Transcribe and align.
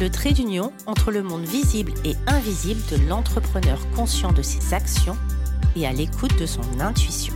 le 0.00 0.10
trait 0.10 0.32
d'union 0.32 0.72
entre 0.86 1.10
le 1.10 1.24
monde 1.24 1.42
visible 1.42 1.92
et 2.04 2.14
invisible 2.28 2.80
de 2.90 3.08
l'entrepreneur 3.08 3.78
conscient 3.96 4.32
de 4.32 4.42
ses 4.42 4.72
actions 4.72 5.16
et 5.74 5.86
à 5.86 5.92
l'écoute 5.92 6.38
de 6.38 6.46
son 6.46 6.62
intuition. 6.78 7.34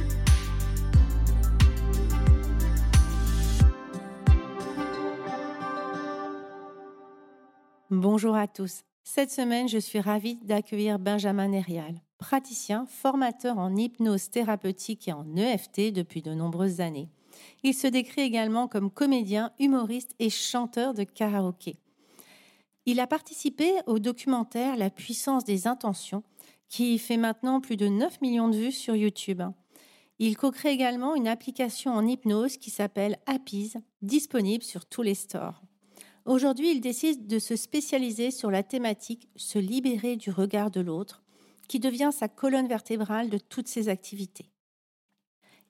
Bonjour 7.90 8.36
à 8.36 8.46
tous. 8.46 8.82
Cette 9.02 9.32
semaine, 9.32 9.68
je 9.68 9.78
suis 9.78 10.00
ravie 10.00 10.36
d'accueillir 10.36 11.00
Benjamin 11.00 11.48
Nerial, 11.48 12.00
praticien, 12.18 12.86
formateur 12.86 13.58
en 13.58 13.74
hypnose 13.74 14.30
thérapeutique 14.30 15.08
et 15.08 15.12
en 15.12 15.26
EFT 15.36 15.92
depuis 15.92 16.22
de 16.22 16.32
nombreuses 16.32 16.80
années. 16.80 17.08
Il 17.64 17.74
se 17.74 17.88
décrit 17.88 18.22
également 18.22 18.68
comme 18.68 18.90
comédien, 18.90 19.50
humoriste 19.58 20.14
et 20.20 20.30
chanteur 20.30 20.94
de 20.94 21.02
karaoké. 21.02 21.76
Il 22.84 22.98
a 22.98 23.06
participé 23.06 23.74
au 23.86 24.00
documentaire 24.00 24.76
La 24.76 24.90
puissance 24.90 25.44
des 25.44 25.68
intentions, 25.68 26.24
qui 26.68 26.98
fait 26.98 27.16
maintenant 27.16 27.60
plus 27.60 27.76
de 27.76 27.86
9 27.86 28.20
millions 28.22 28.48
de 28.48 28.56
vues 28.56 28.72
sur 28.72 28.96
YouTube. 28.96 29.42
Il 30.18 30.36
co-crée 30.36 30.72
également 30.72 31.14
une 31.14 31.28
application 31.28 31.92
en 31.92 32.06
hypnose 32.06 32.56
qui 32.56 32.70
s'appelle 32.70 33.18
Appies, 33.26 33.74
disponible 34.00 34.64
sur 34.64 34.86
tous 34.86 35.02
les 35.02 35.14
stores. 35.14 35.62
Aujourd'hui, 36.24 36.72
il 36.72 36.80
décide 36.80 37.26
de 37.26 37.38
se 37.38 37.54
spécialiser 37.54 38.30
sur 38.30 38.50
la 38.50 38.62
thématique 38.62 39.28
se 39.36 39.58
libérer 39.58 40.16
du 40.16 40.30
regard 40.30 40.70
de 40.70 40.80
l'autre, 40.80 41.22
qui 41.68 41.78
devient 41.78 42.10
sa 42.12 42.28
colonne 42.28 42.68
vertébrale 42.68 43.30
de 43.30 43.38
toutes 43.38 43.68
ses 43.68 43.88
activités. 43.88 44.50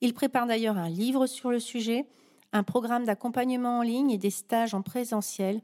Il 0.01 0.15
prépare 0.15 0.47
d'ailleurs 0.47 0.79
un 0.79 0.89
livre 0.89 1.27
sur 1.27 1.51
le 1.51 1.61
sujet, 1.61 2.07
un 2.53 2.63
programme 2.63 3.05
d'accompagnement 3.05 3.79
en 3.79 3.83
ligne 3.83 4.11
et 4.11 4.19
des 4.19 4.31
stages 4.31 4.75
en 4.75 4.83
présentiel 4.83 5.61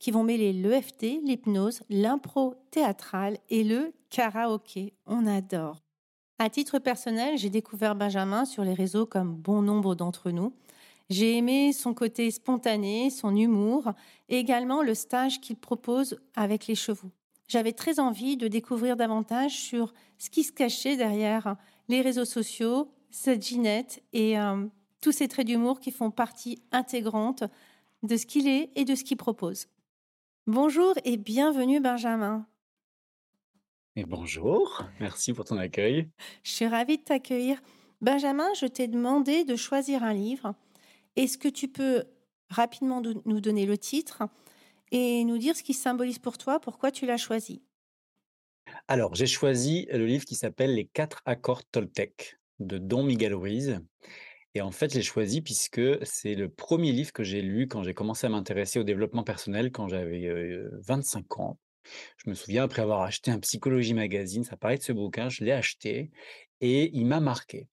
qui 0.00 0.10
vont 0.10 0.24
mêler 0.24 0.52
l'EFT, 0.52 1.20
l'hypnose, 1.22 1.82
l'impro 1.88 2.54
théâtral 2.72 3.38
et 3.50 3.62
le 3.62 3.92
karaoké. 4.08 4.94
On 5.06 5.26
adore. 5.26 5.82
À 6.38 6.48
titre 6.48 6.78
personnel, 6.78 7.36
j'ai 7.36 7.50
découvert 7.50 7.94
Benjamin 7.94 8.46
sur 8.46 8.64
les 8.64 8.74
réseaux 8.74 9.04
comme 9.04 9.36
bon 9.36 9.60
nombre 9.60 9.94
d'entre 9.94 10.30
nous. 10.30 10.54
J'ai 11.10 11.36
aimé 11.36 11.72
son 11.72 11.92
côté 11.92 12.30
spontané, 12.30 13.10
son 13.10 13.36
humour 13.36 13.92
et 14.28 14.38
également 14.38 14.82
le 14.82 14.94
stage 14.94 15.40
qu'il 15.40 15.56
propose 15.56 16.18
avec 16.34 16.66
les 16.66 16.74
chevaux. 16.74 17.10
J'avais 17.46 17.72
très 17.72 18.00
envie 18.00 18.36
de 18.36 18.48
découvrir 18.48 18.96
davantage 18.96 19.52
sur 19.52 19.92
ce 20.18 20.30
qui 20.30 20.44
se 20.44 20.52
cachait 20.52 20.96
derrière 20.96 21.56
les 21.88 22.00
réseaux 22.00 22.24
sociaux, 22.24 22.90
cette 23.10 23.44
ginette 23.44 24.02
et 24.12 24.38
euh, 24.38 24.66
tous 25.00 25.12
ces 25.12 25.28
traits 25.28 25.48
d'humour 25.48 25.80
qui 25.80 25.90
font 25.90 26.10
partie 26.10 26.62
intégrante 26.72 27.42
de 28.02 28.16
ce 28.16 28.24
qu'il 28.24 28.48
est 28.48 28.70
et 28.76 28.84
de 28.84 28.94
ce 28.94 29.04
qu'il 29.04 29.16
propose. 29.16 29.66
Bonjour 30.46 30.94
et 31.04 31.16
bienvenue 31.16 31.80
Benjamin. 31.80 32.46
Et 33.96 34.04
bonjour, 34.04 34.84
merci 34.98 35.32
pour 35.32 35.44
ton 35.44 35.58
accueil. 35.58 36.08
Je 36.42 36.50
suis 36.50 36.66
ravie 36.66 36.98
de 36.98 37.02
t'accueillir. 37.02 37.60
Benjamin, 38.00 38.48
je 38.54 38.66
t'ai 38.66 38.88
demandé 38.88 39.44
de 39.44 39.56
choisir 39.56 40.02
un 40.02 40.14
livre 40.14 40.54
est-ce 41.16 41.38
que 41.38 41.48
tu 41.48 41.68
peux 41.68 42.04
rapidement 42.48 43.02
nous 43.02 43.40
donner 43.40 43.66
le 43.66 43.76
titre 43.76 44.22
et 44.90 45.24
nous 45.24 45.38
dire 45.38 45.56
ce 45.56 45.62
qui 45.62 45.74
symbolise 45.74 46.18
pour 46.18 46.38
toi, 46.38 46.60
pourquoi 46.60 46.90
tu 46.90 47.06
l'as 47.06 47.16
choisi? 47.16 47.62
Alors, 48.88 49.14
j'ai 49.14 49.26
choisi 49.26 49.86
le 49.90 50.06
livre 50.06 50.24
qui 50.24 50.34
s'appelle 50.34 50.74
Les 50.74 50.86
quatre 50.86 51.20
accords 51.24 51.64
Toltec 51.64 52.38
de 52.58 52.78
Don 52.78 53.02
Miguel 53.02 53.34
Ruiz. 53.34 53.80
Et 54.54 54.60
en 54.62 54.70
fait, 54.70 54.92
j'ai 54.92 55.02
choisi 55.02 55.42
puisque 55.42 55.80
c'est 56.02 56.34
le 56.34 56.48
premier 56.48 56.92
livre 56.92 57.12
que 57.12 57.22
j'ai 57.22 57.40
lu 57.40 57.68
quand 57.68 57.82
j'ai 57.82 57.94
commencé 57.94 58.26
à 58.26 58.30
m'intéresser 58.30 58.80
au 58.80 58.84
développement 58.84 59.22
personnel 59.22 59.70
quand 59.70 59.88
j'avais 59.88 60.28
25 60.86 61.38
ans. 61.38 61.58
Je 62.16 62.28
me 62.28 62.34
souviens, 62.34 62.64
après 62.64 62.82
avoir 62.82 63.02
acheté 63.02 63.30
un 63.30 63.38
Psychologie 63.38 63.94
Magazine, 63.94 64.44
ça 64.44 64.56
paraît 64.56 64.78
de 64.78 64.82
ce 64.82 64.92
bouquin, 64.92 65.28
je 65.28 65.44
l'ai 65.44 65.52
acheté 65.52 66.10
et 66.60 66.90
il 66.92 67.06
m'a 67.06 67.20
marqué. 67.20 67.68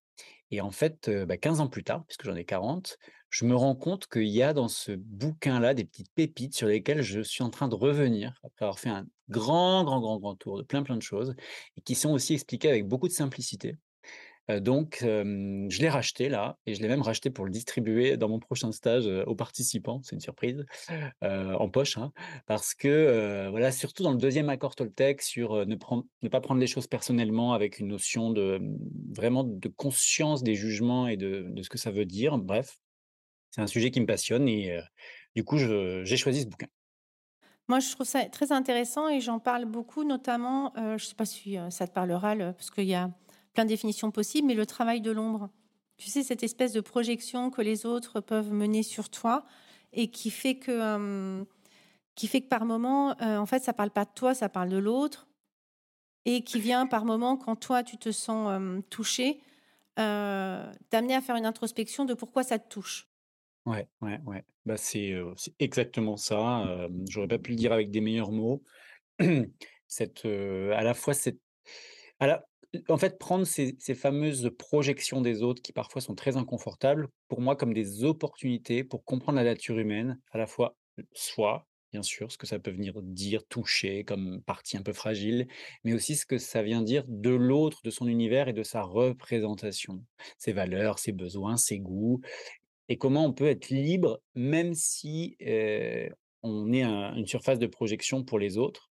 Et 0.51 0.61
en 0.61 0.71
fait, 0.71 1.11
15 1.41 1.57
bah, 1.57 1.63
ans 1.63 1.67
plus 1.67 1.83
tard, 1.83 2.05
puisque 2.05 2.23
j'en 2.23 2.35
ai 2.35 2.45
40, 2.45 2.97
je 3.29 3.45
me 3.45 3.55
rends 3.55 3.75
compte 3.75 4.07
qu'il 4.07 4.27
y 4.27 4.41
a 4.41 4.53
dans 4.53 4.69
ce 4.69 4.93
bouquin-là 4.93 5.73
des 5.73 5.83
petites 5.83 6.11
pépites 6.13 6.55
sur 6.55 6.67
lesquelles 6.67 7.01
je 7.01 7.21
suis 7.21 7.43
en 7.43 7.49
train 7.49 7.67
de 7.67 7.75
revenir 7.75 8.39
après 8.43 8.65
avoir 8.65 8.79
fait 8.79 8.89
un 8.89 9.05
grand, 9.29 9.83
grand, 9.83 9.99
grand, 9.99 10.17
grand 10.17 10.35
tour 10.35 10.57
de 10.57 10.63
plein, 10.63 10.83
plein 10.83 10.95
de 10.95 11.01
choses 11.01 11.35
et 11.75 11.81
qui 11.81 11.95
sont 11.95 12.11
aussi 12.11 12.33
expliquées 12.33 12.69
avec 12.69 12.87
beaucoup 12.87 13.07
de 13.07 13.13
simplicité 13.13 13.75
donc, 14.61 14.99
je 15.01 15.81
l'ai 15.81 15.89
racheté 15.89 16.29
là 16.29 16.57
et 16.65 16.73
je 16.73 16.81
l'ai 16.81 16.87
même 16.87 17.01
racheté 17.01 17.29
pour 17.29 17.45
le 17.45 17.51
distribuer 17.51 18.17
dans 18.17 18.29
mon 18.29 18.39
prochain 18.39 18.71
stage, 18.71 19.05
aux 19.05 19.35
participants. 19.35 20.01
C'est 20.03 20.15
une 20.15 20.21
surprise, 20.21 20.65
en 21.21 21.69
poche, 21.69 21.97
hein, 21.97 22.11
parce 22.45 22.73
que, 22.73 23.47
voilà, 23.49 23.71
surtout 23.71 24.03
dans 24.03 24.11
le 24.11 24.17
deuxième 24.17 24.49
accord 24.49 24.75
Toltec 24.75 25.21
sur, 25.21 25.65
ne 25.65 25.75
pas 26.29 26.41
prendre 26.41 26.59
les 26.59 26.67
choses 26.67 26.87
personnellement 26.87 27.53
avec 27.53 27.79
une 27.79 27.87
notion 27.87 28.31
de, 28.31 28.59
vraiment 29.13 29.43
de 29.43 29.67
conscience 29.67 30.43
des 30.43 30.55
jugements 30.55 31.07
et 31.07 31.17
de 31.17 31.61
ce 31.61 31.69
que 31.69 31.77
ça 31.77 31.91
veut 31.91 32.05
dire. 32.05 32.37
Bref, 32.37 32.77
c'est 33.51 33.61
un 33.61 33.67
sujet 33.67 33.91
qui 33.91 33.99
me 33.99 34.05
passionne 34.05 34.47
et 34.47 34.79
du 35.35 35.43
coup, 35.43 35.57
j'ai 35.57 36.17
choisi 36.17 36.41
ce 36.41 36.47
bouquin. 36.47 36.67
Moi, 37.67 37.81
je 37.81 37.91
trouve 37.91 38.07
ça 38.07 38.23
très 38.25 38.53
intéressant 38.53 39.09
et 39.09 39.19
j'en 39.19 39.39
parle 39.39 39.65
beaucoup, 39.65 40.05
notamment, 40.05 40.71
je 40.77 40.93
ne 40.93 40.97
sais 40.97 41.15
pas 41.15 41.25
si, 41.25 41.57
ça 41.69 41.85
te 41.85 41.91
parlera, 41.91 42.33
parce 42.35 42.71
qu'il 42.71 42.85
y 42.85 42.95
a 42.95 43.11
plein 43.57 43.65
de 43.65 43.69
définitions 43.69 44.11
possibles, 44.11 44.45
mais 44.45 44.53
le 44.53 44.67
travail 44.67 45.01
de 45.01 45.09
l'ombre. 45.09 45.49
Tu 45.97 46.11
sais, 46.11 46.21
cette 46.21 46.43
espèce 46.43 46.73
de 46.73 46.79
projection 46.79 47.49
que 47.49 47.63
les 47.63 47.87
autres 47.87 48.21
peuvent 48.21 48.51
mener 48.53 48.83
sur 48.83 49.09
toi 49.09 49.47
et 49.93 50.11
qui 50.11 50.29
fait 50.29 50.59
que, 50.59 50.69
euh, 50.69 51.43
qui 52.13 52.27
fait 52.27 52.41
que 52.41 52.49
par 52.49 52.65
moment, 52.65 53.19
euh, 53.19 53.37
en 53.37 53.47
fait, 53.47 53.63
ça 53.63 53.73
parle 53.73 53.89
pas 53.89 54.05
de 54.05 54.11
toi, 54.13 54.35
ça 54.35 54.47
parle 54.47 54.69
de 54.69 54.77
l'autre. 54.77 55.27
Et 56.25 56.43
qui 56.43 56.59
vient 56.59 56.85
par 56.85 57.03
moment, 57.03 57.35
quand 57.35 57.55
toi, 57.55 57.81
tu 57.81 57.97
te 57.97 58.11
sens 58.11 58.47
euh, 58.51 58.79
touché, 58.91 59.41
t'amener 59.95 61.15
à 61.15 61.21
faire 61.21 61.35
une 61.35 61.47
introspection 61.47 62.05
de 62.05 62.13
pourquoi 62.13 62.43
ça 62.43 62.59
te 62.59 62.69
touche. 62.69 63.07
Ouais, 63.65 63.87
ouais, 64.01 64.19
ouais. 64.27 64.45
Bah, 64.67 64.77
c'est 64.77 65.15
exactement 65.57 66.15
ça. 66.15 66.87
J'aurais 67.09 67.27
pas 67.27 67.39
pu 67.39 67.51
le 67.51 67.57
dire 67.57 67.73
avec 67.73 67.89
des 67.89 68.01
meilleurs 68.01 68.31
mots. 68.31 68.61
cette, 69.87 70.25
à 70.25 70.83
la 70.83 70.93
fois 70.93 71.15
cette, 71.15 71.39
la, 72.25 72.45
en 72.89 72.97
fait, 72.97 73.19
prendre 73.19 73.45
ces 73.45 73.95
fameuses 73.95 74.51
projections 74.57 75.21
des 75.21 75.43
autres 75.43 75.61
qui 75.61 75.73
parfois 75.73 76.01
sont 76.01 76.15
très 76.15 76.37
inconfortables, 76.37 77.07
pour 77.27 77.41
moi 77.41 77.55
comme 77.55 77.73
des 77.73 78.03
opportunités 78.03 78.83
pour 78.83 79.03
comprendre 79.03 79.37
la 79.37 79.43
nature 79.43 79.77
humaine, 79.77 80.19
à 80.31 80.37
la 80.37 80.47
fois 80.47 80.75
soi, 81.13 81.67
bien 81.93 82.03
sûr, 82.03 82.31
ce 82.31 82.37
que 82.37 82.47
ça 82.47 82.59
peut 82.59 82.71
venir 82.71 83.01
dire, 83.01 83.45
toucher 83.47 84.03
comme 84.03 84.41
partie 84.41 84.77
un 84.77 84.81
peu 84.81 84.93
fragile, 84.93 85.47
mais 85.83 85.93
aussi 85.93 86.15
ce 86.15 86.25
que 86.25 86.37
ça 86.37 86.63
vient 86.63 86.81
dire 86.81 87.03
de 87.07 87.29
l'autre, 87.29 87.81
de 87.83 87.89
son 87.89 88.07
univers 88.07 88.47
et 88.47 88.53
de 88.53 88.63
sa 88.63 88.81
représentation, 88.81 90.03
ses 90.37 90.53
valeurs, 90.53 90.99
ses 90.99 91.11
besoins, 91.11 91.57
ses 91.57 91.79
goûts 91.79 92.21
et 92.89 92.97
comment 92.97 93.25
on 93.25 93.33
peut 93.33 93.47
être 93.47 93.69
libre 93.69 94.21
même 94.35 94.73
si, 94.73 95.37
on 96.43 96.71
est 96.71 96.83
une 96.83 97.27
surface 97.27 97.59
de 97.59 97.67
projection 97.67 98.23
pour 98.23 98.39
les 98.39 98.57
autres 98.57 98.91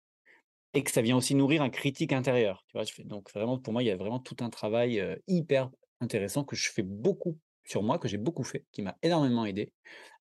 et 0.76 0.84
que 0.84 0.92
ça 0.92 1.02
vient 1.02 1.18
aussi 1.18 1.36
nourrir 1.36 1.62
un 1.62 1.70
critique 1.70 2.14
intérieur, 2.14 2.64
tu 2.68 2.78
vois? 2.78 2.86
donc 3.06 3.32
vraiment 3.34 3.58
pour 3.58 3.74
moi, 3.74 3.82
il 3.82 3.88
y 3.88 3.92
a 3.92 3.98
vraiment 3.98 4.20
tout 4.20 4.36
un 4.42 4.50
travail, 4.50 5.04
hyper 5.28 5.72
intéressant 6.02 6.44
que 6.44 6.56
je 6.56 6.70
fais 6.70 6.84
beaucoup 6.84 7.40
sur 7.64 7.82
moi, 7.82 7.98
que 7.98 8.08
j'ai 8.08 8.18
beaucoup 8.18 8.44
fait, 8.44 8.66
qui 8.72 8.82
m'a 8.82 8.98
énormément 9.02 9.46
aidé 9.46 9.72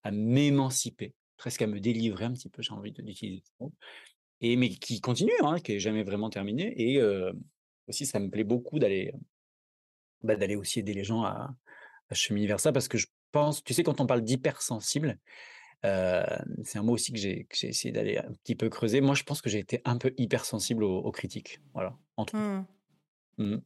à 0.03 0.11
m'émanciper, 0.11 1.15
presque 1.37 1.63
à 1.63 1.67
me 1.67 1.81
délivrer 1.81 2.25
un 2.25 2.33
petit 2.33 2.49
peu, 2.49 2.63
j'ai 2.63 2.73
envie 2.73 2.93
d'utiliser 2.93 3.43
ce 3.45 3.51
mot 3.61 3.73
et 4.41 4.57
mais 4.57 4.69
qui 4.69 5.01
continue, 5.01 5.33
hein, 5.43 5.59
qui 5.59 5.73
est 5.73 5.81
jamais 5.81 6.03
vraiment 6.03 6.31
terminé 6.31 6.75
et 6.77 7.01
aussi 7.89 8.07
ça 8.07 8.21
me 8.21 8.31
plaît 8.31 8.45
beaucoup 8.45 8.79
d'aller, 8.79 9.13
bah, 10.23 10.35
aussi 10.57 10.81
aider 10.81 10.95
les 10.95 11.05
gens 11.05 11.23
à 11.23 11.55
à 12.11 12.15
cheminer 12.15 12.47
vers 12.47 12.61
ça 12.61 12.71
parce 12.71 12.87
que 12.87 12.99
je 12.99 13.07
pense 13.33 13.65
tu 13.65 13.73
sais 13.73 13.83
quand 13.83 14.01
on 14.01 14.07
parle 14.07 14.23
d'hypersensible, 14.23 15.19
c'est 16.63 16.79
un 16.79 16.83
mot 16.83 16.95
aussi 16.95 17.13
que 17.13 17.19
j'ai 17.19 17.47
essayé 17.63 17.93
d'aller 17.93 18.19
un 18.19 18.33
petit 18.33 18.55
peu 18.55 18.69
creuser. 18.69 19.01
Moi, 19.01 19.15
je 19.15 19.23
pense 19.23 19.43
que 19.43 19.51
j'ai 19.51 19.59
été 19.59 19.81
un 19.85 19.99
peu 19.99 20.15
hypersensible 20.17 20.83
aux 20.85 20.99
aux 20.99 21.13
critiques, 21.13 21.61
voilà, 21.75 21.97
entre 22.17 22.37
mmh. 22.37 22.67
Mmh. 23.39 23.57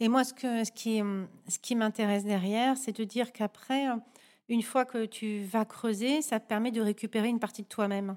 Et 0.00 0.08
moi, 0.08 0.24
ce 0.24 0.34
que 0.34 0.64
ce 0.64 0.72
qui, 0.72 1.02
mmh, 1.02 1.28
ce 1.48 1.58
qui 1.58 1.74
m'intéresse 1.74 2.24
derrière, 2.24 2.76
c'est 2.76 2.96
de 2.96 3.04
dire 3.04 3.32
qu'après, 3.32 3.86
une 4.48 4.62
fois 4.62 4.84
que 4.84 5.06
tu 5.06 5.42
vas 5.44 5.64
creuser, 5.64 6.22
ça 6.22 6.40
te 6.40 6.46
permet 6.46 6.70
de 6.70 6.80
récupérer 6.80 7.28
une 7.28 7.40
partie 7.40 7.62
de 7.62 7.68
toi-même. 7.68 8.16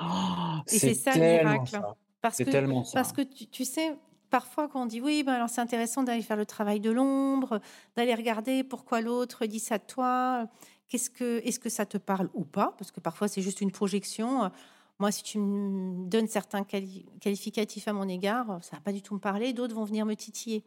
Oh, 0.00 0.58
Et 0.70 0.78
c'est 0.78 0.94
ça 0.94 1.14
le 1.14 1.20
miracle. 1.20 1.70
ça. 1.70 1.96
Parce 2.20 2.36
C'est 2.36 2.44
que, 2.44 2.50
tellement 2.50 2.84
ça, 2.84 2.94
parce 2.94 3.12
que 3.12 3.22
tu, 3.22 3.46
tu 3.48 3.64
sais, 3.64 3.96
parfois 4.30 4.68
quand 4.68 4.82
on 4.82 4.86
dit 4.86 5.00
oui, 5.00 5.22
ben 5.24 5.32
alors 5.34 5.48
c'est 5.48 5.60
intéressant 5.60 6.02
d'aller 6.02 6.22
faire 6.22 6.36
le 6.36 6.46
travail 6.46 6.80
de 6.80 6.90
l'ombre, 6.90 7.60
d'aller 7.96 8.14
regarder 8.14 8.64
pourquoi 8.64 9.00
l'autre 9.00 9.44
dit 9.46 9.58
ça 9.58 9.78
de 9.78 9.84
toi, 9.84 10.48
qu'est-ce 10.92 11.08
que, 11.08 11.40
est-ce 11.46 11.58
que 11.58 11.70
ça 11.70 11.86
te 11.86 11.96
parle 11.96 12.28
ou 12.34 12.44
pas, 12.44 12.74
parce 12.76 12.90
que 12.90 13.00
parfois 13.00 13.26
c'est 13.26 13.40
juste 13.40 13.62
une 13.62 13.72
projection. 13.72 14.50
Moi, 14.98 15.10
si 15.10 15.22
tu 15.22 15.38
me 15.38 16.06
donnes 16.06 16.28
certains 16.28 16.64
quali- 16.64 17.06
qualificatifs 17.18 17.88
à 17.88 17.94
mon 17.94 18.06
égard, 18.08 18.58
ça 18.62 18.76
va 18.76 18.80
pas 18.82 18.92
du 18.92 19.00
tout 19.00 19.14
me 19.14 19.18
parler, 19.18 19.54
d'autres 19.54 19.74
vont 19.74 19.84
venir 19.84 20.04
me 20.04 20.14
titiller. 20.14 20.64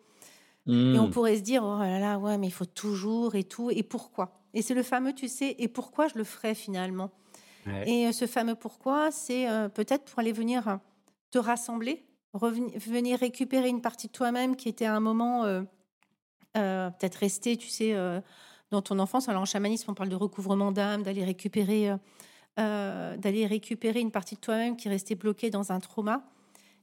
Et 0.68 0.98
on 0.98 1.06
Mmh. 1.06 1.12
pourrait 1.12 1.36
se 1.38 1.42
dire, 1.42 1.64
oh 1.64 1.78
là 1.80 2.00
là, 2.00 2.18
ouais, 2.18 2.40
mais 2.40 2.48
il 2.48 2.52
faut 2.52 2.66
toujours 2.66 3.36
et 3.36 3.44
tout, 3.44 3.70
et 3.70 3.84
pourquoi? 3.84 4.42
Et 4.56 4.64
c'est 4.64 4.74
le 4.74 4.82
fameux, 4.82 5.14
tu 5.14 5.28
sais, 5.28 5.56
et 5.60 5.68
pourquoi 5.68 6.08
je 6.08 6.18
le 6.18 6.24
ferais 6.24 6.56
finalement? 6.56 7.12
Ouais. 7.68 7.88
Et 7.88 8.08
euh, 8.08 8.12
ce 8.12 8.26
fameux 8.26 8.56
pourquoi, 8.56 9.12
c'est 9.12 9.48
euh, 9.48 9.70
peut-être 9.70 10.06
pour 10.06 10.20
aller 10.20 10.32
venir 10.32 10.68
euh, 10.68 10.76
te 11.30 11.38
rassembler, 11.38 12.04
revenir, 12.34 12.80
venir 12.80 13.20
récupérer 13.20 13.70
une 13.70 13.82
partie 13.82 14.08
de 14.08 14.12
toi-même 14.12 14.56
qui 14.56 14.70
était 14.70 14.86
à 14.86 14.96
un 14.96 15.00
moment 15.00 15.46
euh, 15.46 15.62
euh, 16.58 16.90
peut-être 16.90 17.16
restée, 17.16 17.58
tu 17.58 17.68
sais, 17.70 17.94
euh, 17.94 18.22
dans 18.72 18.82
ton 18.82 19.00
enfance. 19.00 19.30
Alors 19.30 19.42
en 19.42 19.46
chamanisme, 19.46 19.92
on 19.92 19.94
parle 19.94 20.10
de 20.10 20.16
recouvrement 20.16 20.72
d'âme, 20.72 21.04
d'aller 21.04 21.24
récupérer, 21.24 21.90
euh, 21.90 21.98
euh, 22.60 23.18
d'aller 23.18 23.46
récupérer 23.46 24.00
une 24.00 24.12
partie 24.12 24.36
de 24.36 24.40
toi-même 24.42 24.76
qui 24.76 24.88
est 24.88 24.92
restée 24.92 25.16
bloquée 25.16 25.50
dans 25.50 25.72
un 25.72 25.80
trauma 25.80 26.24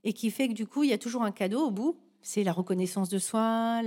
et 0.05 0.12
qui 0.12 0.31
fait 0.31 0.49
que 0.49 0.55
du 0.55 0.67
coup, 0.67 0.84
il 0.84 0.90
y 0.90 0.93
a 0.93 0.99
toujours 0.99 1.23
un 1.23 1.32
cadeau 1.32 1.67
au 1.67 1.70
bout. 1.70 1.96
C'est 2.23 2.44
la 2.44 2.52
reconnaissance 2.52 3.08
de 3.08 3.19
soi, 3.19 3.82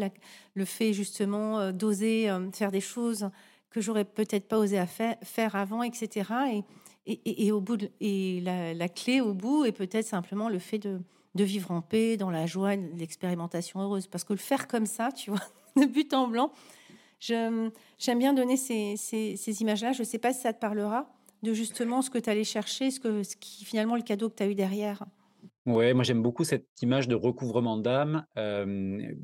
le 0.54 0.66
fait 0.66 0.92
justement 0.94 1.60
euh, 1.60 1.72
d'oser 1.72 2.30
faire 2.54 2.72
des 2.72 2.82
choses 2.82 3.30
que 3.70 3.82
j'aurais 3.82 4.06
peut-être 4.06 4.48
pas 4.48 4.58
osé 4.58 4.82
faire, 4.88 5.56
avant, 5.56 5.84
etc. 5.84 6.64
Et, 7.06 7.52
au 7.52 7.60
bout 7.60 7.78
et 8.00 8.40
la, 8.42 8.88
clé 8.88 9.20
au 9.20 9.34
bout 9.34 9.66
est 9.66 9.74
peut-être 9.74 10.08
simplement 10.08 10.48
le 10.48 10.60
fait 10.60 10.80
de, 10.80 11.02
de 11.36 11.44
vivre 11.44 11.72
en 11.72 11.82
paix, 11.82 12.16
dans 12.16 12.32
la 12.32 12.46
joie, 12.46 12.76
l'expérimentation 12.76 13.82
heureuse. 13.82 14.08
Parce 14.08 14.24
que 14.24 14.32
le 14.32 14.40
faire 14.40 14.70
comme 14.70 14.86
ça, 14.86 15.12
tu 15.12 15.30
vois, 15.30 15.42
de 15.76 15.86
but 15.86 16.14
en 16.14 16.30
blanc, 16.30 16.52
je- 17.20 17.70
j'aime 17.98 18.20
bien 18.20 18.34
donner 18.34 18.58
ces, 18.58 19.62
images-là. 19.62 19.94
Je 19.94 20.00
ne 20.00 20.06
sais 20.06 20.20
pas 20.20 20.34
si 20.34 20.42
ça 20.42 20.54
te 20.54 20.60
parlera 20.60 21.12
de 21.44 21.54
justement 21.54 22.02
ce 22.02 22.10
que 22.10 22.18
tu 22.18 22.30
allais 22.30 22.44
chercher, 22.44 22.92
ce, 22.92 23.00
que, 23.00 23.24
ce 23.24 23.36
qui 23.36 23.66
finalement 23.66 23.96
le 23.96 24.02
cadeau 24.02 24.30
que 24.30 24.36
tu 24.36 24.44
as 24.44 24.48
eu 24.48 24.56
derrière. 24.56 25.06
Ouais, 25.66 25.94
moi 25.96 26.04
j'aime 26.04 26.22
beaucoup 26.22 26.44
cette 26.44 26.68
image 26.84 27.08
de 27.08 27.16
recouvrement 27.16 27.78
d'âme, 27.78 28.26
hem, 28.36 29.18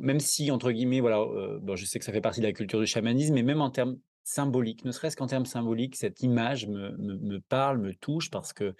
même 0.00 0.20
si 0.20 0.50
entre 0.50 0.72
guillemets, 0.72 1.00
voilà, 1.00 1.20
heu, 1.20 1.58
bon 1.62 1.76
je 1.76 1.84
sais 1.84 1.98
que 1.98 2.04
ça 2.04 2.12
fait 2.12 2.22
partie 2.22 2.40
de 2.40 2.46
la 2.46 2.52
culture 2.52 2.80
du 2.80 2.86
chamanisme, 2.86 3.34
mais 3.34 3.42
même 3.42 3.60
en 3.60 3.70
termes 3.70 3.98
symboliques, 4.24 4.86
ne 4.86 4.90
serait-ce 4.90 5.16
qu'en 5.16 5.26
termes 5.26 5.44
symboliques, 5.44 5.96
cette 5.96 6.22
image 6.22 6.66
me 6.66 6.96
me 6.96 7.40
parle, 7.40 7.78
me 7.78 7.92
touche 7.94 8.30
parce 8.30 8.54
que 8.54 8.74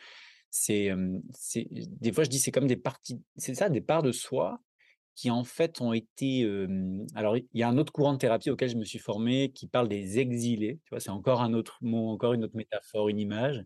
hem, 0.69 1.21
c'est 1.33 1.69
des 1.71 2.13
fois 2.13 2.25
je 2.25 2.31
dis 2.31 2.39
c'est 2.39 2.51
comme 2.51 2.67
des 2.67 2.77
parties 2.77 3.21
c'est 3.37 3.55
ça, 3.55 3.69
des 3.69 3.83
parts 3.83 4.03
de 4.03 4.13
soi 4.13 4.61
qui 5.15 5.31
en 5.31 5.45
fait 5.45 5.81
ont 5.81 5.93
été, 5.93 6.45
alors 7.15 7.37
il 7.37 7.47
y 7.55 7.63
a 7.63 7.69
un 7.69 7.79
autre 7.79 7.93
courant 7.93 8.15
de 8.15 8.19
thérapie 8.19 8.51
auquel 8.51 8.69
je 8.71 8.77
me 8.77 8.85
suis 8.85 8.99
formé 8.99 9.53
qui 9.53 9.67
parle 9.69 9.89
des 9.89 10.19
exilés, 10.19 10.81
tu 10.85 10.91
vois? 10.91 11.01
C'est 11.01 11.11
encore 11.11 11.43
un 11.43 11.55
autre 11.55 11.79
mot, 11.83 12.09
encore 12.11 12.33
une 12.35 12.45
autre 12.45 12.57
métaphore, 12.57 13.09
une 13.09 13.19
image. 13.21 13.65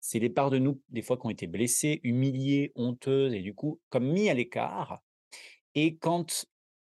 C'est 0.00 0.18
les 0.20 0.30
parts 0.30 0.50
de 0.50 0.58
nous, 0.58 0.82
des 0.90 1.02
fois, 1.02 1.16
qui 1.18 1.26
ont 1.26 1.30
été 1.30 1.46
blessées, 1.48 2.00
humiliées, 2.04 2.72
honteuses 2.76 3.34
et 3.34 3.40
du 3.42 3.54
coup, 3.54 3.80
comme 3.90 4.06
mis 4.12 4.28
à 4.30 4.34
l'écart. 4.34 5.02
Et 5.74 5.96
quand 5.98 6.46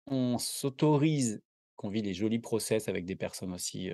on 0.06 0.38
s'autorise, 0.38 1.42
qu'on 1.76 1.90
vit 1.90 2.02
des 2.02 2.14
jolis 2.14 2.38
process 2.40 2.88
avec 2.88 3.04
des 3.06 3.16
personnes 3.16 3.52
aussi, 3.54 3.90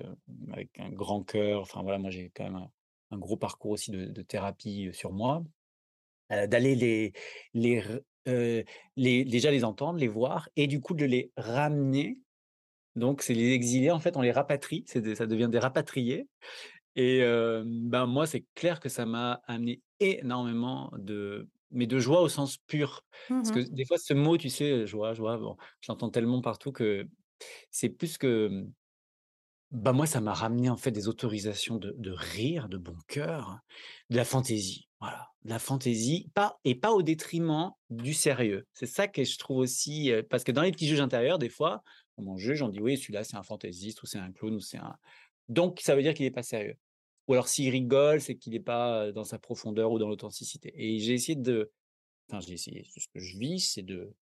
avec 0.52 0.70
un 0.78 0.90
grand 0.90 1.22
cœur, 1.24 1.62
enfin 1.62 1.82
voilà, 1.82 1.98
moi 1.98 2.10
j'ai 2.10 2.30
quand 2.34 2.44
même 2.44 2.68
un 3.12 3.18
gros 3.18 3.36
parcours 3.36 3.72
aussi 3.72 3.90
de 3.92 4.22
thérapie, 4.22 4.90
sur 4.92 5.12
moi, 5.12 5.44
d'aller 6.30 6.74
les 7.54 7.82
heu, 8.28 8.64
les 8.96 9.24
déjà 9.24 9.50
les 9.50 9.64
entendre, 9.64 9.98
les 9.98 10.08
voir 10.08 10.48
et 10.56 10.66
du 10.66 10.80
coup 10.80 10.94
de 10.94 11.04
les 11.04 11.32
ramener. 11.36 12.20
Donc 12.96 13.22
c'est 13.22 13.34
les 13.34 13.52
exilés, 13.52 13.90
en 13.92 14.00
fait, 14.00 14.16
on 14.16 14.22
les 14.22 14.32
rapatrie, 14.32 14.84
c'est 14.88 15.00
des 15.02 15.14
ça 15.16 15.26
devient 15.26 15.48
des 15.50 15.58
rapatriés 15.60 16.28
et 16.96 17.18
hem, 17.20 17.88
ben, 17.90 18.06
moi, 18.06 18.26
c'est 18.26 18.44
clair 18.54 18.80
que 18.80 18.88
ça 18.88 19.06
m'a 19.06 19.40
amené 19.46 19.82
énormément 20.00 20.90
de 20.98 21.48
mais 21.72 21.86
de 21.86 22.00
joie 22.00 22.22
au 22.22 22.28
sens 22.28 22.58
pur. 22.66 23.02
Parce 23.42 23.50
que 23.52 23.60
des 23.60 23.84
fois, 23.86 23.98
ce 23.98 24.14
mot, 24.14 24.36
tu 24.38 24.50
sais, 24.50 24.86
joie, 24.86 25.14
joie, 25.14 25.38
bon, 25.38 25.56
je 25.80 25.92
l'entends 25.92 26.10
tellement 26.10 26.40
partout 26.42 26.72
que 26.72 27.06
c'est 27.70 27.90
plus 27.90 28.18
que, 28.18 28.48
mmh, 28.48 28.72
bah, 29.72 29.92
moi, 29.92 30.06
ça 30.06 30.20
m'a 30.20 30.32
ramené, 30.34 30.68
en 30.70 30.76
fait, 30.76 30.90
des 30.92 31.08
autorisations 31.08 31.76
de 31.78 31.94
de 31.98 32.10
rire, 32.12 32.68
de 32.68 32.78
bon 32.78 32.96
cœur, 33.08 33.60
de 34.10 34.16
la 34.16 34.24
fantaisie, 34.24 34.88
voilà. 35.00 35.29
La 35.44 35.58
fantaisie, 35.58 36.30
pas 36.34 36.60
et 36.64 36.74
pas 36.74 36.92
au 36.92 37.02
détriment 37.02 37.70
du 37.88 38.12
sérieux. 38.12 38.66
C'est 38.74 38.86
ça 38.86 39.08
que 39.08 39.24
je 39.24 39.38
trouve 39.38 39.58
aussi, 39.58 40.12
parce 40.28 40.44
que 40.44 40.52
dans 40.52 40.62
les 40.62 40.70
petits 40.70 40.86
juges 40.86 41.00
intérieurs, 41.00 41.38
des 41.38 41.48
fois, 41.48 41.82
on 42.18 42.22
m'en 42.22 42.36
juge, 42.36 42.60
on 42.60 42.68
dit: 42.68 42.80
«Oui, 42.80 42.98
celui-là, 42.98 43.24
c'est 43.24 43.36
un 43.36 43.42
fantaisiste 43.42 44.02
ou 44.02 44.06
c'est 44.06 44.18
un 44.18 44.32
clown 44.32 44.54
ou 44.54 44.60
c'est 44.60 44.78
un» 44.78 44.96
donc 45.48 45.80
ça 45.80 45.96
veut 45.96 46.02
dire 46.02 46.14
qu'il 46.14 46.26
est 46.26 46.30
pas 46.30 46.44
sérieux. 46.44 46.76
Ou 47.28 47.32
alors 47.34 47.48
s'il 47.48 47.70
rigole, 47.70 48.20
c'est 48.20 48.36
qu'il 48.36 48.54
est 48.54 48.60
pas, 48.60 49.12
dans 49.12 49.24
sa 49.24 49.38
profondeur 49.38 49.90
ou 49.92 49.98
dans 49.98 50.08
l'authenticité 50.08 50.72
et 50.76 50.98
j'ai 51.00 51.14
essayé 51.14 51.36
de 51.36 51.72
enfin 52.30 52.40
j'ai 52.40 52.54
essayé, 52.54 52.84
ce 52.96 53.06
que 53.14 53.20
je 53.20 53.38
vis, 53.38 53.60
c'est 53.60 53.82
de 53.82 54.14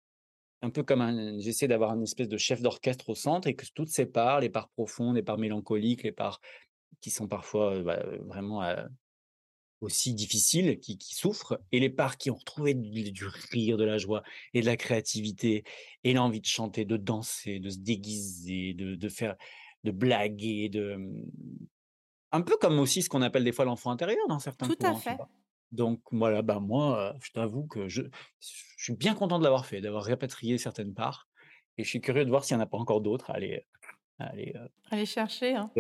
un 0.63 0.71
peu 0.71 0.83
comme 0.85 1.01
un 1.03 1.39
j'essaie 1.41 1.69
d'avoir 1.69 1.91
un 1.93 2.03
espèce 2.03 2.29
de 2.29 2.39
chef 2.39 2.63
d'orchestre 2.63 3.11
au 3.11 3.15
centre 3.17 3.49
et 3.49 3.57
que 3.57 3.67
toutes 3.75 3.89
ces 3.91 4.07
parts, 4.07 4.41
les 4.41 4.51
parts 4.51 4.71
profondes, 4.71 5.17
les 5.17 5.23
parts 5.23 5.39
mélancoliques, 5.39 6.03
les 6.05 6.13
parts 6.13 6.41
qui 7.01 7.11
sont 7.11 7.29
parfois, 7.29 7.83
bah, 7.83 8.03
vraiment, 8.23 8.63
aussi 9.81 10.15
difficiles, 10.15 10.79
qui 10.81 10.99
qui 10.99 11.15
souffrent 11.15 11.61
et 11.73 11.81
les 11.81 11.91
parts 11.91 12.17
qui 12.19 12.31
ont 12.31 12.37
retrouvé 12.37 12.75
du 12.75 13.13
du 13.13 13.27
rire, 13.51 13.77
de 13.77 13.85
la 13.85 13.99
joie 13.99 14.23
et 14.55 14.61
de 14.61 14.67
la 14.67 14.77
créativité 14.77 15.65
et 16.05 16.13
l'envie 16.15 16.41
de 16.41 16.47
chanter, 16.47 16.85
de 16.85 16.97
danser, 16.97 17.59
de 17.61 17.71
se 17.71 17.79
déguiser, 17.79 18.75
de 18.75 18.95
de 18.95 19.09
faire 19.09 19.37
de 19.85 19.91
blaguer, 19.93 20.69
de, 20.69 20.97
mmh 20.97 21.23
un 22.33 22.43
peu 22.43 22.57
comme 22.61 22.79
aussi 22.79 23.03
ce 23.03 23.09
qu'on 23.09 23.23
appelle 23.23 23.45
des 23.45 23.53
fois 23.53 23.65
l'enfant 23.65 23.91
intérieur 23.91 24.27
dans 24.29 24.39
certains 24.39 24.67
Tout 24.67 24.77
à 24.83 24.95
fait. 24.95 25.17
Donc 25.73 26.01
voilà, 26.13 26.43
bah, 26.43 26.61
moi, 26.61 27.15
je 27.23 27.31
t'avoue 27.31 27.67
que 27.67 27.89
je 27.89 28.03
je 28.41 28.85
suis 28.85 28.95
bien 28.95 29.15
content 29.15 29.39
de 29.39 29.45
l'avoir 29.45 29.67
fait, 29.67 29.81
d'avoir 29.81 30.05
répatrié 30.05 30.59
certaines 30.59 30.95
parts 30.95 31.29
et 31.79 31.85
je 31.85 31.89
suis 31.89 32.01
curieux 32.01 32.25
de 32.25 32.31
voir 32.31 32.45
s'il 32.45 32.57
y 32.57 32.59
en 32.59 32.63
a 32.63 32.67
pas 32.67 32.79
encore 32.79 33.01
d'autres 33.01 33.31
à 33.31 33.35
aller, 33.35 33.67
Allez 34.91 35.07
chercher. 35.07 35.55
hein. 35.55 35.71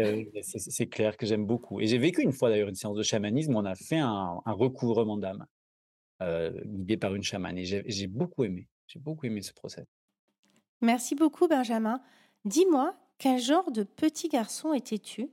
c'est 0.42 0.86
clair 0.88 1.16
que 1.16 1.26
j'aime 1.26 1.46
beaucoup 1.46 1.80
et 1.80 1.86
j'ai 1.86 1.98
vécu 1.98 2.22
une 2.22 2.32
fois 2.32 2.50
d'ailleurs 2.50 2.68
une 2.68 2.74
séance 2.74 2.96
de 2.96 3.02
chamanisme 3.02 3.54
où 3.54 3.58
on 3.58 3.64
a 3.64 3.74
fait 3.74 3.98
un 3.98 4.40
un 4.44 4.52
recouvrement 4.52 5.16
d'âme, 5.16 5.46
heu, 6.22 6.62
guidé 6.66 6.96
par 6.98 7.14
une 7.16 7.22
chamane 7.24 7.58
et 7.58 7.64
j'ai 7.66 8.08
beaucoup 8.08 8.44
aimé. 8.44 8.68
J'ai 8.88 9.00
beaucoup 9.00 9.26
aimé 9.26 9.42
ce 9.42 9.54
process. 9.54 9.86
Merci 10.80 11.14
beaucoup, 11.14 11.48
Benjamin. 11.48 12.02
Dis-moi, 12.44 12.96
quel 13.18 13.40
genre 13.40 13.70
de 13.72 13.82
petit 13.82 14.28
garçon 14.28 14.72
étais-tu 14.72 15.30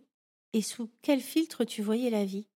et 0.53 0.61
sous 0.61 0.89
quel 1.01 1.19
filtre 1.21 1.63
tu 1.65 1.81
voyais 1.81 2.09
la 2.09 2.25
vie? 2.25 2.47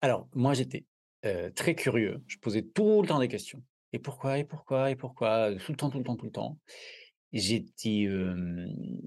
Alors 0.00 0.28
moi 0.34 0.54
j'étais, 0.54 0.86
heu, 1.24 1.52
très 1.54 1.74
curieux, 1.74 2.22
je 2.26 2.38
posais 2.38 2.62
tout 2.62 3.02
le 3.02 3.08
temps 3.08 3.18
des 3.20 3.28
questions. 3.28 3.62
Et 3.92 3.98
pourquoi? 3.98 4.38
Et 4.38 4.44
pourquoi? 4.44 4.90
Et 4.90 4.96
pourquoi? 4.96 5.54
Tout 5.54 5.72
le 5.72 5.76
temps, 5.76 5.88
tout 5.90 5.98
le 5.98 6.04
temps, 6.04 6.16
tout 6.16 6.26
le 6.26 6.32
temps. 6.32 6.58
J'étais, 7.34 8.08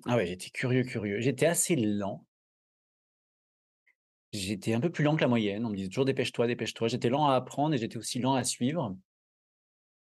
ah 0.05 0.17
ouais, 0.17 0.27
j'étais 0.27 0.50
curieux, 0.50 0.84
curieux. 0.84 1.22
J'étais 1.22 1.46
assez 1.46 1.77
lent. 1.77 2.25
J'étais 4.34 4.74
un 4.74 4.81
peu 4.81 4.91
plus 4.91 5.05
lent 5.05 5.15
que 5.15 5.22
la 5.22 5.29
moyenne. 5.29 5.65
On 5.65 5.69
me 5.69 5.75
disait 5.75 5.88
toujours: 5.88 6.03
«Dépêche-toi, 6.03 6.46
dépêche-toi». 6.46 6.89
J'étais 6.89 7.10
lent 7.10 7.27
à 7.27 7.36
apprendre 7.36 7.74
et 7.74 7.77
j'étais 7.77 7.98
aussi 7.98 8.19
lent 8.19 8.36
à 8.36 8.43
suivre 8.43 8.98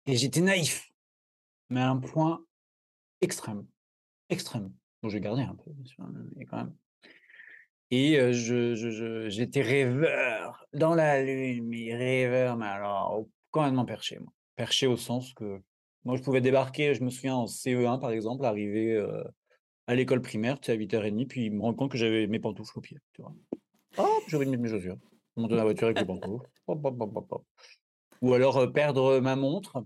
et 0.07 0.15
j'étais 0.17 0.41
naïf, 0.41 0.91
mais 1.69 1.81
à 1.81 1.89
un 1.89 1.97
point 1.97 2.43
extrême, 3.21 3.67
extrême. 4.29 4.73
Bon, 5.03 5.09
j'ai 5.09 5.21
gardé 5.21 5.43
un 5.43 5.55
peu 5.55 5.71
mais 6.35 6.45
quand 6.45 6.57
même 6.57 6.75
et 7.91 8.15
je 8.33 8.75
je 8.75 8.89
je 8.89 9.29
j'étais 9.29 9.61
rêveur 9.61 10.65
dans 10.73 10.93
la 10.93 11.23
lune, 11.23 11.67
mais 11.67 11.95
rêveur, 11.95 12.57
mais 12.57 12.67
alors 12.67 13.25
complètement 13.51 13.85
perché 13.85 14.19
moi. 14.19 14.31
Perché 14.55 14.87
au 14.87 14.97
sens 14.97 15.33
que 15.33 15.61
moi 16.09 16.17
je 16.17 16.23
pouvais 16.23 16.41
débarquer, 16.41 16.95
je 16.95 17.03
me 17.03 17.09
souviens 17.11 17.35
en 17.35 17.47
CE1 17.47 17.99
par 17.99 18.11
exemple, 18.11 18.43
arriver, 18.45 18.93
heu, 18.95 19.23
à 19.87 19.95
l'école 19.95 20.21
primaire, 20.21 20.59
tu 20.59 20.67
sais 20.67 20.71
à 20.73 20.75
8:30 20.75 21.27
puis 21.27 21.49
me 21.51 21.61
rendre 21.61 21.77
compte 21.77 21.91
que 21.91 21.97
j'avais 21.97 22.27
mes 22.27 22.39
pantoufles 22.39 22.77
aux 22.79 22.81
pieds, 22.81 22.97
tu 23.13 23.21
vois? 23.21 23.33
Hop, 23.97 24.29
de 24.31 24.37
mettre 24.37 24.57
mes 24.57 24.69
chaussures. 24.69 24.97
Monter 25.37 25.51
dans 25.51 25.57
la 25.57 25.63
voiture 25.63 25.87
avec 25.87 25.99
les 25.99 26.05
pantoufles. 26.05 26.47
Hop, 26.67 26.79
hop, 26.85 26.95
hop, 27.01 27.11
hop, 27.15 27.31
hop. 27.31 27.43
Ou 28.21 28.33
alors, 28.33 28.59
heu, 28.59 28.71
perdre, 28.71 29.19
ma 29.19 29.35
montre, 29.35 29.85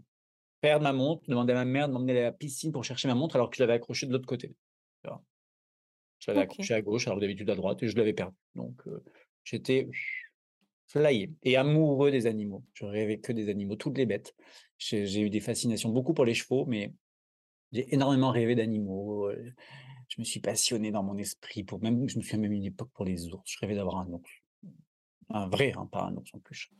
perdre 0.61 0.83
ma 0.83 0.93
montre, 0.93 1.23
demander 1.27 1.53
à 1.53 1.57
ma 1.57 1.65
mère 1.65 1.87
de 1.89 1.93
m'emmener 1.93 2.19
à 2.19 2.23
la 2.23 2.31
piscine 2.31 2.71
pour 2.71 2.83
chercher 2.83 3.07
ma 3.09 3.15
montre 3.15 3.35
alors 3.35 3.49
que 3.49 3.57
je 3.57 3.63
l'avais 3.63 3.73
accrochée 3.73 4.07
de 4.07 4.13
l'autre 4.13 4.27
côté, 4.27 4.49
tu 5.03 5.09
vois? 5.09 5.23
Je 6.19 6.31
l'avais 6.31 6.41
accrochée 6.41 6.73
à 6.73 6.81
gauche 6.81 7.07
alors 7.07 7.17
que 7.19 7.21
d'habitude 7.21 7.49
à 7.49 7.55
droite 7.55 7.83
et 7.83 7.89
je 7.89 7.97
l'avais 7.97 8.13
perdue. 8.13 8.37
Donc, 8.55 8.87
heu, 8.87 9.03
j'étais 9.43 9.89
flyé 10.87 11.31
et 11.43 11.57
amoureux 11.57 12.11
des 12.11 12.27
animaux. 12.27 12.63
Je 12.73 12.85
rêvais 12.85 13.19
que 13.19 13.31
des 13.31 13.49
animaux, 13.49 13.75
toutes 13.75 13.97
les 13.97 14.05
bêtes. 14.05 14.35
J'ai 14.89 15.21
eu 15.21 15.29
des 15.29 15.39
fascinations 15.41 15.89
beaucoup 15.89 16.13
pour 16.13 16.25
les 16.25 16.33
chevaux, 16.33 16.65
mais 16.65 16.93
j'ai 17.73 17.93
énormément 17.93 18.31
rêvé 18.31 18.55
d'animaux, 18.55 19.29
heu, 19.31 19.53
je 20.09 20.21
me 20.21 20.25
suis 20.25 20.41
passionné 20.41 20.91
dans 20.91 21.03
mon 21.03 21.17
esprit 21.17 21.63
pour 21.63 21.81
même 21.81 22.07
je 22.09 22.17
me 22.17 22.23
souviens 22.23 22.39
même 22.39 22.53
une 22.53 22.65
époque 22.65 22.91
pour 22.93 23.05
les 23.05 23.27
ours. 23.29 23.43
Je 23.51 23.59
rêvais 23.61 23.75
d'avoir 23.75 23.97
un 23.99 24.07
ours. 24.09 24.31
Un 25.29 25.47
vrai, 25.49 25.73
hein, 25.75 25.85
pas 25.91 26.03
un 26.05 26.15
ours 26.15 26.33
en 26.33 26.39
peluche. 26.39 26.71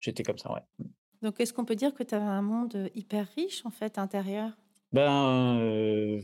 J'étais 0.00 0.22
comme 0.24 0.38
ça, 0.38 0.52
ouais. 0.54 0.86
Donc, 1.22 1.40
est-ce 1.40 1.54
qu'on 1.54 1.64
peut 1.64 1.76
dire 1.76 1.94
que 1.94 2.02
tu 2.02 2.14
avais 2.14 2.24
un 2.26 2.42
monde, 2.42 2.90
hyper 2.94 3.26
riche, 3.34 3.64
en 3.64 3.70
fait, 3.70 3.96
intérieur? 3.98 4.52
Ben, 4.92 5.58
heu, 5.60 6.20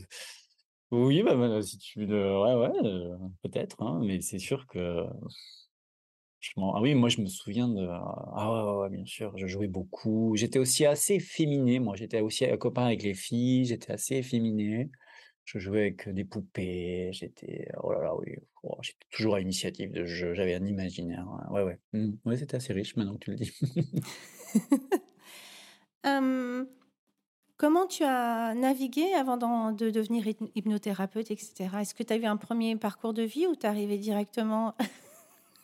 oui, 0.91 1.23
bah, 1.23 1.35
bah, 1.35 1.61
si 1.61 1.77
tu 1.77 2.05
le 2.05 2.41
ouais, 2.41 2.55
ouais, 2.55 2.79
heu, 2.85 3.17
peut-être, 3.43 3.81
hein, 3.81 4.01
mais 4.03 4.21
c'est 4.21 4.39
sûr 4.39 4.67
que 4.67 5.05
ah 6.57 6.81
oui, 6.81 6.95
moi 6.95 7.09
je 7.09 7.21
me 7.21 7.27
souviens 7.27 7.67
de 7.67 7.87
ah 7.89 8.77
ouais, 8.79 8.89
bien 8.89 9.05
sûr, 9.05 9.37
je 9.37 9.47
jouais 9.47 9.67
beaucoup. 9.67 10.35
J'étais 10.35 10.59
aussi 10.59 10.85
assez 10.85 11.15
efféminé, 11.15 11.79
moi, 11.79 11.95
j'étais 11.95 12.21
aussi, 12.21 12.45
copain 12.59 12.85
avec 12.85 13.03
les 13.03 13.13
filles, 13.13 13.65
j'étais 13.65 13.91
assez 13.93 14.15
efféminé. 14.15 14.89
Je 15.45 15.59
jouais 15.59 15.81
avec, 15.81 16.09
des 16.09 16.25
poupées, 16.25 17.09
j'étais 17.13 17.69
oh 17.81 17.93
là 17.93 18.01
là, 18.01 18.15
oui, 18.17 18.35
oh, 18.63 18.77
j'étais 18.81 19.05
toujours 19.11 19.35
à 19.35 19.39
l'initiative 19.39 19.91
de 19.91 20.05
jeux, 20.05 20.33
j'avais 20.33 20.55
un 20.55 20.65
imaginaire, 20.65 21.25
ouais, 21.51 21.63
ouais. 21.63 21.79
Mmh. 21.93 22.11
Ouais, 22.25 22.37
c'était 22.37 22.55
assez 22.55 22.73
riche 22.73 22.95
maintenant 22.97 23.15
que 23.15 23.19
tu 23.19 23.31
le 23.31 23.37
dis. 23.37 23.53
Comment 27.57 27.87
tu 27.87 28.03
as 28.03 28.53
navigué 28.53 29.13
avant 29.15 29.35
de 29.35 29.89
devenir 29.89 30.27
hypno 30.27 30.47
hypnothérapeute 30.53 31.31
et 31.31 31.37
cetera? 31.37 31.81
Est-ce 31.81 31.95
que 31.95 32.03
tu 32.03 32.13
as 32.13 32.17
eu 32.17 32.25
un 32.25 32.37
premier 32.37 32.75
parcours 32.75 33.15
de 33.15 33.23
vie 33.23 33.47
ou 33.47 33.55
tu 33.55 33.65
arrivé 33.65 33.97
directement 33.97 34.75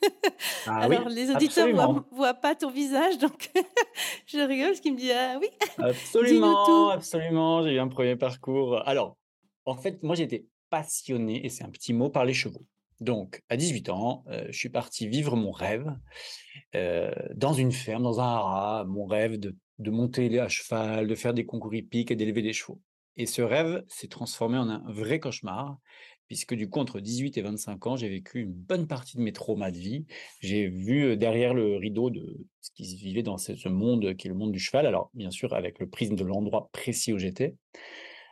Ah 0.66 0.88
oui, 0.90 0.98
alors 0.98 1.10
les 1.10 1.30
auditeurs 1.32 1.68
absolument. 1.68 1.72
voient 1.72 2.06
voient 2.12 2.34
pas 2.34 2.56
ton 2.56 2.70
visage 2.70 3.18
donc 3.18 3.52
je 4.28 4.40
rigole 4.40 4.68
parce 4.70 4.80
qu'il 4.80 4.94
me 4.94 4.98
dit: 4.98 5.12
«Ah 5.12 5.38
oui, 5.42 5.48
Absolument, 5.78 6.56
tout». 6.64 6.90
absolument, 6.92 7.64
j'ai 7.64 7.74
eu 7.74 7.80
un 7.80 7.88
premier 7.88 8.16
parcours, 8.16 8.88
alors, 8.88 9.18
en 9.66 9.76
fait, 9.76 10.04
moi, 10.04 10.16
j'étais 10.16 10.46
passionné 10.70 11.46
et 11.46 11.50
c'est 11.50 11.64
un 11.64 11.70
petit 11.70 11.94
mot, 11.94 12.10
par 12.10 12.26
les 12.26 12.34
chevaux. 12.34 12.66
Donc 13.00 13.42
à 13.50 13.58
18 13.58 13.90
ans, 13.90 14.24
heu, 14.30 14.46
je 14.50 14.58
suis 14.58 14.70
parti 14.70 15.08
vivre 15.08 15.36
mon 15.36 15.52
rêve, 15.52 15.88
heu, 16.76 17.12
dans 17.36 17.54
une 17.54 17.72
ferme, 17.72 18.04
dans 18.04 18.20
un 18.20 18.24
haras, 18.26 18.86
mon 18.86 19.06
rêve 19.06 19.40
de 19.40 19.56
de 19.80 19.92
monter 19.92 20.40
à 20.40 20.48
cheval, 20.50 21.08
de 21.08 21.16
faire 21.16 21.34
des 21.34 21.46
concours 21.46 21.74
hippiques 21.74 22.12
et 22.12 22.16
d'élever 22.16 22.42
des 22.44 22.54
chevaux 22.54 22.80
et 23.18 23.26
ce 23.26 23.42
rêve 23.42 23.84
s'est 23.88 24.08
transformé 24.08 24.58
en 24.58 24.70
un 24.70 24.84
vrai 24.92 25.20
cauchemar 25.20 25.78
puisque 26.28 26.56
du 26.56 26.70
coup, 26.70 26.80
entre 26.80 27.00
18 27.00 27.38
et 27.38 27.42
25 27.42 27.86
ans, 27.86 27.96
j'ai 27.96 28.10
vécu 28.10 28.42
une 28.42 28.54
bonne 28.54 28.88
partie 28.88 29.18
de 29.18 29.22
mes 29.22 29.34
traumas 29.34 29.72
de 29.72 29.78
vie. 29.78 30.06
J'ai 30.40 30.68
vu, 30.68 31.16
derrière 31.16 31.54
le 31.54 31.76
rideau 31.76 32.10
de 32.10 32.38
ce 32.62 32.72
qui 32.72 32.86
se 32.86 32.96
vivait 32.96 33.24
dans 33.24 33.38
ce 33.38 33.70
monde 33.70 34.16
qui 34.16 34.28
est 34.28 34.30
le 34.30 34.36
monde 34.36 34.52
du 34.52 34.58
cheval. 34.58 34.88
Alors 34.88 35.12
bien 35.14 35.30
sûr, 35.30 35.54
avec 35.54 35.80
le 35.80 35.88
prisme 35.88 36.16
de 36.16 36.24
l'endroit 36.24 36.70
précis 36.72 37.14
où 37.14 37.20
j'étais, 37.20 37.56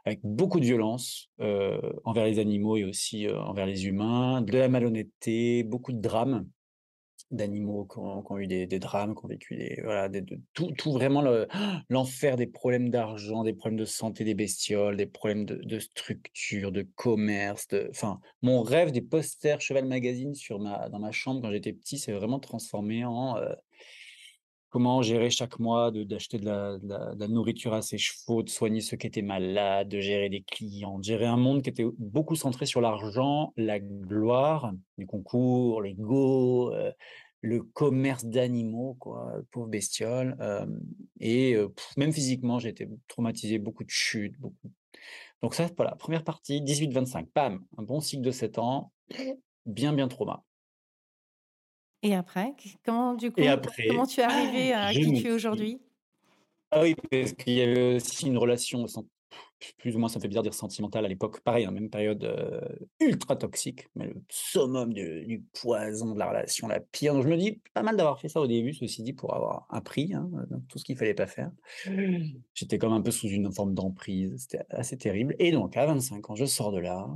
avec 0.06 0.20
beaucoup 0.24 0.60
de 0.60 0.66
violence, 0.66 1.30
envers 1.38 2.26
les 2.26 2.40
animaux 2.40 2.78
et 2.78 2.86
aussi, 2.86 3.28
envers 3.30 3.68
les 3.68 3.86
humains, 3.86 4.42
de 4.42 4.58
la 4.58 4.68
malhonnêteté, 4.68 5.64
beaucoup 5.64 5.92
de 5.92 6.02
drames, 6.02 6.48
d'animaux 7.32 7.86
qui 7.86 8.00
ont 8.00 8.38
eu 8.38 8.48
des 8.48 8.68
drames, 8.80 9.16
qui 9.16 9.26
ont 9.26 9.28
vécu 9.28 9.56
des 9.56 9.80
voilà, 9.84 10.10
tout 10.54 10.72
tout 10.78 10.92
vraiment 10.92 11.22
le 11.22 11.48
l'enfer 11.90 12.36
des 12.36 12.48
problèmes 12.48 12.90
d'argent, 12.90 13.44
des 13.44 13.54
problèmes 13.54 13.80
de 13.80 13.86
santé 13.86 14.24
des 14.24 14.36
bestioles, 14.36 14.98
des 14.98 15.06
problèmes 15.06 15.46
de 15.46 15.80
structure, 15.80 16.72
de 16.72 16.84
commerce, 16.96 17.68
de 17.70 17.88
enfin, 17.92 18.20
mon 18.42 18.62
rêve 18.62 18.92
des 18.92 19.02
posters 19.02 19.62
Cheval 19.62 19.86
Magazine 19.86 20.36
sur 20.36 20.60
ma 20.60 20.90
dans 20.90 21.00
ma 21.00 21.12
chambre 21.12 21.42
quand 21.42 21.52
j'étais 21.52 21.74
petit 21.74 21.98
s'est 21.98 22.14
vraiment 22.14 22.40
transformé 22.40 23.06
en, 23.06 23.38
heu 23.38 23.56
Comment 24.72 25.02
gérer 25.02 25.30
chaque 25.30 25.60
mois, 25.60 25.92
d'acheter 25.92 26.40
de 26.40 26.46
la 26.46 26.78
de 26.80 27.20
la 27.20 27.28
nourriture 27.28 27.74
à 27.74 27.82
ses 27.82 27.98
chevaux, 27.98 28.42
de 28.42 28.50
soigner 28.50 28.80
ceux 28.80 28.96
qui 28.96 29.06
étaient 29.06 29.22
malades, 29.22 29.90
de 29.90 30.00
gérer 30.00 30.30
des 30.30 30.44
clients, 30.44 30.98
de 30.98 31.04
gérer 31.04 31.26
un 31.26 31.36
monde 31.36 31.62
qui 31.62 31.70
était 31.70 31.86
beaucoup 31.98 32.36
centré 32.36 32.66
sur 32.66 32.80
l'argent, 32.80 33.52
la 33.58 33.82
gloire, 33.82 34.72
les 34.98 35.06
concours, 35.06 35.82
l'ego, 35.82 36.74
heu, 36.74 36.94
le 37.42 37.64
commerce 37.64 38.24
d'animaux 38.24 38.96
quoi, 38.98 39.34
pauvres 39.52 39.68
bestioles, 39.68 40.38
hem 40.40 40.80
et 41.20 41.56
heu, 41.56 41.74
même 41.98 42.14
physiquement, 42.14 42.58
j'ai 42.58 42.70
été 42.70 42.88
traumatisé, 43.10 43.60
beaucoup 43.60 43.84
de 43.84 43.90
chutes, 43.90 44.40
beaucoup. 44.40 44.72
Donc 45.42 45.54
ça, 45.54 45.68
voilà, 45.76 45.96
première 45.96 46.24
partie, 46.24 46.62
18-25, 46.62 47.28
pam, 47.34 47.66
un 47.78 47.84
bon 47.84 48.00
cycle 48.00 48.22
de 48.24 48.32
7 48.32 48.58
ans, 48.58 48.94
bien, 49.66 49.94
bien 49.94 50.08
trauma 50.08 50.46
Et 52.04 52.16
après, 52.16 52.56
comment 52.86 53.14
du 53.16 53.32
coup, 53.32 53.60
comment 53.88 54.06
tu 54.06 54.20
es 54.22 54.24
arrivé 54.24 54.72
à 54.74 54.96
qui 54.96 55.14
me 55.14 55.14
tu 55.14 55.28
es 55.28 55.32
aujourd'hui? 55.32 55.82
Ah 56.74 56.82
oui, 56.84 56.96
parce 57.12 57.34
qu'il 57.34 57.54
y 57.54 57.62
avait 57.62 57.96
aussi 57.98 58.28
une 58.28 58.38
relation 58.38 58.86
plus 59.78 59.96
ou 59.96 60.00
moins, 60.00 60.10
ça 60.10 60.20
me 60.20 60.22
fait 60.22 60.28
bizarre 60.30 60.44
de 60.44 60.50
dire 60.50 60.56
sentimentale 60.58 61.06
à 61.06 61.08
l'époque, 61.10 61.42
pareil, 61.42 61.66
hein, 61.66 61.72
même 61.72 61.90
période, 61.90 62.24
heu, 62.24 62.88
ultra 63.02 63.36
toxique, 63.36 63.88
mais 63.96 64.08
le 64.08 64.24
summum 64.30 64.94
du 64.94 65.26
du 65.26 65.42
poison 65.54 66.14
de 66.14 66.20
la 66.20 66.30
relation, 66.30 66.68
la 66.68 66.80
pire. 66.82 67.14
Donc 67.14 67.24
je 67.24 67.30
me 67.30 67.38
dis: 67.38 67.62
«Pas 67.74 67.84
mal 67.84 67.98
d'avoir 67.98 68.20
fait 68.20 68.30
ça 68.30 68.42
au 68.42 68.48
début», 68.48 68.74
ceci 68.74 69.04
dit, 69.04 69.14
pour 69.14 69.36
avoir 69.36 69.68
appris, 69.70 70.14
hein, 70.14 70.30
heu, 70.52 70.58
tout 70.70 70.80
ce 70.80 70.86
qu'il 70.86 70.98
fallait 70.98 71.14
pas 71.16 71.28
faire. 71.28 71.52
J'étais 72.54 72.78
comme 72.78 72.94
un 72.94 73.02
peu 73.02 73.12
sous 73.12 73.28
une 73.30 73.52
forme 73.54 73.74
d'emprise, 73.74 74.36
c'était 74.40 74.64
assez 74.70 74.98
terrible 74.98 75.36
et 75.40 75.52
donc 75.52 75.78
à 75.78 75.86
25 75.86 76.30
ans, 76.30 76.36
je 76.36 76.46
sors 76.46 76.72
de 76.72 76.80
là, 76.80 77.08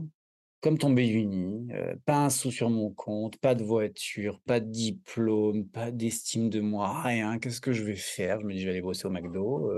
comme 0.66 0.80
tombé 0.80 1.06
du 1.06 1.28
nid, 1.28 1.72
heu, 1.76 1.96
pas 2.08 2.26
un 2.26 2.32
sou 2.32 2.50
sur 2.50 2.72
mon 2.72 2.90
compte, 2.90 3.38
pas 3.38 3.54
de 3.54 3.64
voiture, 3.64 4.42
pas 4.48 4.60
de 4.60 4.66
diplôme, 4.68 5.68
pas 5.68 5.92
d'estime 5.92 6.50
de 6.50 6.60
moi, 6.60 7.04
rien. 7.04 7.38
Qu'est-ce 7.38 7.62
que 7.62 7.72
je 7.72 7.84
vais 7.84 7.94
faire? 7.96 8.42
Je 8.42 8.48
me 8.48 8.52
dis: 8.52 8.62
«Je 8.62 8.66
vais 8.66 8.72
aller 8.72 8.82
bosser 8.82 9.06
au 9.06 9.12
McDo, 9.12 9.72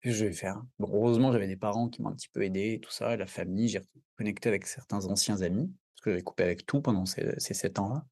que 0.00 0.10
je 0.10 0.24
vais 0.24 0.32
faire?» 0.32 0.62
heureusement, 0.80 1.32
j'avais 1.32 1.48
des 1.48 1.58
parents 1.58 1.90
qui 1.90 2.00
m'ont 2.00 2.08
un 2.08 2.14
petit 2.14 2.30
peu 2.30 2.42
aidé 2.42 2.80
tout 2.82 2.90
ça, 2.90 3.14
la 3.14 3.26
famille, 3.26 3.68
j'ai 3.68 3.82
reconnecté 4.16 4.48
avec 4.48 4.64
certains 4.66 5.04
anciens 5.04 5.42
amis, 5.42 5.70
parce 5.94 6.04
que 6.04 6.10
j'avais 6.12 6.22
coupé 6.22 6.44
avec 6.44 6.64
tout 6.64 6.80
pendant 6.80 7.04
ces 7.04 7.38
7 7.38 7.78
ans-là 7.78 8.06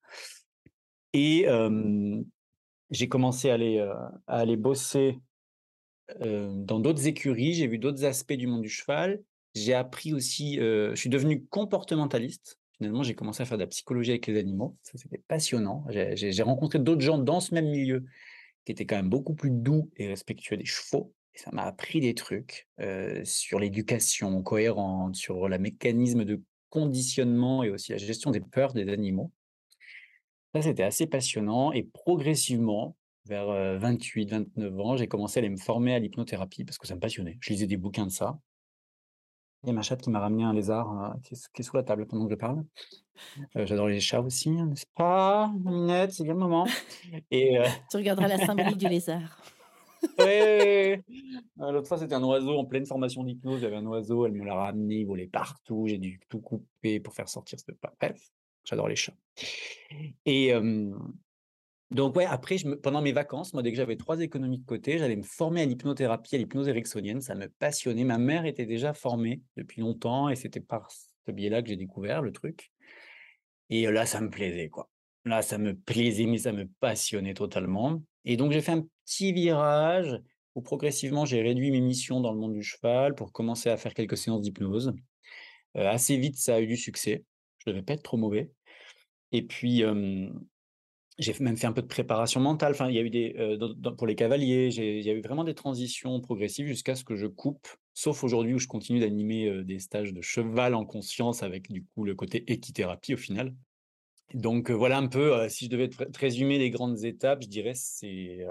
et 1.15 1.47
j'ai 2.91 3.09
commencé 3.09 3.49
à 3.49 3.55
aller, 3.55 3.79
heu, 3.79 3.93
à 4.27 4.41
aller 4.41 4.59
bosser 4.59 5.19
dans 6.21 6.81
d'autres 6.81 7.07
écuries, 7.07 7.55
j'ai 7.55 7.67
vu 7.67 7.79
d'autres 7.79 8.05
aspects 8.05 8.35
du 8.35 8.47
monde 8.47 8.61
du 8.61 8.69
cheval. 8.69 9.23
J'ai 9.55 9.75
appris 9.75 10.13
aussi, 10.13 10.57
je 10.57 10.95
suis 10.95 11.11
devenu 11.11 11.45
comportementaliste. 11.47 12.59
Finalement, 12.77 13.03
j'ai 13.03 13.15
commencé 13.15 13.43
à 13.43 13.47
faire 13.47 13.59
de 13.59 13.63
la 13.63 13.69
psychologie 13.69 14.11
avec 14.11 14.27
les 14.27 14.39
animaux. 14.39 14.77
Ça, 14.83 14.97
c'était 14.97 15.19
passionnant. 15.19 15.85
J'ai 15.91 16.43
rencontré 16.43 16.79
d'autres 16.79 17.03
gens 17.03 17.19
dans 17.19 17.41
ce 17.41 17.55
même 17.55 17.69
milieu 17.69 18.05
qui 18.65 18.73
étaient 18.73 18.87
quand 18.87 18.97
même 18.97 19.11
beaucoup 19.11 19.35
plus 19.35 19.51
doux 19.51 19.91
et 19.97 20.07
respectueux 20.07 20.57
des 20.57 20.65
chevaux 20.65 21.15
et 21.35 21.39
ça 21.39 21.51
m'a 21.53 21.63
appris 21.63 22.01
des 22.01 22.15
trucs, 22.15 22.69
sur 23.25 23.61
l'éducation 23.61 24.43
cohérente, 24.43 25.15
sur 25.15 25.49
le 25.49 25.59
mécanisme 25.59 26.25
de 26.25 26.43
conditionnement 26.71 27.63
et 27.63 27.71
aussi 27.71 27.93
la 27.93 27.99
gestion 27.99 28.31
des 28.31 28.41
peurs 28.41 28.73
des 28.73 28.89
animaux. 28.89 29.33
Ça, 30.55 30.63
c'était 30.63 30.83
assez 30.83 31.07
passionnant 31.07 31.73
et 31.73 31.85
progressivement, 31.85 32.97
vers, 33.27 33.49
heu, 33.51 33.79
28-29 33.79 34.81
ans, 34.81 34.97
j'ai 34.97 35.07
commencé 35.07 35.39
à 35.39 35.41
aller 35.41 35.51
me 35.51 35.57
former 35.57 35.95
à 35.95 35.99
l'hypnothérapie 36.01 36.65
parce 36.65 36.79
que 36.79 36.87
ça 36.89 36.97
me 36.97 37.01
passionnait. 37.01 37.39
Je 37.41 37.51
lisais 37.51 37.67
des 37.67 37.77
bouquins 37.77 38.07
de 38.07 38.13
ça. 38.13 38.41
Il 39.63 39.67
y 39.67 39.71
a 39.71 39.73
ma 39.75 39.83
chatte 39.83 40.01
qui 40.01 40.11
m'a 40.11 40.21
ramené 40.21 40.45
un 40.45 40.55
lézard, 40.55 41.15
heu, 41.17 41.21
qui 41.23 41.35
est 41.35 41.53
qui 41.53 41.61
est 41.61 41.65
sous 41.65 41.77
la 41.77 41.83
table 41.83 42.07
pendant 42.07 42.25
que 42.27 42.31
je 42.33 42.37
parle. 42.37 42.65
Heu, 43.57 43.67
j'adore 43.67 43.89
les 43.89 44.01
chats 44.01 44.21
aussi, 44.21 44.49
hein, 44.51 44.67
n'est-ce 44.67 44.87
pas, 44.95 45.53
Minette? 45.65 46.13
C'est 46.13 46.25
bien 46.25 46.33
le 46.33 46.41
moment 46.41 46.67
et 47.31 47.59
heu 47.59 47.65
Tu 47.91 47.97
regarderas 47.99 48.29
la 48.29 48.39
symbolique 48.39 48.79
du 48.79 48.89
lézard. 48.89 49.41
ouais, 50.19 51.03
l'autre 51.59 51.89
fois, 51.89 51.99
c'était 51.99 52.15
un 52.15 52.25
oiseau 52.25 52.57
en 52.57 52.65
pleine 52.65 52.87
formation 52.87 53.23
d'hypnose. 53.23 53.65
Avait 53.65 53.77
un 53.77 53.87
oiseau, 53.87 54.25
elle 54.25 54.33
me 54.33 54.45
l'a 54.45 54.55
ramené, 54.55 55.01
il 55.01 55.07
volait 55.07 55.27
partout. 55.27 55.85
J'ai 55.87 55.99
dû 55.99 56.21
tout 56.31 56.41
couper 56.41 57.01
pour 57.01 57.13
faire 57.13 57.29
sortir 57.29 57.59
ce 57.61 57.71
bref, 58.01 58.19
j'adore 58.65 58.89
les 58.89 58.97
chats 58.97 59.13
et 60.25 60.53
Donc 61.91 62.15
ouais, 62.17 62.25
après 62.25 62.57
pendant 62.83 63.03
mes 63.03 63.13
vacances, 63.13 63.53
moi, 63.53 63.63
dès 63.63 63.73
que 63.73 63.77
j'avais 63.77 63.97
3 63.97 64.21
économies 64.21 64.59
de 64.59 64.65
côté, 64.65 64.99
j'allais 64.99 65.17
me 65.17 65.23
former 65.23 65.63
à 65.63 65.65
l'hypnothérapie, 65.65 66.37
à 66.37 66.39
l'hypnose 66.39 66.69
ericksonienne, 66.69 67.21
ça 67.21 67.35
me 67.35 67.49
passionnait. 67.49 68.05
Ma 68.05 68.19
mère 68.19 68.45
était 68.45 68.67
déjà 68.67 68.93
formée 68.95 69.43
depuis 69.57 69.81
longtemps 69.81 70.29
et 70.29 70.37
c'était 70.37 70.61
par 70.61 70.91
ce 70.91 71.33
biais-là 71.33 71.63
que 71.63 71.69
j'ai 71.69 71.77
découvert 71.77 72.23
le 72.23 72.33
truc 72.33 72.71
et 73.71 73.87
heu, 73.87 73.91
là, 73.91 74.07
ça 74.07 74.21
me 74.21 74.31
plaisait, 74.31 74.69
quoi. 74.69 74.91
Là, 75.25 75.43
ça 75.43 75.59
me 75.59 75.77
plaisait, 75.77 76.27
mais 76.27 76.39
ça 76.39 76.53
me 76.53 76.69
passionnait 76.81 77.35
totalement 77.35 78.03
et 78.25 78.37
donc 78.37 78.53
j'ai 78.53 78.61
fait 78.61 78.73
un 78.73 78.87
petit 79.05 79.33
virage 79.33 80.21
où 80.55 80.63
progressivement 80.63 81.25
j'ai 81.25 81.43
réduit 81.43 81.71
mes 81.71 81.81
missions 81.81 82.21
dans 82.21 82.33
le 82.33 82.39
monde 82.39 82.53
du 82.53 82.63
cheval 82.63 83.15
pour 83.15 83.33
commencer 83.33 83.69
à 83.69 83.77
faire 83.77 83.95
quelques 83.95 84.17
séances 84.17 84.43
d'hypnose. 84.43 84.95
Heu, 85.77 85.87
assez 85.87 86.17
vite, 86.17 86.37
ça 86.37 86.57
a 86.57 86.61
eu 86.61 86.67
du 86.69 86.77
succès. 86.77 87.25
Je 87.59 87.71
devais 87.71 87.83
pas 87.83 87.95
être 87.95 88.03
trop 88.03 88.17
mauvais 88.17 88.53
et 89.33 89.43
puis, 89.43 89.83
j'ai 91.21 91.35
même 91.41 91.57
fait 91.57 91.67
un 91.67 91.73
peu 91.73 91.83
de 91.83 91.87
préparation 91.87 92.41
mentale, 92.41 92.73
enfin, 92.73 92.89
il 92.89 92.95
y 92.97 92.99
a 92.99 93.03
eu 93.03 93.11
des, 93.11 93.57
dans 93.59 93.95
pour 93.95 94.07
les 94.07 94.15
cavaliers, 94.17 94.69
il 94.75 95.03
y 95.05 95.11
a 95.11 95.13
eu 95.15 95.21
vraiment 95.21 95.45
des 95.45 95.55
transitions 95.55 96.21
progressives 96.21 96.67
jusqu'à 96.67 96.95
ce 96.97 97.05
que 97.05 97.17
je 97.17 97.27
coupe, 97.27 97.69
sauf 97.95 98.25
aujourd'hui 98.25 98.55
où 98.55 98.59
je 98.59 98.67
continue 98.69 99.01
d'animer, 99.01 99.49
heu, 99.49 99.65
des 99.65 99.79
stages 99.79 100.13
de 100.13 100.23
cheval 100.23 100.75
en 100.75 100.85
conscience 100.87 101.43
avec 101.43 101.71
du 101.71 101.85
coup 101.85 102.05
le 102.05 102.15
côté 102.15 102.51
équithérapie 102.53 103.15
au 103.15 103.19
final. 103.19 103.55
Donc, 104.35 104.71
heu, 104.71 104.75
voilà 104.75 104.99
un 104.99 105.09
peu, 105.09 105.49
si 105.49 105.67
je 105.67 105.71
devais 105.71 105.89
te 105.89 106.19
résumer 106.19 106.59
les 106.59 106.71
grandes 106.71 107.05
étapes, 107.05 107.43
je 107.43 107.49
dirais 107.49 107.75
c'est, 107.75 108.47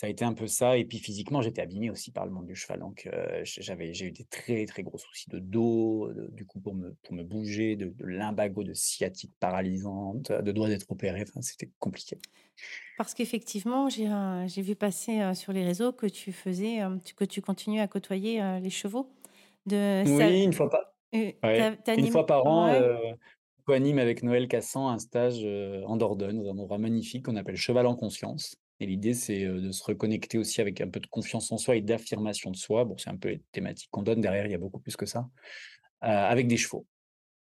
Ça 0.00 0.06
a 0.06 0.10
été 0.10 0.24
un 0.24 0.32
peu 0.32 0.46
ça 0.46 0.78
et 0.78 0.86
puis 0.86 0.96
physiquement, 0.96 1.42
j'étais 1.42 1.60
abîmé 1.60 1.90
aussi 1.90 2.10
par 2.10 2.24
le 2.24 2.32
monde 2.32 2.46
du 2.46 2.54
cheval 2.54 2.80
donc 2.80 3.06
heu, 3.12 3.42
j'avais 3.44 3.92
j'ai 3.92 4.06
eu 4.06 4.12
des 4.12 4.24
très, 4.24 4.64
très 4.64 4.82
gros 4.82 4.96
soucis 4.96 5.28
de 5.28 5.38
dos, 5.38 6.10
de 6.14 6.26
du 6.32 6.46
coup 6.46 6.58
pour 6.58 6.74
me 6.74 6.96
pour 7.02 7.12
me 7.12 7.22
bouger, 7.22 7.76
de 7.76 7.90
de 7.90 8.06
lumbago, 8.06 8.64
de 8.64 8.72
sciatique 8.72 9.34
paralysante, 9.40 10.32
de 10.32 10.52
doigts 10.52 10.68
d'être 10.68 10.90
opéré, 10.90 11.22
enfin 11.28 11.42
c'était 11.42 11.68
compliqué. 11.78 12.16
Parce 12.96 13.12
qu'effectivement, 13.12 13.90
j'ai, 13.90 14.62
vu 14.62 14.74
passer, 14.74 15.20
heu, 15.20 15.34
sur 15.34 15.52
les 15.52 15.64
réseaux 15.64 15.92
que 15.92 16.06
tu 16.06 16.32
faisais, 16.32 16.78
que 17.14 17.26
tu 17.26 17.42
continues 17.42 17.80
à 17.80 17.86
côtoyer, 17.86 18.40
les 18.62 18.70
chevaux. 18.70 19.10
De 19.66 20.02
ça 20.06 20.12
Oui, 20.16 20.44
une 20.44 20.54
fois 20.54 20.70
ouais, 21.12 21.76
tu 21.84 21.92
une 22.00 22.06
fois 22.06 22.24
par 22.24 22.46
an, 22.46 22.72
ouais. 22.72 23.14
co-anime 23.66 23.98
avec 23.98 24.22
Noël 24.22 24.48
Cassan 24.48 24.88
un 24.88 24.98
stage, 24.98 25.44
en 25.84 25.98
Dordogne, 25.98 26.42
dans 26.42 26.48
un 26.48 26.58
endroit 26.58 26.78
magnifique 26.78 27.26
qu'on 27.26 27.36
appelle 27.36 27.56
Cheval 27.56 27.86
en 27.86 27.96
conscience 27.96 28.56
et 28.80 28.86
l'idée 28.86 29.14
c'est, 29.14 29.44
de 29.44 29.70
se 29.70 29.84
reconnecter 29.84 30.38
aussi 30.38 30.60
avec 30.60 30.80
un 30.80 30.88
peu 30.88 31.00
de 31.00 31.06
confiance 31.06 31.52
en 31.52 31.58
soi 31.58 31.76
et 31.76 31.82
d'affirmation 31.82 32.50
de 32.50 32.56
soi. 32.56 32.84
Bon, 32.84 32.96
c'est 32.98 33.10
un 33.10 33.16
peu 33.16 33.28
les 33.28 33.42
thématiques 33.52 33.90
qu'on 33.90 34.02
donne 34.02 34.20
derrière, 34.20 34.46
il 34.46 34.52
y 34.52 34.54
a 34.54 34.58
beaucoup 34.58 34.80
plus 34.80 34.96
que 34.96 35.06
ça, 35.06 35.28
avec 36.00 36.48
des 36.48 36.56
chevaux. 36.56 36.86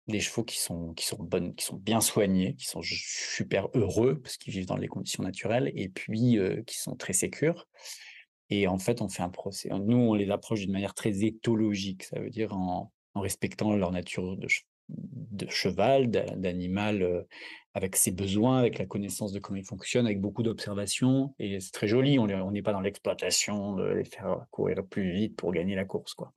Des 0.07 0.21
chevaux 0.21 0.45
qui 0.45 0.59
sont 0.59 0.93
qui 0.93 1.07
sont 1.07 1.23
bonnes 1.23 1.55
qui 1.55 1.65
sont 1.65 1.77
bien 1.77 2.01
soignés, 2.01 2.55
qui 2.57 2.67
sont 2.67 2.83
super 2.83 3.69
heureux 3.75 4.21
parce 4.21 4.37
qu'ils 4.37 4.53
vivent 4.53 4.67
dans 4.67 4.77
les 4.77 4.89
conditions 4.89 5.23
naturelles 5.23 5.73
et 5.75 5.89
puis, 5.89 6.39
qui 6.67 6.79
sont 6.79 6.95
très 6.95 7.15
sécures 7.15 7.67
et 8.51 8.69
en 8.69 8.79
fait, 8.79 9.01
on 9.01 9.09
fait 9.09 9.23
un 9.23 9.31
procès 9.31 9.71
nous, 9.71 9.97
on 9.97 10.15
les 10.15 10.31
approche 10.31 10.61
d'une 10.61 10.73
manière 10.73 10.95
très 10.95 11.25
éthologique. 11.25 12.05
Ça 12.05 12.21
veut 12.21 12.31
dire 12.31 12.53
en 12.55 12.93
respectant 13.15 13.75
leur 13.75 13.91
nature 13.93 14.37
de 14.37 14.49
de 14.89 15.49
cheval, 15.51 16.11
d'a 16.11 16.25
d'animal, 16.37 17.03
heu, 17.03 17.27
avec 17.75 17.97
ses 17.97 18.13
besoins, 18.13 18.59
avec 18.59 18.79
la 18.79 18.87
connaissance 18.87 19.33
de 19.33 19.39
comment 19.41 19.59
il 19.59 19.65
fonctionne, 19.65 20.07
avec 20.07 20.21
beaucoup 20.21 20.43
d'observations 20.43 21.35
et 21.39 21.61
c'est 21.61 21.73
très 21.73 21.89
joli. 21.89 22.19
On 22.19 22.27
n'est 22.51 22.63
pas 22.63 22.73
dans 22.73 22.81
l'exploitation, 22.81 23.75
de 23.75 23.85
les 23.87 24.05
faire 24.05 24.47
courir 24.51 24.87
plus 24.87 25.13
vite 25.13 25.37
pour 25.37 25.53
gagner 25.53 25.75
la 25.75 25.85
course, 25.85 26.15
quoi. 26.15 26.33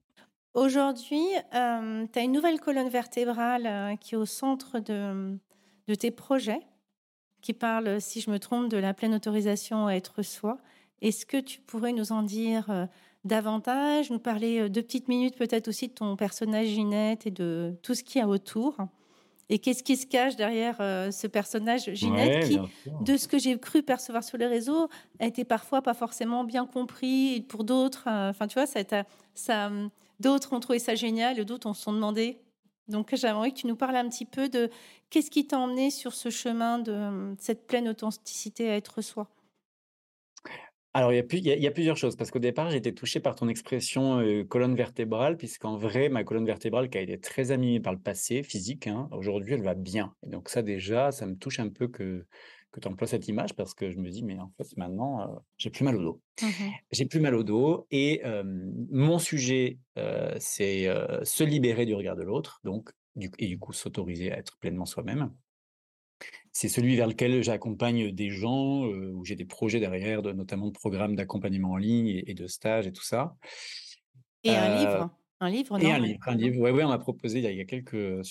Aujourd'hui, 0.53 1.23
hem, 1.51 2.07
tu 2.11 2.19
as 2.19 2.23
une 2.23 2.31
nouvelle 2.31 2.59
colonne 2.59 2.89
vertébrale, 2.89 3.67
heu, 3.67 3.97
qui 3.97 4.15
est 4.15 4.17
au 4.17 4.25
centre 4.25 4.79
de, 4.79 5.37
tes 5.99 6.11
projets, 6.11 6.61
qui 7.41 7.53
parle, 7.53 8.01
si 8.01 8.21
je 8.21 8.31
me 8.31 8.39
trompe, 8.39 8.69
de 8.69 8.77
la 8.77 8.93
pleine 8.93 9.15
autorisation 9.15 9.87
à 9.87 9.93
être 9.93 10.23
soi. 10.23 10.59
Est-ce 11.01 11.25
que 11.25 11.37
tu 11.39 11.61
pourrais 11.61 11.93
nous 11.93 12.11
en 12.13 12.23
dire, 12.23 12.69
heu, 12.71 12.87
davantage? 13.25 14.09
Nous 14.11 14.19
parler, 14.19 14.59
heu, 14.61 14.69
2 14.69 14.81
petites 14.81 15.07
minutes 15.07 15.37
peut-être 15.37 15.67
aussi 15.67 15.87
de 15.89 15.93
ton 15.93 16.15
personnage 16.15 16.67
Ginette 16.67 17.25
et 17.27 17.31
de 17.31 17.75
tout 17.83 17.93
ce 17.95 18.03
qu'il 18.03 18.19
y 18.19 18.23
a 18.23 18.27
autour? 18.27 18.77
Et 19.49 19.59
qu'est-ce 19.59 19.83
qui 19.83 19.97
se 19.97 20.07
cache 20.07 20.35
derrière, 20.37 20.77
heu, 20.81 21.11
ce 21.11 21.27
personnage 21.27 21.93
Ginette 21.93 22.39
Ouais, 22.39 22.39
qui, 22.39 22.63
de 22.99 23.17
ce 23.17 23.27
que 23.27 23.39
j'ai 23.39 23.59
cru 23.59 23.83
percevoir 23.83 24.23
sur 24.23 24.37
les 24.37 24.47
réseaux, 24.47 24.89
a 25.19 25.27
été 25.27 25.45
parfois 25.45 25.81
pas 25.81 25.93
forcément 25.93 26.43
bien 26.45 26.65
compris 26.67 27.35
et 27.35 27.41
pour 27.41 27.63
d'autres, 27.63 28.05
heu, 28.09 28.29
enfin, 28.29 28.47
tu 28.47 28.55
vois, 28.55 28.67
ça 28.67 28.81
ça, 29.35 29.71
d'autres 30.19 30.53
ont 30.53 30.59
trouvé 30.59 30.79
ça 30.79 30.95
génial 30.95 31.39
et 31.39 31.45
d'autres 31.45 31.67
ont 31.69 31.73
se 31.73 31.83
sont 31.83 31.93
demandé. 31.93 32.39
Donc 32.87 33.13
j'aimerais 33.15 33.51
que 33.51 33.57
tu 33.57 33.67
nous 33.67 33.75
parles 33.75 33.95
un 33.97 34.09
petit 34.09 34.25
peu 34.25 34.49
de 34.49 34.69
qu'est-ce 35.09 35.31
qui 35.31 35.47
t'a 35.47 35.59
emmené 35.59 35.91
sur 35.91 36.13
ce 36.13 36.29
chemin 36.29 36.79
de, 36.79 37.35
cette 37.39 37.67
pleine 37.67 37.89
authenticité 37.89 38.69
à 38.69 38.75
être 38.77 39.01
soi? 39.01 39.29
Alors, 40.97 41.13
il 41.13 41.17
y 41.17 41.19
a 41.19 41.23
plus 41.23 41.37
il 41.37 41.45
y 41.45 41.51
a 41.51 41.55
il 41.55 41.61
y 41.61 41.67
a 41.67 41.71
plusieurs 41.71 41.95
choses 41.95 42.15
parce 42.15 42.31
qu'au 42.31 42.39
départ, 42.39 42.71
j'ai 42.71 42.77
été 42.77 42.91
touché 42.91 43.19
par 43.19 43.35
ton 43.35 43.47
expression, 43.49 44.19
heu, 44.19 44.43
colonne 44.43 44.73
vertébrale 44.75 45.37
puisqu'en 45.37 45.77
vrai, 45.77 46.09
ma 46.09 46.23
colonne 46.23 46.45
vertébrale 46.47 46.89
qui 46.89 46.97
a 46.97 47.01
été 47.01 47.19
très 47.19 47.51
abîmée 47.51 47.79
par 47.79 47.93
le 47.93 47.99
passé 47.99 48.41
physique, 48.41 48.87
hein, 48.87 49.07
aujourd'hui, 49.11 49.53
elle 49.53 49.61
va 49.61 49.75
bien 49.75 50.15
et 50.25 50.29
donc 50.31 50.49
ça 50.49 50.63
déjà, 50.63 51.11
ça 51.11 51.27
me 51.27 51.35
touche 51.37 51.59
un 51.59 51.69
peu 51.69 51.87
que 51.87 52.25
que 52.71 52.79
tu 52.79 52.87
emploies 52.87 53.05
cette 53.07 53.27
image 53.27 53.53
parce 53.55 53.75
que 53.75 53.91
je 53.91 53.97
me 53.99 54.09
dis: 54.09 54.23
«Mais 54.23 54.39
en 54.39 54.51
fait, 54.57 54.75
maintenant, 54.75 55.21
heu, 55.35 55.39
j'ai 55.57 55.69
plus 55.69 55.83
mal 55.85 55.97
au 55.97 56.01
dos». 56.03 56.21
Mmh 56.41 56.49
mh. 56.59 56.77
J'ai 56.91 57.05
plus 57.07 57.19
mal 57.21 57.35
au 57.35 57.43
dos 57.43 57.87
et 57.91 58.21
mon 58.91 59.19
sujet, 59.19 59.79
heu, 59.97 60.31
c'est, 60.39 60.87
se 61.23 61.43
libérer 61.45 61.85
du 61.85 61.95
regard 61.95 62.15
de 62.17 62.23
l'autre 62.23 62.59
donc 62.65 62.91
du 63.15 63.31
et 63.39 63.47
du 63.47 63.59
coup, 63.59 63.73
s'autoriser 63.73 64.31
à 64.33 64.37
être 64.39 64.57
pleinement 64.59 64.85
soi-même. 64.85 65.33
C'est 66.59 66.69
celui 66.69 66.95
vers 66.95 67.05
lequel 67.05 67.43
j'accompagne 67.43 68.11
des 68.11 68.31
gens, 68.31 68.83
heu, 68.87 69.13
où 69.13 69.23
j'ai 69.23 69.35
des 69.35 69.45
projets 69.45 69.79
derrière 69.79 70.23
de 70.23 70.31
notamment 70.31 70.65
de 70.65 70.71
programmes 70.71 71.15
d'accompagnement 71.15 71.73
en 71.73 71.77
ligne 71.77 72.07
et 72.07 72.31
et 72.31 72.33
de 72.33 72.47
stages 72.47 72.87
et 72.87 72.91
tout 72.91 73.03
ça. 73.03 73.35
Et 74.43 74.57
un 74.57 74.67
Heu 74.67 74.69
livre? 74.69 75.11
Un 75.39 75.49
livre, 75.51 75.77
et 75.79 75.91
un 75.91 75.99
livre 75.99 76.19
un 76.27 76.35
livre, 76.35 76.59
ouais, 76.59 76.71
ouais, 76.71 76.83
on 76.83 76.87
m'a 76.89 76.97
proposé 76.97 77.37
il 77.37 77.43
y 77.43 77.47
a 77.47 77.51
il 77.51 77.57
y 77.57 77.61
a 77.61 77.65
quelques 77.65 78.25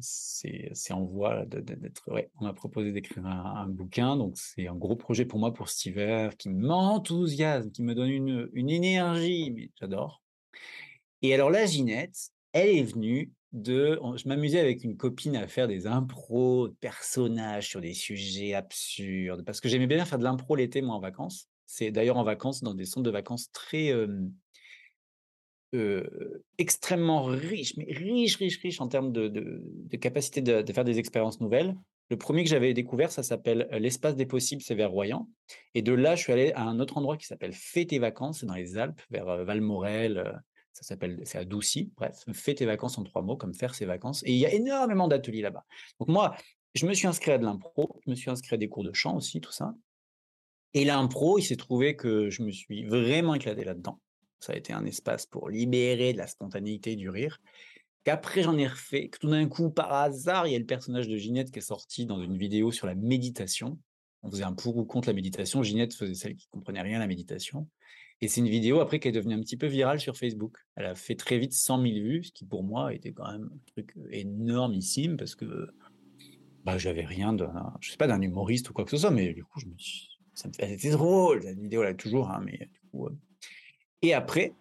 c'est 0.00 0.92
en 0.94 1.04
voie 1.04 1.44
d'être 1.44 2.10
ouais, 2.10 2.30
on 2.40 2.44
m'a 2.44 2.54
proposé 2.54 2.90
d'écrire 2.92 3.26
un 3.26 3.44
un 3.64 3.68
bouquin 3.68 4.16
donc 4.16 4.38
c'est 4.38 4.66
un 4.66 4.74
gros 4.74 4.96
projet 4.96 5.26
pour 5.26 5.38
moi 5.38 5.52
pour 5.52 5.68
cet 5.68 5.84
hiver 5.84 6.38
qui 6.38 6.48
m'enthousiasme, 6.48 7.70
qui 7.70 7.82
me 7.82 7.94
donne 7.94 8.08
une 8.10 8.48
une 8.54 8.70
énergie, 8.70 9.50
mais 9.54 9.70
j'adore. 9.78 10.22
Et 11.22 11.34
alors 11.34 11.50
là, 11.50 11.66
Ginette, 11.66 12.30
elle 12.52 12.68
est 12.70 12.82
venue 12.82 13.32
je 13.52 14.28
m'amusais 14.28 14.60
avec 14.60 14.84
une 14.84 14.96
copine 14.96 15.36
à 15.36 15.48
faire 15.48 15.68
des 15.68 15.86
impros 15.86 16.68
de 16.68 16.74
personnages 16.74 17.68
sur 17.68 17.80
des 17.80 17.94
sujets 17.94 18.54
absurdes 18.54 19.44
parce 19.44 19.60
que 19.60 19.68
j'aimais 19.68 19.86
bien 19.86 20.04
faire 20.04 20.18
de 20.18 20.24
l'impro 20.24 20.54
l'été, 20.56 20.82
moi, 20.82 20.94
en 20.96 21.00
vacances. 21.00 21.48
C'est 21.66 21.90
d'ailleurs 21.90 22.16
en 22.16 22.24
vacances 22.24 22.62
dans 22.62 22.74
des 22.74 22.84
centres 22.86 23.04
de 23.04 23.10
vacances 23.10 23.50
très, 23.52 23.92
extrêmement 26.58 27.24
riches, 27.24 27.74
mais 27.76 27.86
riches, 27.90 28.36
riches, 28.36 28.58
riches 28.62 28.80
en 28.80 28.88
termes 28.88 29.12
de 29.12 29.28
de 29.28 29.96
capacité 29.96 30.40
de 30.42 30.72
faire 30.72 30.84
des 30.84 30.98
expériences 30.98 31.40
nouvelles. 31.40 31.76
Le 32.10 32.16
1er 32.16 32.42
que 32.42 32.48
j'avais 32.48 32.72
découvert, 32.72 33.10
ça 33.12 33.22
s'appelle, 33.22 33.68
heu, 33.72 33.78
l'Espace 33.78 34.16
des 34.16 34.24
possibles, 34.24 34.62
c'est 34.62 34.74
vers 34.74 34.90
Royan 34.90 35.28
et 35.74 35.82
de 35.82 35.92
là, 35.92 36.14
je 36.16 36.22
suis 36.22 36.32
allé 36.32 36.52
à 36.52 36.62
un 36.62 36.80
autre 36.80 36.96
endroit 36.96 37.18
qui 37.18 37.26
s'appelle 37.26 37.52
Fais 37.52 37.84
tes 37.84 37.98
vacances, 37.98 38.40
c'est 38.40 38.46
dans 38.46 38.54
les 38.54 38.78
Alpes 38.78 39.02
vers, 39.10 39.28
heu, 39.28 39.44
Valmorel, 39.44 40.16
heu, 40.18 40.32
ça 40.72 40.82
s'appelle 40.82 41.20
c'est 41.24 41.38
à 41.38 41.44
Doucy, 41.44 41.92
bref, 41.96 42.24
fais 42.32 42.54
tes 42.54 42.66
vacances 42.66 42.98
en 42.98 43.04
3 43.04 43.22
mots 43.22 43.36
comme 43.36 43.54
faire 43.54 43.74
ses 43.74 43.84
vacances 43.84 44.22
et 44.24 44.32
il 44.32 44.38
y 44.38 44.46
a 44.46 44.52
énormément 44.52 45.08
d'ateliers 45.08 45.42
là-bas. 45.42 45.64
Donc 45.98 46.08
moi, 46.08 46.36
je 46.74 46.86
me 46.86 46.94
suis 46.94 47.06
inscrit 47.06 47.32
à 47.32 47.38
de 47.38 47.44
l'impro, 47.44 48.00
je 48.04 48.10
me 48.10 48.14
suis 48.14 48.30
inscrit 48.30 48.54
à 48.54 48.58
des 48.58 48.68
cours 48.68 48.84
de 48.84 48.92
chant 48.92 49.16
aussi, 49.16 49.40
tout 49.40 49.52
ça 49.52 49.74
et 50.74 50.84
l'impro, 50.84 51.38
il 51.38 51.42
s'est 51.42 51.56
trouvé 51.56 51.96
que 51.96 52.30
je 52.30 52.42
me 52.42 52.50
suis 52.50 52.84
vraiment 52.84 53.34
éclaté 53.34 53.64
là-dedans. 53.64 54.00
Ça 54.40 54.52
a 54.52 54.56
été 54.56 54.72
un 54.72 54.84
espace 54.84 55.26
pour 55.26 55.48
libérer 55.48 56.12
de 56.12 56.18
la 56.18 56.26
spontanéité, 56.26 56.94
du 56.94 57.08
rire, 57.08 57.40
qu'après 58.04 58.42
j'en 58.42 58.56
ai 58.56 58.66
refait, 58.66 59.08
que 59.08 59.18
tout 59.18 59.30
d'un 59.30 59.48
coup, 59.48 59.70
par 59.70 59.92
hasard, 59.92 60.46
il 60.46 60.52
y 60.52 60.56
a 60.56 60.58
le 60.58 60.66
personnage 60.66 61.08
de 61.08 61.16
Ginette 61.16 61.50
qui 61.50 61.58
est 61.58 61.62
sorti 61.62 62.06
dans 62.06 62.22
une 62.22 62.36
vidéo 62.36 62.70
sur 62.70 62.86
la 62.86 62.94
méditation. 62.94 63.78
On 64.22 64.30
faisait 64.30 64.44
un 64.44 64.52
pour 64.52 64.76
ou 64.76 64.84
contre 64.84 65.08
la 65.08 65.14
méditation. 65.14 65.62
Ginette 65.62 65.94
faisait 65.94 66.14
celle 66.14 66.36
qui 66.36 66.48
comprenait 66.48 66.82
rien 66.82 66.96
à 66.98 67.00
la 67.00 67.06
méditation 67.06 67.68
et 68.20 68.28
c'est 68.28 68.40
une 68.40 68.48
vidéo 68.48 68.80
après 68.80 69.00
qui 69.00 69.08
est 69.08 69.12
devenue 69.12 69.34
un 69.34 69.40
petit 69.40 69.56
peu 69.56 69.66
virale 69.66 70.00
sur 70.00 70.16
Facebook. 70.16 70.58
Elle 70.76 70.86
a 70.86 70.94
fait 70.94 71.14
très 71.14 71.38
vite 71.38 71.52
100 71.52 71.80
000 71.82 71.94
vues, 72.00 72.24
ce 72.24 72.32
qui 72.32 72.44
pour 72.44 72.64
moi 72.64 72.92
était 72.94 73.12
quand 73.12 73.30
même 73.30 73.50
un 73.54 73.58
truc, 73.72 73.96
heu, 73.96 74.08
énormissime 74.12 75.16
parce 75.16 75.34
que, 75.34 75.68
bah, 76.64 76.78
j'avais 76.78 77.04
rien 77.04 77.32
d'un 77.32 77.74
je 77.80 77.90
sais 77.92 77.96
pas, 77.96 78.06
d'un 78.08 78.20
humoriste 78.22 78.70
ou 78.70 78.72
quoi 78.72 78.84
que 78.84 78.90
ce 78.90 78.98
soit, 78.98 79.10
mais 79.10 79.34
du 79.34 79.44
coup, 79.44 79.60
je 79.60 79.66
me 79.66 79.78
suis 79.78 80.08
ça 80.34 80.48
me 80.48 80.52
fait 80.52 80.64
elle 80.64 80.72
était 80.72 80.90
drôle, 80.90 81.42
cette 81.42 81.58
vidéo 81.60 81.82
là, 81.82 81.94
toujours, 81.94 82.30
hein, 82.30 82.40
mais 82.44 82.58
du 82.58 82.80
coup, 82.90 83.06
heu 83.08 83.18
et 84.02 84.14
après, 84.14 84.54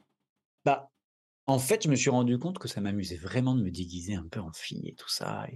bah, 0.66 0.92
en 1.48 1.60
fait, 1.60 1.84
je 1.84 1.90
me 1.90 1.96
suis 1.96 2.10
rendu 2.10 2.40
compte 2.40 2.60
que 2.60 2.68
ça 2.68 2.82
m'amusait 2.82 3.18
vraiment 3.18 3.56
de 3.56 3.64
me 3.64 3.72
déguiser 3.72 4.16
un 4.16 4.28
peu 4.28 4.40
en 4.40 4.52
fille 4.54 4.90
et 4.90 4.96
tout 4.96 5.10
ça 5.10 5.48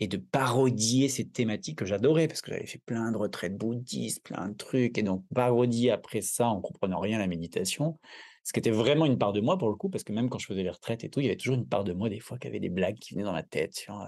et 0.00 0.08
de 0.08 0.16
parodier 0.16 1.08
ces 1.08 1.28
thématiques 1.28 1.78
que 1.78 1.84
j'adorais 1.86 2.26
parce 2.26 2.40
que 2.42 2.50
j'avais 2.50 2.66
fait 2.66 2.80
plein 2.84 3.12
de 3.12 3.16
retraites 3.18 3.56
bouddhistes, 3.56 4.22
plein 4.24 4.48
de 4.48 4.54
trucs 4.56 4.98
et 4.98 5.02
donc 5.02 5.24
parodier 5.34 5.90
après 5.90 6.22
ça 6.22 6.48
en 6.48 6.60
comprenant 6.60 7.00
rien 7.00 7.16
à 7.18 7.20
la 7.20 7.26
méditation, 7.26 7.98
ce 8.44 8.52
qui 8.52 8.58
était 8.58 8.70
vraiment 8.70 9.06
une 9.06 9.18
part 9.18 9.32
de 9.32 9.40
moi 9.40 9.58
pour 9.58 9.68
le 9.68 9.76
coup, 9.76 9.90
parce 9.90 10.04
que 10.04 10.12
même 10.12 10.30
quand 10.30 10.38
je 10.38 10.46
faisais 10.46 10.62
les 10.62 10.70
retraites 10.70 11.04
et 11.04 11.10
tout, 11.10 11.20
il 11.20 11.24
y 11.24 11.26
avait 11.28 11.36
toujours 11.36 11.56
une 11.56 11.68
part 11.68 11.84
de 11.84 11.92
moi 11.92 12.08
des 12.08 12.20
fois 12.20 12.38
qui 12.38 12.48
avait 12.48 12.60
des 12.60 12.70
blagues 12.70 12.98
qui 12.98 13.14
venaient 13.14 13.24
dans 13.24 13.32
la 13.32 13.42
tête 13.42 13.74
sur, 13.74 14.00
heu 14.00 14.06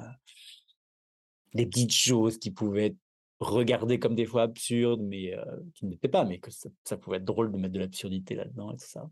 des 1.54 1.66
petites 1.66 1.94
choses 1.94 2.38
qui 2.38 2.50
pouvaient 2.50 2.86
être 2.86 2.96
regardées 3.40 3.98
comme 3.98 4.14
des 4.14 4.24
fois 4.26 4.42
absurdes, 4.42 5.02
mais 5.02 5.34
heu, 5.34 5.42
qui 5.74 5.84
ne 5.86 5.90
l'étaient 5.90 6.08
pas, 6.08 6.24
mais 6.24 6.38
que 6.38 6.50
ça 6.84 6.96
pouvait 6.96 7.18
être 7.18 7.24
drôle 7.24 7.52
de 7.52 7.58
mettre 7.58 7.74
de 7.74 7.80
l'absurdité 7.80 8.34
là-dedans 8.34 8.72
et 8.72 8.76
tout 8.76 8.86
ça 8.86 9.10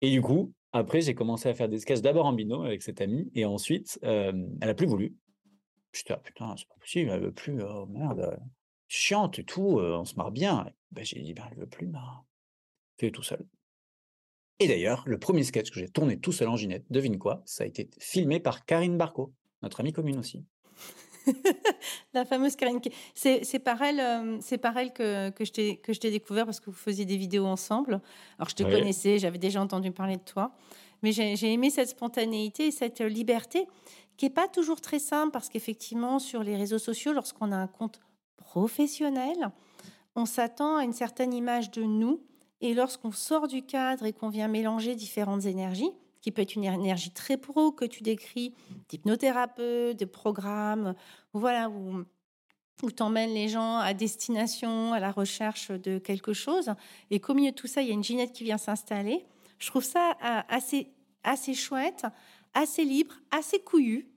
et 0.00 0.10
du 0.10 0.20
coup, 0.20 0.52
après 0.72 1.00
j'ai 1.00 1.14
commencé 1.14 1.48
à 1.48 1.54
faire 1.54 1.68
des 1.68 1.78
sketchs 1.78 2.00
d'abord 2.00 2.26
en 2.26 2.32
binôme 2.32 2.64
avec 2.64 2.82
cette 2.82 3.00
amie 3.00 3.30
et 3.34 3.44
ensuite, 3.44 3.98
hem, 4.02 4.56
elle 4.60 4.70
a 4.70 4.74
plus 4.74 4.86
voulu. 4.86 5.16
J'étais: 5.92 6.12
«Ah 6.14 6.18
putain, 6.18 6.54
c'est 6.56 6.68
pas 6.68 6.74
possible, 6.80 7.10
elle 7.10 7.22
veut 7.22 7.32
plus, 7.32 7.62
oh 7.62 7.86
merde, 7.86 8.20
heu, 8.20 8.36
chiante 8.88 9.38
et 9.38 9.44
tout, 9.44 9.78
heu, 9.80 9.94
on 9.94 10.04
se 10.04 10.14
marre 10.16 10.32
bien». 10.32 10.70
Bah, 10.92 11.02
j'ai 11.02 11.20
dit: 11.20 11.34
«Ben, 11.34 11.44
elle 11.50 11.58
veut 11.58 11.66
plus, 11.66 11.86
ben, 11.86 12.24
fais 12.98 13.10
tout 13.10 13.22
seul» 13.22 13.46
et 14.60 14.66
d'ailleurs, 14.66 15.04
le 15.06 15.18
1er 15.18 15.44
sketch 15.44 15.70
que 15.70 15.78
j'ai 15.78 15.88
tourné 15.88 16.18
tout 16.18 16.32
seul 16.32 16.48
en 16.48 16.56
Ginette, 16.56 16.84
devine 16.90 17.18
quoi? 17.18 17.42
Ça 17.46 17.62
a 17.62 17.66
été 17.66 17.88
filmé 18.00 18.40
par 18.40 18.64
Karine 18.64 18.96
Barco, 18.96 19.32
notre 19.62 19.80
amie 19.80 19.92
commune 19.92 20.18
aussi. 20.18 20.44
La 22.14 22.24
fameuse 22.24 22.56
Karine 22.56 22.80
c'est 23.14 23.44
c'est 23.44 23.58
par 23.58 23.82
elle, 23.82 24.00
hem, 24.00 24.40
c'est 24.40 24.58
par 24.58 24.76
elle 24.76 24.92
que 24.92 25.30
que 25.30 25.44
je 25.44 25.52
t'ai 25.52 25.76
que 25.76 25.92
je 25.92 26.00
t'ai 26.00 26.10
découvert 26.10 26.44
parce 26.46 26.58
que 26.58 26.70
vous 26.70 26.76
faisiez 26.76 27.04
des 27.04 27.16
vidéos 27.16 27.44
ensemble. 27.44 28.00
Alors 28.38 28.48
je 28.48 28.54
te 28.54 28.62
connaissais, 28.62 29.18
j'avais 29.18 29.38
déjà 29.38 29.60
entendu 29.60 29.92
parler 29.92 30.16
de 30.16 30.22
toi, 30.22 30.52
mais 31.02 31.12
j'ai 31.12 31.36
j'ai 31.36 31.52
aimé 31.52 31.70
cette 31.70 31.90
spontanéité 31.90 32.68
et 32.68 32.70
cette, 32.70 33.00
liberté 33.00 33.66
qui 34.18 34.26
est 34.26 34.30
pas 34.30 34.48
toujours 34.48 34.82
très 34.82 34.98
simple 34.98 35.30
parce 35.30 35.48
qu'effectivement 35.48 36.18
sur 36.18 36.42
les 36.42 36.56
réseaux 36.56 36.78
sociaux, 36.78 37.14
lorsqu'on 37.14 37.52
a 37.52 37.56
un 37.56 37.68
compte 37.68 38.00
professionnel, 38.36 39.50
on 40.16 40.26
s'attend 40.26 40.76
à 40.76 40.84
une 40.84 40.92
certaine 40.92 41.32
image 41.32 41.70
de 41.70 41.84
nous. 41.84 42.20
Et 42.60 42.74
lorsqu'on 42.74 43.12
sort 43.12 43.46
du 43.46 43.62
cadre 43.62 44.04
et 44.04 44.12
qu'on 44.12 44.28
vient 44.28 44.48
mélanger 44.48 44.96
différentes 44.96 45.44
énergies, 45.44 45.92
qui 46.20 46.32
peut 46.32 46.42
être 46.42 46.56
une 46.56 46.64
énergie 46.64 47.12
très 47.12 47.36
pro 47.36 47.70
que 47.70 47.84
tu 47.84 48.02
décris, 48.02 48.52
d'hypnothérapeute, 48.88 49.96
de 49.96 50.04
programmes, 50.04 50.94
voilà, 51.32 51.70
où, 51.70 52.02
où 52.82 52.90
tu 52.90 53.02
emmènes 53.04 53.32
les 53.32 53.48
gens 53.48 53.76
à 53.76 53.94
destination, 53.94 54.92
à 54.92 54.98
la 54.98 55.12
recherche 55.12 55.70
de 55.70 55.98
quelque 55.98 56.32
chose. 56.32 56.72
Et 57.12 57.20
qu'au 57.20 57.34
milieu 57.34 57.52
de 57.52 57.56
tout 57.56 57.68
ça, 57.68 57.82
il 57.82 57.88
y 57.88 57.90
a 57.92 57.94
une 57.94 58.02
Ginette 58.02 58.32
qui 58.32 58.42
vient 58.42 58.58
s'installer. 58.58 59.24
Je 59.60 59.68
trouve 59.68 59.84
ça 59.84 60.16
euh, 60.24 60.40
assez, 60.48 60.92
assez 61.22 61.54
chouette, 61.54 62.06
assez 62.54 62.84
libre, 62.84 63.14
assez 63.30 63.58
couillu. 63.58 64.10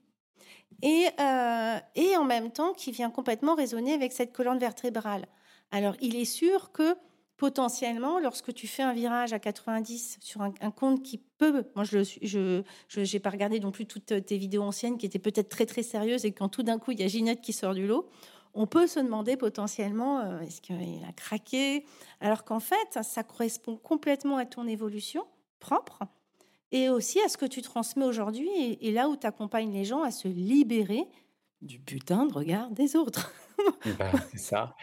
Et, 0.82 1.08
euh, 1.20 1.78
et 1.96 2.18
en 2.18 2.24
même 2.24 2.52
temps, 2.52 2.74
qui 2.74 2.92
vient 2.92 3.12
complètement 3.12 3.56
résonner 3.56 3.94
avec 3.94 4.12
cette 4.12 4.34
colonne 4.34 4.58
vertébrale. 4.58 5.28
Alors, 5.72 5.96
il 6.02 6.16
est 6.16 6.26
sûr 6.26 6.72
que 6.72 6.96
potentiellement, 7.42 8.20
lorsque 8.20 8.54
tu 8.54 8.68
fais 8.68 8.84
un 8.84 8.94
virage 8.94 9.34
à 9.34 9.40
90 9.40 10.20
sur 10.22 10.44
un, 10.44 10.52
compte 10.70 11.02
qui 11.02 11.18
peut, 11.18 11.66
moi 11.74 11.84
je 11.84 11.98
n'ai 11.98 12.64
je, 12.88 13.18
pas 13.18 13.32
regardé 13.32 13.60
non 13.60 13.72
plus 13.72 13.88
toutes 13.88 14.26
tes 14.28 14.38
vidéos 14.38 14.62
anciennes 14.62 15.00
qui 15.00 15.08
étaient 15.08 15.18
peut-être 15.18 15.50
très 15.50 15.66
très 15.66 15.82
sérieuses 15.82 16.24
et 16.24 16.34
quand 16.34 16.50
tout 16.50 16.62
d'un 16.62 16.78
coup 16.78 16.92
il 16.92 17.00
y 17.00 17.04
a 17.04 17.08
Ginette 17.08 17.42
qui 17.42 17.52
sort 17.52 17.74
du 17.74 17.88
lot, 17.88 18.08
on 18.54 18.68
peut 18.68 18.86
se 18.86 19.00
demander 19.00 19.38
potentiellement 19.38 20.20
euh, 20.20 20.42
est-ce 20.42 20.62
qu'il 20.62 21.04
a 21.04 21.12
craqué? 21.14 21.84
Alors 22.20 22.44
qu'en 22.44 22.60
fait 22.60 23.00
ça 23.02 23.24
correspond 23.24 23.76
complètement 23.76 24.38
à 24.38 24.46
ton 24.46 24.68
évolution 24.68 25.26
propre 25.60 26.04
et 26.72 26.90
aussi 26.90 27.20
à 27.22 27.30
ce 27.30 27.38
que 27.38 27.46
tu 27.46 27.62
transmets 27.62 28.06
aujourd'hui 28.06 28.50
et, 28.80 28.92
là 28.92 29.10
où 29.10 29.18
tu 29.18 29.28
accompagnes 29.28 29.72
les 29.72 29.86
gens 29.86 30.04
à 30.04 30.12
se 30.12 30.28
libérer 30.28 31.06
du 31.62 31.80
putain 31.80 32.26
de 32.26 32.34
regard 32.34 32.72
des 32.72 32.96
autres. 32.96 33.34
Bah, 34.00 34.12
c'est 34.32 34.40
ça. 34.40 34.76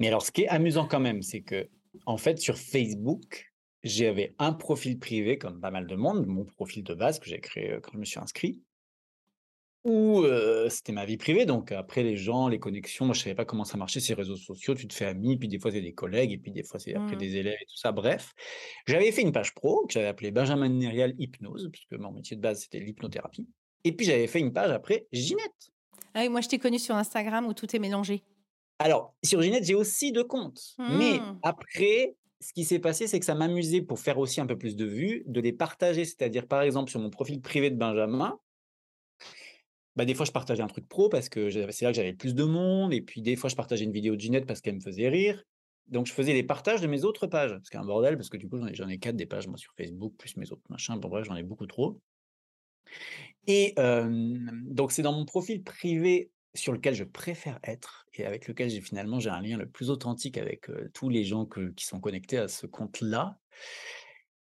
Mais 0.00 0.08
alors, 0.08 0.22
ce 0.22 0.32
qui 0.32 0.44
est 0.44 0.48
amusant 0.48 0.86
quand 0.86 0.98
même, 0.98 1.20
c'est 1.20 1.42
que 1.42 1.68
en 2.06 2.16
fait, 2.16 2.38
sur 2.38 2.56
Facebook, 2.56 3.52
j'avais 3.82 4.34
un 4.38 4.54
profil 4.54 4.98
privé, 4.98 5.36
comme 5.36 5.60
pas 5.60 5.70
mal 5.70 5.86
de 5.86 5.94
monde, 5.94 6.26
mon 6.26 6.46
profil 6.46 6.82
de 6.84 6.94
base 6.94 7.18
que 7.18 7.26
j'ai 7.26 7.40
créé 7.40 7.78
quand 7.82 7.92
je 7.92 7.98
me 7.98 8.04
suis 8.06 8.18
inscrit, 8.18 8.62
où 9.84 10.24
c'était 10.68 10.92
ma 10.92 11.04
vie 11.04 11.16
privée. 11.16 11.46
Donc 11.46 11.70
après, 11.72 12.02
les 12.02 12.16
gens, 12.16 12.48
les 12.48 12.58
connexions, 12.58 13.04
moi 13.04 13.14
je 13.14 13.20
savais 13.20 13.34
pas 13.34 13.44
comment 13.44 13.64
ça 13.64 13.76
marchait 13.76 14.00
ces 14.00 14.14
réseaux 14.14 14.36
sociaux. 14.36 14.74
Tu 14.74 14.88
te 14.88 14.94
fais 14.94 15.04
ami, 15.04 15.36
puis 15.36 15.48
des 15.48 15.58
fois 15.58 15.70
c'est 15.70 15.80
des 15.80 15.92
collègues, 15.92 16.32
et 16.32 16.38
puis 16.38 16.50
des 16.50 16.62
fois 16.62 16.80
c'est 16.80 16.94
après 16.94 17.16
mmh. 17.16 17.18
des 17.18 17.36
élèves 17.36 17.58
et 17.60 17.66
tout 17.66 17.76
ça. 17.76 17.92
Bref, 17.92 18.32
j'avais 18.86 19.12
fait 19.12 19.22
une 19.22 19.32
page 19.32 19.54
pro 19.54 19.86
que 19.86 19.92
j'avais 19.92 20.06
appelée 20.06 20.30
Benjamin 20.30 20.68
Nérial 20.68 21.14
Hypnose, 21.18 21.68
puisque 21.70 21.92
mon 21.92 22.12
métier 22.12 22.36
de 22.36 22.42
base 22.42 22.62
c'était 22.62 22.80
l'hypnothérapie. 22.80 23.46
Et 23.84 23.92
puis 23.92 24.06
j'avais 24.06 24.26
fait 24.26 24.40
une 24.40 24.52
page 24.52 24.70
après 24.70 25.06
Ginette. 25.12 25.70
Ah 26.14 26.22
oui, 26.22 26.28
moi 26.28 26.40
je 26.40 26.48
t'ai 26.48 26.58
connu 26.58 26.78
sur 26.78 26.94
Instagram 26.94 27.46
où 27.46 27.52
tout 27.52 27.74
est 27.76 27.78
mélangé. 27.78 28.24
Alors, 28.78 29.14
sur 29.22 29.40
Ginette, 29.40 29.64
j'ai 29.64 29.74
aussi 29.74 30.10
deux 30.10 30.24
comptes. 30.24 30.74
Mais 30.78 31.18
mmh. 31.18 31.38
après, 31.42 32.16
ce 32.40 32.52
qui 32.52 32.64
s'est 32.64 32.80
passé, 32.80 33.06
c'est 33.06 33.20
que 33.20 33.24
ça 33.24 33.34
m'amusait 33.34 33.82
pour 33.82 34.00
faire 34.00 34.18
aussi 34.18 34.40
un 34.40 34.46
peu 34.46 34.58
plus 34.58 34.76
de 34.76 34.84
vues, 34.84 35.22
de 35.26 35.40
les 35.40 35.52
partager. 35.52 36.04
C'est-à-dire, 36.04 36.46
par 36.48 36.62
exemple, 36.62 36.90
sur 36.90 37.00
mon 37.00 37.08
profil 37.08 37.40
privé 37.40 37.70
de 37.70 37.76
Benjamin, 37.76 38.38
bah, 39.96 40.04
des 40.04 40.14
fois, 40.14 40.26
je 40.26 40.32
partageais 40.32 40.62
un 40.62 40.66
truc 40.66 40.88
pro 40.88 41.08
parce 41.08 41.28
que 41.28 41.50
c'est 41.50 41.84
là 41.84 41.90
que 41.90 41.96
j'avais 41.96 42.10
le 42.10 42.16
plus 42.16 42.34
de 42.34 42.44
monde. 42.44 42.92
Et 42.92 43.00
puis, 43.00 43.22
des 43.22 43.36
fois, 43.36 43.48
je 43.48 43.54
partageais 43.54 43.84
une 43.84 43.92
vidéo 43.92 44.16
de 44.16 44.20
Ginette 44.20 44.46
parce 44.46 44.60
qu'elle 44.60 44.74
me 44.74 44.80
faisait 44.80 45.08
rire. 45.08 45.44
Donc, 45.88 46.06
je 46.06 46.12
faisais 46.12 46.32
les 46.32 46.42
partages 46.42 46.80
de 46.80 46.86
mes 46.86 47.04
autres 47.04 47.26
pages. 47.26 47.56
C'est 47.62 47.76
un 47.76 47.84
bordel 47.84 48.16
parce 48.16 48.28
que 48.28 48.36
du 48.36 48.48
coup, 48.48 48.58
j'en 48.72 48.88
ai, 48.88 48.98
quatre 48.98 49.16
des 49.16 49.26
pages 49.26 49.46
moi 49.46 49.58
sur 49.58 49.72
Facebook, 49.76 50.14
plus 50.16 50.36
mes 50.36 50.50
autres 50.50 50.62
machins. 50.68 50.96
Bon, 50.96 51.08
bref, 51.08 51.26
j'en 51.26 51.36
ai 51.36 51.42
beaucoup 51.42 51.66
trop. 51.66 52.00
Et 53.46 53.74
donc, 53.76 54.92
c'est 54.92 55.02
dans 55.02 55.12
mon 55.12 55.24
profil 55.24 55.62
privé 55.62 56.30
sur 56.54 56.72
lequel 56.72 56.94
je 56.94 57.04
préfère 57.04 57.58
être 57.64 58.06
et 58.14 58.24
avec 58.24 58.46
lequel 58.46 58.70
j'ai 58.70 58.80
finalement 58.80 59.18
j'ai 59.18 59.28
un 59.28 59.42
lien 59.42 59.56
le 59.56 59.68
plus 59.68 59.90
authentique 59.90 60.38
avec 60.38 60.70
tous 60.92 61.08
les 61.08 61.24
gens 61.24 61.46
qui 61.46 61.84
sont 61.84 62.00
connectés 62.00 62.38
à 62.38 62.48
ce 62.48 62.66
compte-là, 62.66 63.38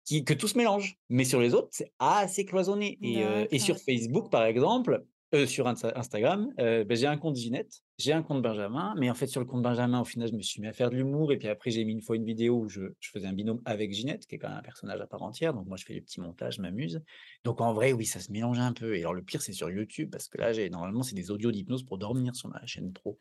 que 0.09 0.33
tout 0.33 0.47
se 0.47 0.57
mélange. 0.57 0.97
Mais 1.09 1.23
sur 1.23 1.39
les 1.39 1.53
autres, 1.53 1.69
c'est 1.71 1.93
assez 1.99 2.43
cloisonné. 2.43 2.97
Et, 3.01 3.23
et 3.51 3.59
sur 3.59 3.77
Facebook, 3.77 4.31
par 4.31 4.45
exemple, 4.45 5.05
euh, 5.35 5.45
sur 5.45 5.67
Instagram, 5.67 6.51
euh, 6.59 6.83
ben, 6.83 6.97
j'ai 6.97 7.05
un 7.05 7.17
compte 7.17 7.35
Ginette, 7.35 7.83
j'ai 7.99 8.13
un 8.13 8.23
compte 8.23 8.41
Benjamin, 8.41 8.95
mais 8.97 9.11
en 9.11 9.13
fait 9.13 9.27
sur 9.27 9.39
le 9.39 9.45
compte 9.45 9.61
Benjamin, 9.61 10.01
au 10.01 10.05
final, 10.05 10.27
je 10.27 10.33
me 10.33 10.41
suis 10.41 10.59
mis 10.59 10.67
à 10.67 10.73
faire 10.73 10.89
de 10.89 10.95
l'humour 10.95 11.31
et 11.31 11.37
puis 11.37 11.47
après 11.47 11.69
j'ai 11.69 11.85
mis 11.85 11.93
une 11.93 12.01
fois 12.01 12.15
une 12.15 12.25
vidéo 12.25 12.61
où 12.61 12.67
je, 12.67 12.81
faisais 12.99 13.27
un 13.27 13.33
binôme 13.33 13.61
avec 13.65 13.93
Ginette, 13.93 14.25
qui 14.25 14.35
est 14.35 14.37
quand 14.39 14.49
même 14.49 14.57
un 14.57 14.63
personnage 14.63 14.99
à 15.01 15.05
part 15.05 15.21
entière. 15.21 15.53
Donc 15.53 15.67
moi 15.67 15.77
je 15.77 15.85
fais 15.85 15.93
les 15.93 16.01
petits 16.01 16.19
montages, 16.19 16.55
je 16.55 16.61
m'amuse. 16.63 17.03
Donc 17.43 17.61
en 17.61 17.73
vrai, 17.73 17.93
oui, 17.93 18.07
ça 18.07 18.19
se 18.19 18.31
mélange 18.31 18.57
un 18.57 18.73
peu. 18.73 18.95
Et 18.95 19.01
alors 19.01 19.13
le 19.13 19.21
pire, 19.21 19.43
c'est 19.43 19.53
sur 19.53 19.69
YouTube 19.69 20.09
parce 20.11 20.29
que 20.29 20.39
là, 20.39 20.51
normalement 20.69 21.03
c'est 21.03 21.15
des 21.15 21.29
audios 21.29 21.51
d'hypnose 21.51 21.83
pour 21.83 21.99
dormir 21.99 22.35
sur 22.35 22.49
ma 22.49 22.65
chaîne 22.65 22.91
pro. 22.91 23.19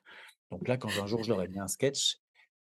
Donc 0.50 0.66
là, 0.66 0.78
quand 0.78 0.88
un 1.02 1.06
jour 1.06 1.22
je 1.22 1.28
leur 1.28 1.42
ai 1.42 1.48
mis 1.48 1.58
un 1.58 1.68
sketch, 1.68 2.16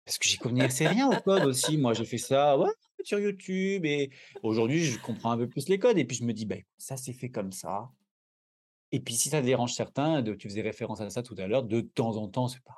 parce 0.05 0.18
que 0.18 0.29
j'y 0.29 0.37
connaissais 0.37 0.87
rien 0.87 1.09
au 1.09 1.18
code 1.22 1.44
aussi. 1.44 1.79
Moi, 1.79 1.94
j'ai 1.94 2.05
fait 2.05 2.18
ça 2.18 2.59
sur 3.05 3.18
YouTube 3.18 3.87
et 3.87 4.11
aujourd'hui, 4.42 4.85
je 4.85 4.98
comprends 4.98 5.31
un 5.31 5.38
peu 5.38 5.48
plus 5.48 5.68
les 5.68 5.79
codes. 5.79 5.96
Et 5.96 6.05
puis 6.05 6.16
je 6.16 6.24
me 6.24 6.33
dis, 6.33 6.44
bah, 6.44 6.57
ça 6.76 6.98
c'est 6.98 7.14
fait 7.14 7.31
comme 7.31 7.53
ça 7.53 7.90
et 8.92 9.00
puis 9.00 9.14
si 9.14 9.29
ça 9.29 9.42
dérange 9.42 9.74
certains, 9.74 10.22
tu 10.22 10.48
faisais 10.48 10.62
référence 10.62 11.00
à 11.00 11.11
ça 11.11 11.22
tout 11.22 11.37
à 11.38 11.46
l'heure, 11.46 11.62
de 11.62 11.81
temps 11.81 12.16
en 12.16 12.29
temps, 12.29 12.48
c'est 12.48 12.62
pas 12.62 12.76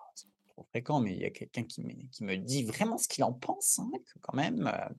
trop 0.48 0.64
fréquent, 0.64 1.01
mais 1.01 1.12
il 1.12 1.20
y 1.20 1.25
a 1.25 1.31
quelqu'un 1.31 1.64
qui 1.64 1.83
me 1.83 2.37
dit 2.37 2.64
vraiment 2.64 2.98
ce 2.98 3.09
qu'il 3.09 3.25
en 3.25 3.33
pense, 3.33 3.79
hein, 3.79 3.90
quand 4.20 4.35
même, 4.35 4.70
C'est 4.70 4.94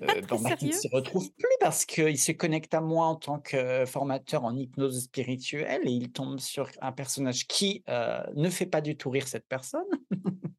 pas 0.00 0.14
euh, 0.16 0.20
très 0.22 0.66
ne 0.66 0.72
se 0.72 0.88
retrouve 0.92 1.32
plus 1.32 1.56
parce 1.60 1.84
qu'il 1.84 2.18
se 2.18 2.32
connecte 2.32 2.74
à 2.74 2.80
moi 2.80 3.06
en 3.06 3.16
tant 3.16 3.38
que 3.38 3.84
formateur 3.86 4.44
en 4.44 4.54
hypnose 4.56 5.04
spirituelle 5.04 5.82
et 5.84 5.90
il 5.90 6.12
tombe 6.12 6.38
sur 6.38 6.70
un 6.80 6.92
personnage 6.92 7.46
qui, 7.46 7.82
euh, 7.88 8.22
ne 8.34 8.50
fait 8.50 8.66
pas 8.66 8.80
du 8.80 8.96
tout 8.96 9.10
rire 9.10 9.28
cette 9.28 9.46
personne. 9.46 9.86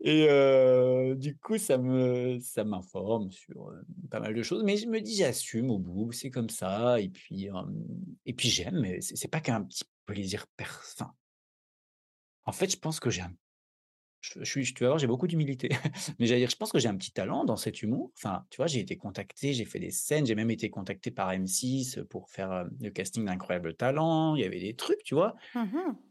Et 0.00 0.26
du 1.16 1.36
coup, 1.36 1.56
ça 1.56 1.78
me 1.78 2.40
ça 2.40 2.64
m'informe 2.64 3.30
sur, 3.30 3.72
pas 4.10 4.18
mal 4.18 4.34
de 4.34 4.42
choses, 4.42 4.64
mais 4.64 4.76
je 4.76 4.88
me 4.88 5.00
dis: 5.00 5.14
«J'assume 5.14 5.70
au 5.70 5.78
bout, 5.78 6.10
c'est 6.10 6.30
comme 6.30 6.50
ça» 6.50 7.00
et 7.00 7.08
puis, 7.08 7.48
et 8.26 8.32
puis 8.32 8.48
j'aime, 8.48 8.80
mais 8.80 9.00
c'est 9.00 9.30
pas 9.30 9.40
qu'un 9.40 9.62
petit 9.62 9.84
plaisir 10.06 10.46
per 10.56 10.66
en 12.50 12.52
fait, 12.52 12.70
je 12.70 12.76
pense 12.76 12.98
que 12.98 13.10
j'ai 13.10 13.22
un 13.22 13.32
je 14.20 14.44
suis 14.44 14.74
tu 14.74 14.82
vas 14.84 14.90
voir, 14.90 14.98
j'ai 14.98 15.06
beaucoup 15.06 15.26
d'humilité, 15.26 15.68
mais 16.18 16.26
j'allais 16.26 16.40
dire, 16.40 16.50
je 16.50 16.56
pense 16.56 16.72
que 16.72 16.78
j'ai 16.78 16.88
un 16.88 16.96
petit 16.96 17.12
talent 17.12 17.44
dans 17.44 17.56
cet 17.56 17.82
humour. 17.82 18.12
Enfin, 18.16 18.44
tu 18.50 18.58
vois, 18.58 18.66
j'ai 18.66 18.80
été 18.80 18.96
contacté, 18.96 19.52
j'ai 19.54 19.64
fait 19.64 19.78
des 19.80 19.90
scènes, 19.90 20.26
j'ai 20.26 20.34
même 20.34 20.50
été 20.50 20.70
contacté 20.70 21.10
par 21.10 21.32
M6 21.32 22.00
pour 22.04 22.28
faire, 22.30 22.66
le 22.80 22.90
casting 22.90 23.24
d'Incroyable 23.24 23.74
Talent. 23.74 24.36
Il 24.36 24.42
y 24.42 24.44
avait 24.44 24.60
des 24.60 24.74
trucs, 24.76 25.02
tu 25.04 25.14
vois? 25.14 25.36
Mmh 25.54 26.10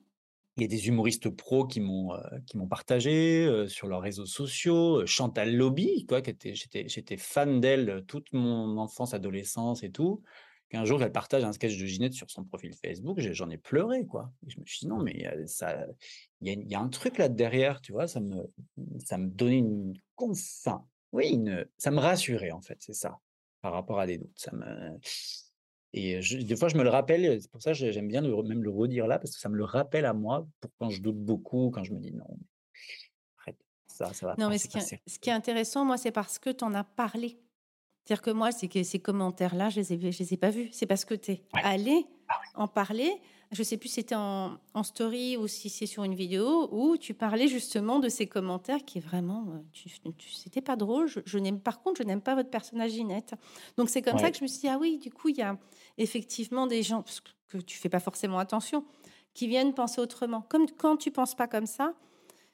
il 0.58 0.64
y 0.64 0.66
a 0.66 0.68
des 0.68 0.88
humoristes 0.90 1.30
pros 1.30 1.66
qui 1.66 1.80
m'ont 1.80 2.12
qui 2.46 2.58
m'ont 2.58 2.68
partagé 2.68 3.66
sur 3.70 3.88
leurs 3.88 4.02
réseaux 4.02 4.26
sociaux. 4.26 5.06
Chantal 5.06 5.56
Lobby, 5.56 6.06
quoi, 6.06 6.22
qui 6.22 6.32
était, 6.32 6.54
j'étais, 6.54 6.88
j'étais 6.90 7.16
fan 7.18 7.62
d'elle 7.62 8.04
toute 8.08 8.34
mon 8.34 8.78
enfance, 8.78 9.14
adolescence 9.14 9.84
et 9.84 9.92
tout. 9.92 10.22
Qu'un 10.70 10.86
jour, 10.86 11.02
elle 11.02 11.12
partage 11.12 11.44
un 11.44 11.52
sketch 11.52 11.78
de 11.78 11.86
Ginette 11.86 12.14
sur 12.14 12.30
son 12.30 12.44
profil 12.44 12.74
Facebook, 12.76 13.20
j'en 13.20 13.50
ai 13.50 13.58
pleuré, 13.58 14.06
quoi. 14.06 14.32
je 14.46 14.60
me 14.60 14.66
suis 14.66 14.82
dit 14.82 14.88
non, 14.88 15.02
mais 15.02 15.28
ça, 15.48 15.88
il 16.42 16.48
y 16.48 16.52
a, 16.52 16.62
y 16.64 16.76
a, 16.76 16.80
un 16.80 16.90
truc 16.90 17.18
là 17.18 17.28
derrière, 17.28 17.82
tu 17.82 17.92
vois, 17.92 18.08
ça 18.08 18.20
me, 18.20 18.52
ça 19.04 19.18
me 19.18 19.30
donnait 19.30 19.58
une, 19.58 19.96
enfin, 20.16 20.86
oui, 21.12 21.30
une, 21.30 21.66
ça 21.78 21.90
me 21.90 21.98
rassurait 21.98 22.52
en 22.52 22.62
fait, 22.62 22.78
c'est 22.80 22.94
ça, 22.94 23.20
par 23.62 23.74
rapport 23.74 24.00
à 24.00 24.06
des 24.06 24.20
doutes. 24.20 24.38
Ça 24.38 24.52
me, 24.54 25.00
et 25.94 26.20
des 26.20 26.56
fois, 26.56 26.70
je 26.70 26.78
me 26.78 26.84
le 26.84 26.90
rappelle, 26.90 27.42
c'est 27.42 27.50
pour 27.50 27.62
ça 27.62 27.74
que 27.74 27.92
j'aime 27.92 28.08
bien 28.08 28.22
même 28.22 28.64
le 28.64 28.70
redire 28.70 29.08
là, 29.08 29.18
parce 29.18 29.34
que 29.34 29.40
ça 29.40 29.50
me 29.50 29.58
le 29.58 29.64
rappelle 29.64 30.06
à 30.06 30.14
moi, 30.14 30.48
pour 30.60 30.72
quand 30.78 30.90
je 30.90 31.02
doute 31.02 31.18
beaucoup, 31.18 31.72
quand 31.72 31.84
je 31.84 31.94
me 31.94 32.00
dis 32.00 32.14
non, 32.14 32.28
arrête, 33.40 33.58
ça, 33.88 34.14
ça 34.14 34.28
va 34.28 34.36
Non, 34.38 34.50
mais 34.50 34.60
ce 34.60 34.68
qui, 34.68 34.78
est, 34.78 35.02
ce 35.08 35.20
qui 35.20 35.30
est 35.32 35.34
intéressant, 35.34 35.86
moi, 35.86 35.98
c'est 35.98 36.12
parce 36.12 36.38
que 36.38 36.52
tu 36.52 36.64
en 36.64 36.76
as 36.76 36.84
parlé. 36.84 37.40
C'est-à-dire 38.10 38.24
que 38.24 38.32
moi, 38.32 38.52
c'est 38.52 38.68
que 38.68 38.82
ces 38.82 38.98
commentaires-là, 38.98 39.70
je 39.70 39.82
ne 39.82 39.86
les, 39.86 39.94
ai, 39.94 40.12
je 40.12 40.18
les 40.18 40.34
ai 40.34 40.38
pas 40.38 40.50
vus. 40.50 40.70
C'est 40.72 40.88
parce 40.88 41.06
que 41.06 41.14
tu 41.14 41.34
es 41.34 41.44
allé 41.64 42.08
ah 42.28 42.40
en 42.56 42.68
parler. 42.68 43.22
Je 43.52 43.60
ne 43.60 43.64
sais 43.64 43.78
plus 43.78 43.88
si 43.88 43.96
c'était 43.96 44.16
en, 44.16 44.58
en, 44.74 44.82
story 44.82 45.38
ou 45.38 45.46
si 45.46 45.70
c'est 45.70 45.86
sur 45.86 46.04
une 46.04 46.16
vidéo 46.16 46.70
où 46.72 46.98
tu 46.98 47.14
parlais 47.14 47.48
justement 47.48 48.00
de 48.00 48.10
ces 48.10 48.26
commentaires 48.26 48.84
qui 48.84 48.98
est 48.98 49.02
vraiment. 49.02 49.46
Euh, 49.50 49.60
tu, 49.74 49.92
c'était 50.34 50.62
pas 50.62 50.76
drôle. 50.76 51.08
Je, 51.24 51.38
n'aime, 51.38 51.60
par 51.60 51.84
contre, 51.84 52.02
je 52.02 52.04
n'aime 52.04 52.22
pas 52.22 52.34
votre 52.34 52.50
personnage 52.50 52.94
Ginette. 52.94 53.36
Donc 53.78 53.92
c'est 53.92 54.02
comme 54.02 54.18
ça 54.18 54.32
que 54.32 54.38
je 54.38 54.42
me 54.42 54.48
suis 54.48 54.62
dit, 54.62 54.70
ah 54.70 54.80
oui, 54.80 54.98
du 54.98 55.12
coup, 55.12 55.30
il 55.30 55.38
y 55.38 55.44
a 55.44 55.56
effectivement 56.00 56.66
des 56.66 56.82
gens, 56.82 57.04
parce 57.04 57.22
que 57.22 57.60
tu 57.60 57.78
fais 57.78 57.90
pas 57.90 58.00
forcément 58.00 58.40
attention, 58.40 58.86
qui 59.36 59.48
viennent 59.48 59.76
penser 59.76 60.02
autrement. 60.02 60.42
Comme 60.42 60.66
quand 60.66 60.98
tu 60.98 61.12
penses 61.12 61.36
pas 61.36 61.48
comme 61.48 61.68
ça, 61.68 61.94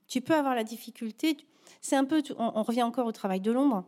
tu 0.09 0.19
peux 0.19 0.35
avoir 0.35 0.53
la 0.53 0.65
difficulté. 0.65 1.37
C'est 1.79 1.95
un 1.95 2.03
peu, 2.03 2.21
on 2.37 2.61
revient 2.61 2.83
encore 2.83 3.07
au 3.07 3.13
travail 3.13 3.39
de 3.39 3.53
l'ombre 3.53 3.85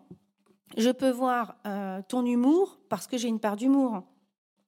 je 0.75 0.89
peux 0.89 1.09
voir 1.09 1.55
euh, 1.65 2.01
ton 2.07 2.25
humour 2.25 2.79
parce 2.89 3.07
que 3.07 3.17
j'ai 3.17 3.27
une 3.27 3.39
part 3.39 3.55
d'humour. 3.55 4.03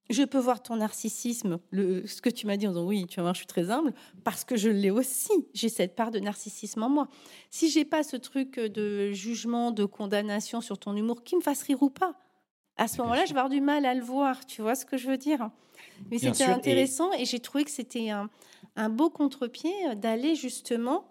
Je 0.10 0.24
peux 0.24 0.40
voir 0.40 0.64
ton 0.64 0.78
narcissisme, 0.78 1.60
le, 1.70 2.08
ce 2.08 2.22
que 2.22 2.30
tu 2.30 2.48
m'as 2.48 2.58
dit 2.58 2.66
en 2.66 2.72
disant 2.72 2.86
oui, 2.86 3.06
tu 3.08 3.18
vas 3.18 3.24
voir, 3.24 3.36
je 3.36 3.40
suis 3.40 3.48
très 3.48 3.70
humble, 3.70 3.94
parce 4.24 4.44
que 4.44 4.56
je 4.58 4.70
l'ai 4.70 4.90
aussi. 4.90 5.32
J'ai 5.54 5.70
cette 5.70 5.96
part 5.96 6.10
de 6.10 6.20
narcissisme 6.20 6.82
en 6.82 6.90
moi. 6.90 7.08
Si 7.52 7.70
j'ai 7.70 7.86
pas 7.86 8.02
ce 8.02 8.16
truc 8.16 8.60
de 8.60 9.12
jugement, 9.12 9.72
de 9.72 9.86
condamnation 9.86 10.62
sur 10.62 10.80
ton 10.80 10.96
humour, 10.96 11.24
qui 11.24 11.36
me 11.36 11.42
fasse 11.42 11.62
rire 11.62 11.84
ou 11.84 11.92
pas, 11.92 12.16
à 12.78 12.88
ce 12.88 12.98
moment-là, 13.02 13.26
je 13.26 13.34
vais 13.34 13.40
avoir 13.40 13.50
du 13.50 13.62
mal 13.62 13.86
à 13.86 13.94
le 13.94 14.02
voir. 14.02 14.46
Tu 14.48 14.64
vois 14.64 14.74
ce 14.74 14.86
que 14.86 14.98
je 14.98 15.08
veux 15.08 15.18
dire? 15.18 15.52
Mais 16.10 16.18
c'était 16.18 16.46
intéressant 16.46 17.12
et, 17.14 17.26
j'ai 17.26 17.40
trouvé 17.40 17.64
que 17.64 17.72
c'était 17.72 18.10
un, 18.10 18.30
un 18.76 18.90
beau 18.90 19.12
contre-pied 19.12 19.74
d'aller 19.96 20.34
justement 20.34 21.06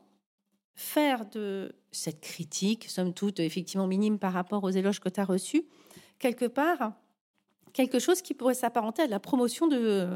faire 0.79 1.27
de 1.27 1.73
cette 1.91 2.21
critique, 2.21 2.85
somme 2.89 3.13
toute 3.13 3.41
effectivement 3.41 3.89
minime 3.89 4.21
par 4.21 4.33
rapport 4.33 4.63
aux 4.63 4.71
éloges 4.71 5.01
que 5.01 5.09
tu 5.09 5.19
as 5.19 5.25
reçus, 5.25 5.65
quelque 6.21 6.45
part, 6.45 6.93
quelque 7.73 7.99
chose 7.99 8.23
qui 8.23 8.33
pourrait 8.33 8.55
s'apparenter 8.55 9.03
à 9.03 9.07
la 9.09 9.19
promotion 9.19 9.67
de, 9.67 10.09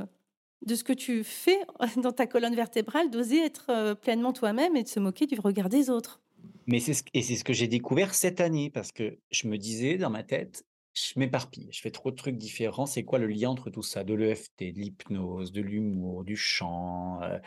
de 0.65 0.75
ce 0.77 0.85
que 0.85 0.93
tu 0.93 1.25
fais 1.25 1.59
dans 1.97 2.13
ta 2.13 2.29
colonne 2.29 2.55
vertébrale, 2.55 3.11
d'oser 3.11 3.45
être 3.45 3.67
euh, 3.71 3.97
pleinement 3.97 4.33
toi-même 4.33 4.77
et 4.77 4.85
de 4.85 4.89
se 4.89 5.01
moquer 5.01 5.27
du 5.27 5.39
regard 5.41 5.69
des 5.69 5.91
autres. 5.91 6.21
Mais 6.69 6.79
c'est 6.79 6.95
ce, 6.95 7.03
et 7.13 7.23
c'est 7.23 7.35
ce 7.35 7.43
que 7.43 7.53
j'ai 7.53 7.67
découvert 7.67 8.15
cette 8.15 8.41
année, 8.41 8.71
parce 8.71 8.93
que 8.93 9.19
je 9.33 9.49
me 9.49 9.59
disais 9.59 9.99
dans 9.99 10.11
ma 10.11 10.23
tête, 10.23 10.65
je 10.95 11.19
m'éparpille, 11.19 11.71
je 11.73 11.81
fais 11.81 11.91
trop 11.91 12.13
de 12.13 12.17
trucs 12.17 12.37
différents. 12.37 12.87
C'est 12.87 13.03
quoi 13.03 13.19
le 13.19 13.27
lien 13.27 13.51
entre 13.51 13.69
tout 13.69 13.83
ça? 13.83 14.05
De 14.05 14.15
l'EFT, 14.15 14.61
de 14.61 14.81
l'hypnose, 14.81 15.51
de 15.51 15.61
l'humour, 15.61 16.23
du 16.23 16.37
chant 16.37 17.21
euh, 17.23 17.41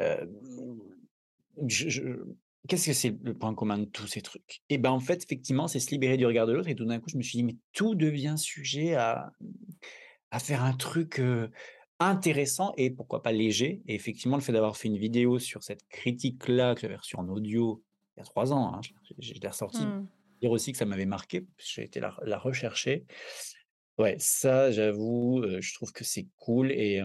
euh, 0.00 0.26
Qu'est-ce 2.68 2.86
que 2.86 2.92
c'est 2.92 3.16
le 3.22 3.34
point 3.34 3.54
commun 3.54 3.78
de 3.78 3.86
tous 3.86 4.06
ces 4.06 4.20
trucs? 4.20 4.62
Et 4.68 4.78
ben 4.78 4.90
en 4.90 5.00
fait, 5.00 5.24
effectivement, 5.24 5.66
c'est 5.68 5.80
se 5.80 5.90
libérer 5.90 6.16
du 6.16 6.26
regard 6.26 6.46
de 6.46 6.52
l'autre. 6.52 6.68
Et 6.68 6.74
tout 6.74 6.84
d'un 6.84 7.00
coup, 7.00 7.08
je 7.08 7.16
me 7.16 7.22
suis 7.22 7.38
dit, 7.38 7.44
mais 7.44 7.56
tout 7.72 7.94
devient 7.94 8.34
sujet 8.36 8.94
à, 8.94 9.32
à 10.30 10.38
faire 10.38 10.62
un 10.62 10.74
truc 10.74 11.20
intéressant 11.98 12.74
et 12.76 12.90
pourquoi 12.90 13.22
pas 13.22 13.32
léger. 13.32 13.82
Et 13.86 13.94
effectivement, 13.94 14.36
le 14.36 14.42
fait 14.42 14.52
d'avoir 14.52 14.76
fait 14.76 14.88
une 14.88 14.98
vidéo 14.98 15.38
sur 15.38 15.62
cette 15.62 15.86
critique-là, 15.88 16.74
que 16.74 16.82
j'avais 16.82 16.96
reçue 16.96 17.16
en 17.16 17.28
audio 17.28 17.82
il 18.16 18.20
y 18.20 18.22
a 18.22 18.24
trois 18.24 18.52
ans, 18.52 18.74
hein, 18.74 18.80
je, 19.20 19.32
l'ai 19.32 19.48
ressorti, 19.48 19.86
mmh. 19.86 20.08
dire 20.42 20.50
aussi 20.50 20.72
que 20.72 20.78
ça 20.78 20.84
m'avait 20.84 21.06
marqué, 21.06 21.46
j'ai 21.56 21.84
été 21.84 22.00
la, 22.00 22.16
la, 22.24 22.36
rechercher. 22.36 23.04
Ouais, 23.96 24.16
ça, 24.18 24.72
j'avoue, 24.72 25.44
je 25.60 25.74
trouve 25.74 25.92
que 25.92 26.02
c'est 26.02 26.26
cool. 26.36 26.72
Et, 26.72 27.00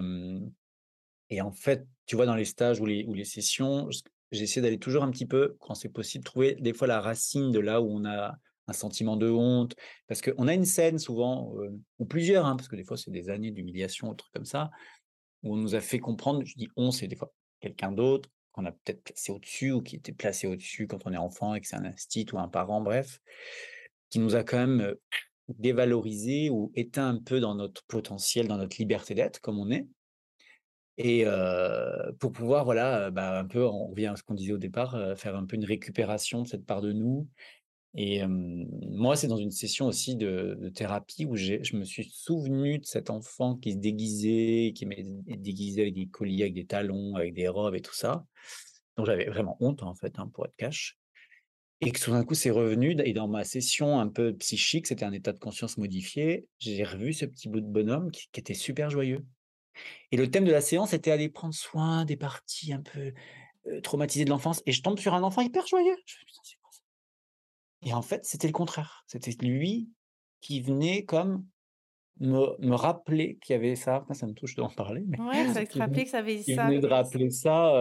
et 1.30 1.42
en 1.42 1.52
fait, 1.52 1.86
tu 2.08 2.16
vois, 2.16 2.26
dans 2.26 2.36
les 2.36 2.46
stages 2.46 2.80
ou 2.80 2.88
les, 2.88 3.06
ou 3.06 3.14
les 3.14 3.26
sessions, 3.26 3.90
j'essaie 4.34 4.62
d'aller 4.62 4.80
toujours 4.80 5.04
un 5.04 5.12
petit 5.12 5.26
peu, 5.26 5.56
quand 5.60 5.76
c'est 5.76 5.90
possible, 5.90 6.24
trouver 6.24 6.56
des 6.56 6.74
fois 6.74 6.88
la 6.88 7.02
racine 7.02 7.52
de 7.52 7.60
là 7.60 7.82
où 7.82 7.90
on 7.90 8.06
a 8.06 8.36
un 8.68 8.74
sentiment 8.74 9.18
de 9.18 9.30
honte. 9.30 9.76
Parce 10.08 10.22
qu'on 10.22 10.48
a 10.48 10.54
une 10.54 10.66
scène 10.66 11.00
souvent, 11.00 11.54
ou 12.00 12.06
plusieurs, 12.06 12.46
hein, 12.46 12.56
parce 12.56 12.68
que 12.68 12.76
des 12.76 12.84
fois 12.84 12.98
c'est 12.98 13.12
des 13.12 13.30
années 13.30 13.52
d'humiliation, 13.52 14.10
ou 14.10 14.16
trucs 14.16 14.34
comme 14.34 14.46
ça, 14.46 14.72
où 15.44 15.54
on 15.54 15.58
nous 15.58 15.76
a 15.76 15.82
fait 15.82 16.00
comprendre, 16.00 16.44
je 16.46 16.56
dis 16.56 16.70
on, 16.76 16.92
c'est 16.92 17.08
des 17.08 17.16
fois 17.16 17.34
quelqu'un 17.60 17.92
d'autre, 17.92 18.30
qu'on 18.52 18.66
a 18.66 18.72
peut-être 18.72 19.04
placé 19.04 19.32
au-dessus, 19.32 19.72
ou 19.72 19.82
qui 19.82 19.96
était 19.96 20.14
placé 20.14 20.48
au-dessus 20.48 20.88
quand 20.88 21.06
on 21.06 21.14
est 21.14 21.18
enfant 21.18 21.56
et 21.56 21.62
que 21.62 21.68
c'est 21.68 21.76
un 21.76 21.86
instit 21.86 22.26
ou 22.34 22.40
un 22.40 22.48
parent, 22.48 22.82
bref, 22.82 23.20
qui 24.10 24.20
nous 24.20 24.36
a 24.36 24.44
quand 24.44 24.60
même 24.60 24.96
dévalorisé 25.50 26.50
ou 26.50 26.72
éteint 26.76 27.10
un 27.10 27.18
peu 27.18 27.40
dans 27.40 27.56
notre 27.56 27.84
potentiel, 27.86 28.48
dans 28.48 28.58
notre 28.58 28.78
liberté 28.78 29.16
d'être, 29.16 29.42
comme 29.42 29.60
on 29.60 29.72
est. 29.72 29.88
Et 30.98 31.26
pour 32.20 32.32
pouvoir, 32.32 32.66
voilà, 32.66 33.10
bah, 33.12 33.40
un 33.40 33.46
peu, 33.46 33.66
on 33.66 33.88
revient 33.88 34.08
à 34.08 34.16
ce 34.16 34.24
qu'on 34.24 34.36
disait 34.36 34.54
au 34.54 34.58
départ, 34.58 34.98
faire 35.18 35.36
un 35.36 35.46
peu 35.46 35.56
une 35.56 35.66
récupération 35.66 36.44
de 36.44 36.48
cette 36.48 36.66
part 36.66 36.82
de 36.82 36.92
nous. 36.92 37.28
Et 37.96 38.24
moi, 38.26 39.16
c'est 39.16 39.28
dans 39.28 39.38
une 39.38 39.52
session 39.52 39.86
aussi 39.88 40.16
de, 40.16 40.72
thérapie 40.74 41.26
où 41.26 41.36
je 41.36 41.76
me 41.76 41.84
suis 41.84 42.10
souvenu 42.10 42.80
de 42.80 42.86
cet 42.86 43.10
enfant 43.10 43.56
qui 43.56 43.74
se 43.74 43.78
déguisait, 43.78 44.74
qui 44.76 44.86
m'est 44.86 45.04
déguisé 45.38 45.82
avec 45.82 45.94
des 45.94 46.08
colliers, 46.08 46.44
avec 46.44 46.56
des 46.56 46.66
talons, 46.66 47.16
avec 47.16 47.34
des 47.34 47.48
robes 47.48 47.76
et 47.76 47.82
tout 47.82 47.94
ça. 47.94 48.26
Donc 48.98 49.06
j'avais 49.06 49.26
vraiment 49.26 49.58
honte, 49.60 49.84
en 49.84 49.94
fait, 49.94 50.18
hein, 50.18 50.30
pour 50.34 50.46
être 50.46 50.56
cash. 50.58 50.98
Et 51.82 51.92
que 51.92 52.00
tout 52.00 52.12
d'un 52.12 52.24
coup, 52.24 52.34
c'est 52.34 52.50
revenu. 52.50 52.96
Et 53.04 53.14
dans 53.14 53.28
ma 53.28 53.44
session 53.44 54.00
un 54.00 54.08
peu 54.08 54.34
psychique, 54.38 54.88
c'était 54.88 55.06
un 55.06 55.12
état 55.12 55.34
de 55.34 55.40
conscience 55.40 55.78
modifié. 55.78 56.48
J'ai 56.60 56.84
revu 56.84 57.14
ce 57.14 57.26
petit 57.26 57.50
bout 57.50 57.62
de 57.62 57.68
bonhomme 57.68 58.10
qui 58.12 58.28
était 58.36 58.54
super 58.54 58.90
joyeux. 58.90 59.24
Et 60.12 60.18
le 60.18 60.30
thème 60.30 60.46
de 60.46 60.52
la 60.52 60.62
séance 60.62 60.94
était 60.94 61.12
aller 61.12 61.30
prendre 61.30 61.54
soin 61.54 62.06
des 62.06 62.18
parties 62.18 62.74
un 62.74 62.82
peu 62.82 63.14
traumatisées 63.82 64.26
de 64.26 64.30
l'enfance. 64.30 64.62
Et 64.66 64.72
je 64.72 64.82
tombe 64.82 65.00
sur 65.00 65.14
un 65.14 65.24
enfant 65.24 65.42
hyper 65.42 65.66
joyeux. 65.68 65.96
Je 66.06 66.16
me 66.18 66.24
c'est 66.44 66.58
quoi 66.62 66.70
ça? 66.72 66.82
Et 67.84 67.94
en 67.94 68.02
fait, 68.02 68.26
c'était 68.26 68.48
le 68.48 68.54
contraire. 68.54 69.04
C'était 69.08 69.32
lui 69.46 69.90
qui 70.42 70.62
venait 70.62 71.06
comme 71.06 71.46
me, 72.20 72.56
me 72.60 72.76
rappeler 72.76 73.38
qu'il 73.42 73.54
y 73.54 73.56
avait 73.56 73.76
ça. 73.76 74.06
ça 74.12 74.28
me 74.28 74.34
touche 74.34 74.56
d'en 74.56 74.70
parler. 74.70 75.04
Mais 75.08 75.20
ouais, 75.20 75.48
ça 75.54 75.66
te 75.66 75.78
rappeler 75.78 76.04
que 76.04 76.10
ça 76.10 76.20
avait 76.20 76.42
ça. 76.44 76.66
venait 76.66 76.80
de 76.80 76.88
rappeler 76.88 77.30
ça. 77.30 77.74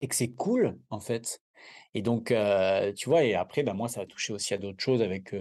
et 0.00 0.08
que 0.08 0.14
c'est 0.14 0.32
cool, 0.32 0.78
en 0.90 1.00
fait. 1.00 1.40
Et 1.94 2.02
donc, 2.02 2.32
tu 2.96 3.08
vois, 3.08 3.24
et 3.24 3.34
après, 3.34 3.62
ben, 3.62 3.74
moi, 3.74 3.88
ça 3.88 4.02
a 4.02 4.06
touché 4.06 4.32
aussi 4.32 4.54
à 4.54 4.58
d'autres 4.58 4.82
choses 4.82 5.02
avec 5.02 5.34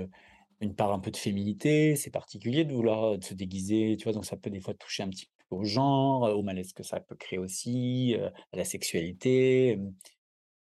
une 0.61 0.75
part 0.75 0.91
un 0.91 0.99
peu 0.99 1.11
de 1.11 1.17
féminité, 1.17 1.95
c'est 1.95 2.11
particulier 2.11 2.65
de 2.65 2.73
vouloir 2.73 3.21
se 3.23 3.33
déguiser, 3.33 3.97
tu 3.97 4.05
vois, 4.05 4.13
donc 4.13 4.25
ça 4.25 4.37
peut 4.37 4.49
des 4.49 4.61
fois 4.61 4.73
toucher 4.73 5.03
un 5.03 5.09
petit 5.09 5.25
peu 5.25 5.55
au 5.55 5.63
genre, 5.63 6.23
au 6.35 6.41
malaise 6.41 6.73
que 6.73 6.83
ça 6.83 6.99
peut 6.99 7.15
créer 7.15 7.39
aussi, 7.39 8.15
à 8.51 8.57
la 8.57 8.65
sexualité. 8.65 9.79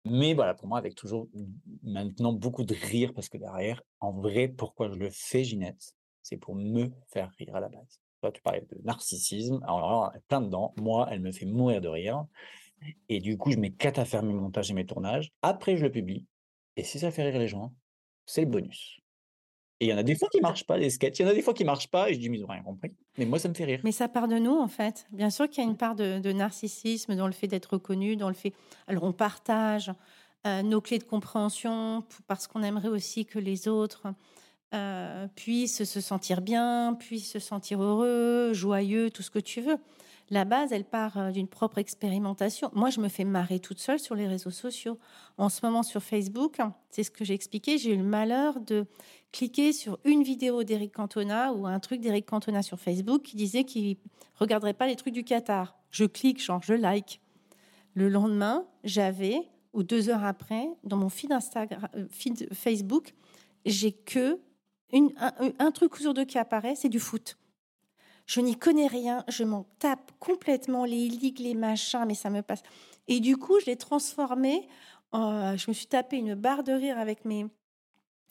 Mais 0.04 0.34
voilà, 0.34 0.54
pour 0.54 0.68
moi, 0.68 0.78
avec 0.78 0.94
toujours 0.94 1.28
maintenant 1.82 2.32
beaucoup 2.32 2.64
de 2.64 2.74
rire, 2.74 3.12
parce 3.14 3.28
que 3.28 3.38
derrière, 3.38 3.82
en 4.00 4.12
vrai, 4.12 4.48
pourquoi 4.48 4.88
je 4.88 4.94
le 4.94 5.10
fais, 5.10 5.44
Ginette, 5.44 5.94
c'est 6.22 6.36
pour 6.36 6.54
me 6.54 6.90
faire 7.08 7.30
rire 7.38 7.56
à 7.56 7.60
la 7.60 7.68
base. 7.68 8.00
Toi, 8.20 8.32
tu 8.32 8.40
parlais 8.42 8.60
de 8.60 8.80
narcissisme, 8.84 9.60
alors 9.64 9.80
là, 9.80 10.12
plein 10.28 10.40
dedans. 10.40 10.74
Moi, 10.76 11.08
elle 11.10 11.20
me 11.20 11.32
fait 11.32 11.46
mourir 11.46 11.80
de 11.80 11.88
rire. 11.88 12.24
Et 13.08 13.20
du 13.20 13.36
coup, 13.36 13.50
je 13.50 13.58
m'éclate 13.58 13.98
à 13.98 14.04
faire 14.04 14.22
mes 14.22 14.32
montages 14.32 14.70
et 14.70 14.74
mes 14.74 14.86
tournages. 14.86 15.32
Après, 15.42 15.76
je 15.76 15.84
le 15.84 15.90
publie. 15.90 16.26
Et 16.76 16.84
si 16.84 16.98
ça 16.98 17.10
fait 17.10 17.28
rire 17.28 17.38
les 17.38 17.48
gens, 17.48 17.74
c'est 18.24 18.42
le 18.42 18.46
bonus. 18.46 19.00
Et 19.80 19.86
il 19.86 19.88
y 19.90 19.94
en 19.94 19.98
a 19.98 20.02
des 20.02 20.16
fois 20.16 20.28
qui 20.28 20.40
marchent 20.40 20.66
pas, 20.66 20.76
les 20.76 20.90
sketchs. 20.90 21.20
Il 21.20 21.22
y 21.22 21.24
en 21.24 21.28
a 21.28 21.34
des 21.34 21.42
fois 21.42 21.54
qui 21.54 21.64
marchent 21.64 21.88
pas, 21.88 22.10
et 22.10 22.14
je 22.14 22.18
dis, 22.18 22.28
mais 22.28 22.38
ils 22.38 22.40
n'ont 22.40 22.48
rien 22.48 22.62
compris. 22.62 22.92
Mais 23.16 23.24
moi, 23.24 23.38
ça 23.38 23.48
me 23.48 23.54
fait 23.54 23.64
rire. 23.64 23.80
Mais 23.84 23.92
ça 23.92 24.08
part 24.08 24.26
de 24.26 24.36
nous, 24.36 24.56
en 24.58 24.66
fait. 24.66 25.06
Bien 25.12 25.30
sûr 25.30 25.48
qu'il 25.48 25.62
y 25.62 25.66
a 25.66 25.70
une 25.70 25.76
part 25.76 25.94
de, 25.94 26.32
narcissisme 26.32 27.14
dans 27.14 27.26
le 27.26 27.32
fait 27.32 27.46
d'être 27.46 27.74
reconnu, 27.74 28.16
dans 28.16 28.28
le 28.28 28.34
fait. 28.34 28.52
Alors, 28.88 29.04
on 29.04 29.12
partage 29.12 29.92
euh, 30.46 30.62
nos 30.62 30.80
clés 30.80 30.98
de 30.98 31.04
compréhension 31.04 32.04
parce 32.26 32.48
qu'on 32.48 32.62
aimerait 32.62 32.88
aussi 32.88 33.24
que 33.24 33.38
les 33.38 33.68
autres 33.68 34.08
euh, 34.74 35.28
puissent 35.36 35.84
se 35.84 36.00
sentir 36.00 36.40
bien, 36.40 36.94
puissent 36.94 37.30
se 37.30 37.38
sentir 37.38 37.80
heureux, 37.80 38.52
joyeux, 38.54 39.10
tout 39.10 39.22
ce 39.22 39.30
que 39.30 39.38
tu 39.38 39.60
veux 39.60 39.78
la 40.30 40.44
base, 40.44 40.72
elle 40.72 40.84
part 40.84 41.18
euh, 41.18 41.30
d'une 41.30 41.48
propre 41.48 41.78
expérimentation. 41.78 42.70
Moi, 42.74 42.90
je 42.90 43.00
me 43.00 43.08
fais 43.08 43.24
marrer 43.24 43.60
toute 43.60 43.78
seule 43.78 43.98
sur 43.98 44.14
les 44.14 44.26
réseaux 44.26 44.50
sociaux. 44.50 44.98
En 45.36 45.48
ce 45.48 45.64
moment, 45.64 45.82
sur 45.82 46.02
Facebook, 46.02 46.58
c'est 46.90 47.02
ce 47.02 47.10
que 47.10 47.24
j'ai 47.24 47.34
expliqué, 47.34 47.78
j'ai 47.78 47.94
eu 47.94 47.96
le 47.96 48.04
malheur 48.04 48.60
de 48.60 48.86
cliquer 49.32 49.72
sur 49.72 49.98
une 50.04 50.22
vidéo 50.22 50.64
d'Eric 50.64 50.94
Cantona 50.94 51.52
ou 51.52 51.66
un 51.66 51.80
truc 51.80 52.00
d'Eric 52.00 52.26
Cantona 52.26 52.62
sur 52.62 52.78
Facebook 52.78 53.22
qui 53.22 53.36
disait 53.36 53.64
qu'il 53.64 53.96
regarderait 54.34 54.74
pas 54.74 54.86
les 54.86 54.96
trucs 54.96 55.14
du 55.14 55.24
Qatar. 55.24 55.78
Je 55.90 56.04
clique, 56.04 56.42
genre, 56.42 56.62
je 56.62 56.74
like. 56.74 57.20
Le 57.94 58.08
lendemain, 58.08 58.66
j'avais, 58.84 59.40
ou 59.72 59.82
deux 59.82 60.08
heures 60.08 60.24
après, 60.24 60.68
dans 60.84 60.96
mon 60.96 61.08
feed, 61.08 61.32
Instagram, 61.32 61.88
euh, 61.94 62.06
feed 62.10 62.52
Facebook, 62.54 63.14
j'ai 63.64 63.92
que 63.92 64.40
un, 64.92 65.32
un 65.58 65.70
truc 65.70 65.96
sur 65.96 66.14
deux 66.14 66.24
qui 66.24 66.38
apparaît, 66.38 66.74
c'est 66.74 66.88
du 66.88 67.00
foot. 67.00 67.36
Je 68.26 68.40
n'y 68.40 68.56
connais 68.56 68.86
rien, 68.86 69.24
je 69.28 69.42
m'en 69.44 69.64
tape 69.78 70.12
complètement 70.18 70.84
les 70.84 71.08
ligues, 71.08 71.40
les 71.40 71.54
machins, 71.54 72.04
mais 72.06 72.14
ça 72.14 72.30
me 72.30 72.42
passe. 72.42 72.62
Et 73.06 73.20
du 73.20 73.36
coup, 73.36 73.58
je 73.60 73.66
l'ai 73.66 73.76
transformé. 73.76 74.68
je 75.12 75.68
me 75.68 75.72
suis 75.72 75.86
tapé 75.86 76.18
une 76.18 76.34
barre 76.34 76.62
de 76.62 76.72
rire 76.72 76.98
avec 76.98 77.24
mes, 77.24 77.46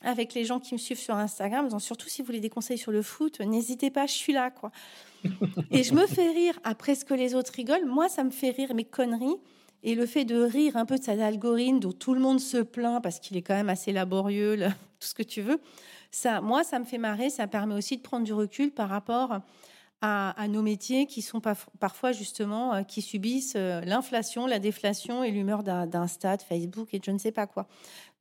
avec 0.03 0.33
les 0.33 0.45
gens 0.45 0.60
qui 0.60 0.73
me 0.73 0.79
suivent 0.79 0.99
sur 0.99 1.15
Instagram, 1.15 1.65
disant 1.65 1.79
surtout 1.79 2.07
si 2.07 2.21
vous 2.21 2.27
voulez 2.27 2.39
des 2.39 2.49
conseils 2.49 2.77
sur 2.77 2.91
le 2.91 3.01
foot, 3.01 3.39
n'hésitez 3.39 3.89
pas, 3.89 4.05
je 4.05 4.13
suis 4.13 4.33
là, 4.33 4.51
quoi. 4.51 4.71
et 5.71 5.83
je 5.83 5.93
me 5.93 6.05
fais 6.05 6.29
rire 6.29 6.60
après 6.63 6.95
ce 6.95 7.03
que 7.03 7.13
les 7.13 7.36
autres 7.36 7.53
rigolent. 7.53 7.86
Moi, 7.86 8.07
ça 8.10 8.23
me 8.23 8.29
fait 8.29 8.51
rire 8.51 8.73
mes 8.73 8.86
conneries. 8.86 9.38
Et 9.83 9.93
le 9.95 10.05
fait 10.05 10.25
de 10.25 10.41
rire 10.41 10.75
un 10.75 10.86
peu 10.86 10.97
de 10.97 11.03
cet 11.03 11.19
algorithme 11.19 11.79
dont 11.79 11.91
tout 11.91 12.13
le 12.13 12.19
monde 12.19 12.39
se 12.39 12.57
plaint 12.57 13.01
parce 13.01 13.19
qu'il 13.19 13.38
est 13.38 13.43
quand 13.43 13.53
même 13.53 13.69
assez 13.69 13.91
laborieux, 13.91 14.57
tout 14.99 15.07
ce 15.07 15.13
que 15.13 15.23
tu 15.23 15.41
veux, 15.41 15.60
ça, 16.12 16.41
moi, 16.41 16.63
ça 16.63 16.79
me 16.79 16.86
fait 16.86 16.97
marrer. 16.97 17.29
Ça 17.29 17.47
permet 17.47 17.75
aussi 17.75 17.97
de 17.97 18.01
prendre 18.01 18.25
du 18.25 18.33
recul 18.33 18.71
par 18.71 18.89
rapport 18.89 19.39
à, 20.01 20.47
nos 20.47 20.62
métiers 20.62 21.07
qui 21.07 21.21
sont 21.21 21.41
parfois 21.79 22.12
justement 22.12 22.75
euh, 22.75 22.83
qui 22.83 23.01
subissent 23.01 23.55
euh, 23.55 23.81
l'inflation, 23.81 24.45
la 24.45 24.60
déflation 24.60 25.23
et 25.23 25.31
l'humeur 25.31 25.63
d'un 25.63 26.07
stade, 26.07 26.41
Facebook 26.41 26.93
et 26.93 27.01
je 27.03 27.12
ne 27.12 27.17
sais 27.17 27.31
pas 27.31 27.47
quoi. 27.47 27.67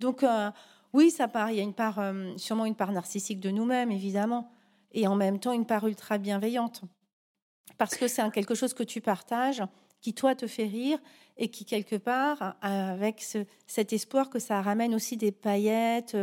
Donc 0.01 0.23
euh, 0.23 0.51
oui, 0.97 1.11
ça 1.11 1.29
part. 1.29 1.51
Il 1.51 1.59
y 1.59 1.61
a 1.61 1.63
une 1.63 1.75
part, 1.75 2.01
sûrement 2.39 2.65
une 2.65 2.75
part 2.75 2.91
narcissique 2.91 3.39
de 3.39 3.51
nous-mêmes, 3.51 3.91
évidemment, 3.91 4.51
et 4.93 5.07
en 5.07 5.15
même 5.15 5.39
temps 5.39 5.53
une 5.53 5.67
part 5.67 5.87
ultra 5.87 6.17
bienveillante, 6.17 6.83
parce 7.77 7.97
que 7.97 8.09
c'est 8.09 8.29
quelque 8.31 8.55
chose 8.55 8.73
que 8.73 8.83
tu 8.83 9.03
partages, 9.03 9.63
qui 10.01 10.15
toi 10.15 10.35
te 10.35 10.47
fait 10.47 10.65
rire 10.67 10.99
et 11.37 11.49
qui 11.49 11.67
quelque 11.67 11.97
part, 11.97 12.57
avec 12.63 13.23
cet 13.67 13.93
espoir 13.93 14.31
que 14.31 14.39
ça 14.39 14.63
ramène 14.63 14.95
aussi 14.95 15.19
des 15.19 15.33
paillettes 15.33 16.17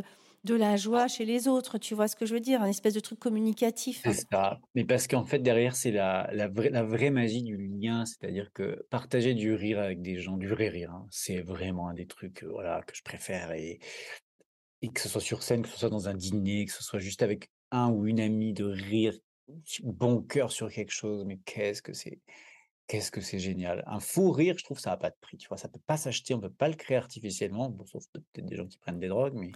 de 0.43 0.55
la 0.55 0.75
joie 0.75 1.07
chez 1.07 1.25
les 1.25 1.47
autres. 1.47 1.77
Tu 1.77 1.93
vois 1.93 2.07
ce 2.07 2.15
que 2.15 2.25
je 2.25 2.33
veux 2.33 2.39
dire 2.39 2.61
Un 2.63 2.67
espèce 2.67 2.95
de 2.95 2.99
truc 2.99 3.19
communicatif. 3.19 4.01
C'est 4.03 4.25
ça. 4.31 4.59
Mais 4.73 4.85
parce 4.85 5.07
qu'en 5.07 5.23
fait, 5.23 5.39
derrière, 5.39 5.75
c'est 5.75 5.91
la, 5.91 6.27
vraie, 6.49 7.11
magie 7.11 7.43
du 7.43 7.57
lien. 7.57 8.05
C'est-à-dire 8.05 8.51
que 8.53 8.85
partager 8.89 9.35
du 9.35 9.53
rire 9.53 9.79
avec 9.79 10.01
des 10.01 10.17
gens, 10.17 10.37
du 10.37 10.47
vrai 10.47 10.69
rire, 10.69 10.91
hein, 10.91 11.05
c'est 11.11 11.41
vraiment 11.41 11.87
un 11.89 11.93
des 11.93 12.07
trucs 12.07 12.43
voilà, 12.43 12.81
que 12.81 12.95
je 12.95 13.03
préfère. 13.03 13.51
Et, 13.51 13.79
et 14.83 14.89
que 14.89 14.99
ce 14.99 15.09
soit 15.09 15.21
sur 15.21 15.41
scène, 15.41 15.63
que 15.63 15.69
ce 15.69 15.77
soit 15.79 15.89
dans 15.89 16.09
un 16.09 16.13
dîner, 16.13 16.65
que 16.65 16.71
ce 16.73 16.83
soit 16.83 16.99
juste 16.99 17.23
avec 17.23 17.49
un 17.71 17.89
ou 17.89 18.05
une 18.05 18.19
amie, 18.19 18.53
de 18.53 18.65
rire 18.65 19.17
bon 19.81 20.21
cœur 20.21 20.51
sur 20.51 20.69
quelque 20.69 20.91
chose. 20.91 21.23
Mais 21.25 21.39
qu'est-ce 21.45 21.81
que 21.81 21.93
c'est 21.93 22.19
Qu'est-ce 22.87 23.11
que 23.11 23.21
c'est 23.21 23.39
génial! 23.39 23.81
Un 23.87 24.01
fou 24.01 24.29
rire, 24.31 24.55
je 24.57 24.63
trouve 24.65 24.77
ça 24.77 24.91
a 24.91 24.97
pas 24.97 25.09
de 25.09 25.15
prix, 25.21 25.37
tu 25.37 25.47
vois? 25.47 25.57
Ça 25.57 25.69
peut 25.69 25.79
pas 25.87 25.95
s'acheter, 25.95 26.33
on 26.33 26.41
peut 26.41 26.49
pas 26.49 26.67
le 26.67 26.75
créer 26.75 26.97
artificiellement, 26.97 27.69
bon 27.69 27.85
sauf 27.85 28.03
peut-être 28.11 28.45
des 28.45 28.57
gens 28.57 28.67
qui 28.67 28.77
prennent 28.77 28.99
des 28.99 29.07
drogues, 29.07 29.35
mais, 29.35 29.51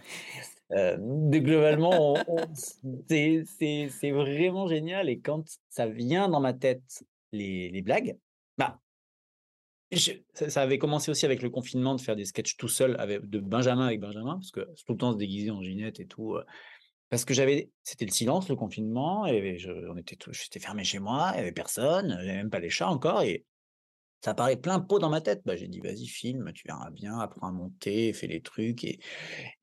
mais 0.98 1.40
globalement 1.42 2.16
c'est 3.08 4.10
vraiment 4.10 4.66
génial 4.66 5.10
et 5.10 5.20
quand 5.20 5.44
ça 5.68 5.86
vient 5.86 6.30
dans 6.30 6.40
ma 6.40 6.54
tête 6.54 7.04
les 7.32 7.70
les 7.70 7.82
blagues, 7.82 8.16
bah 8.56 8.80
ça 10.34 10.62
avait 10.62 10.78
commencé 10.78 11.10
aussi 11.10 11.24
avec 11.24 11.42
le 11.42 11.50
confinement 11.50 11.94
de 11.94 12.00
faire 12.00 12.16
des 12.16 12.26
sketchs 12.26 12.56
tout 12.56 12.68
seul 12.68 12.96
avec 12.98 13.28
de 13.28 13.40
Benjamin 13.40 13.86
avec 13.86 14.00
Benjamin, 14.00 14.34
parce 14.34 14.50
que 14.50 14.60
tout 14.86 14.92
le 14.92 14.98
temps 14.98 15.12
se 15.12 15.16
déguiser 15.18 15.50
en 15.50 15.62
Ginette 15.62 15.98
et 16.00 16.06
tout, 16.06 16.34
heu, 16.36 16.44
parce 17.10 17.24
que 17.24 17.34
j'avais 17.34 17.70
c'était 17.84 18.06
le 18.06 18.12
silence, 18.12 18.48
le 18.48 18.56
confinement 18.56 19.26
et 19.26 19.58
on 19.90 19.96
était 19.96 20.16
tous 20.16 20.32
j'étais 20.32 20.60
fermé 20.60 20.84
chez 20.84 20.98
moi, 21.00 21.30
il 21.34 21.38
y 21.38 21.40
avait 21.40 21.52
personne, 21.52 22.08
même 22.26 22.50
pas 22.50 22.60
les 22.60 22.70
chats 22.70 22.90
encore 22.90 23.22
et 23.22 23.46
ça 24.24 24.34
parlait 24.34 24.56
plein 24.56 24.80
pot 24.80 24.98
dans 25.00 25.10
ma 25.10 25.20
tête. 25.20 25.42
Bah, 25.46 25.56
j'ai 25.56 25.68
dit: 25.68 25.80
«Vas-y 25.80 26.06
filme, 26.08 26.52
tu 26.54 26.64
verras 26.68 26.90
bien, 26.90 27.18
apprends 27.20 27.48
à 27.48 27.52
monter, 27.52 28.12
fais 28.14 28.26
les 28.28 28.42
trucs» 28.42 28.84
et 28.84 28.98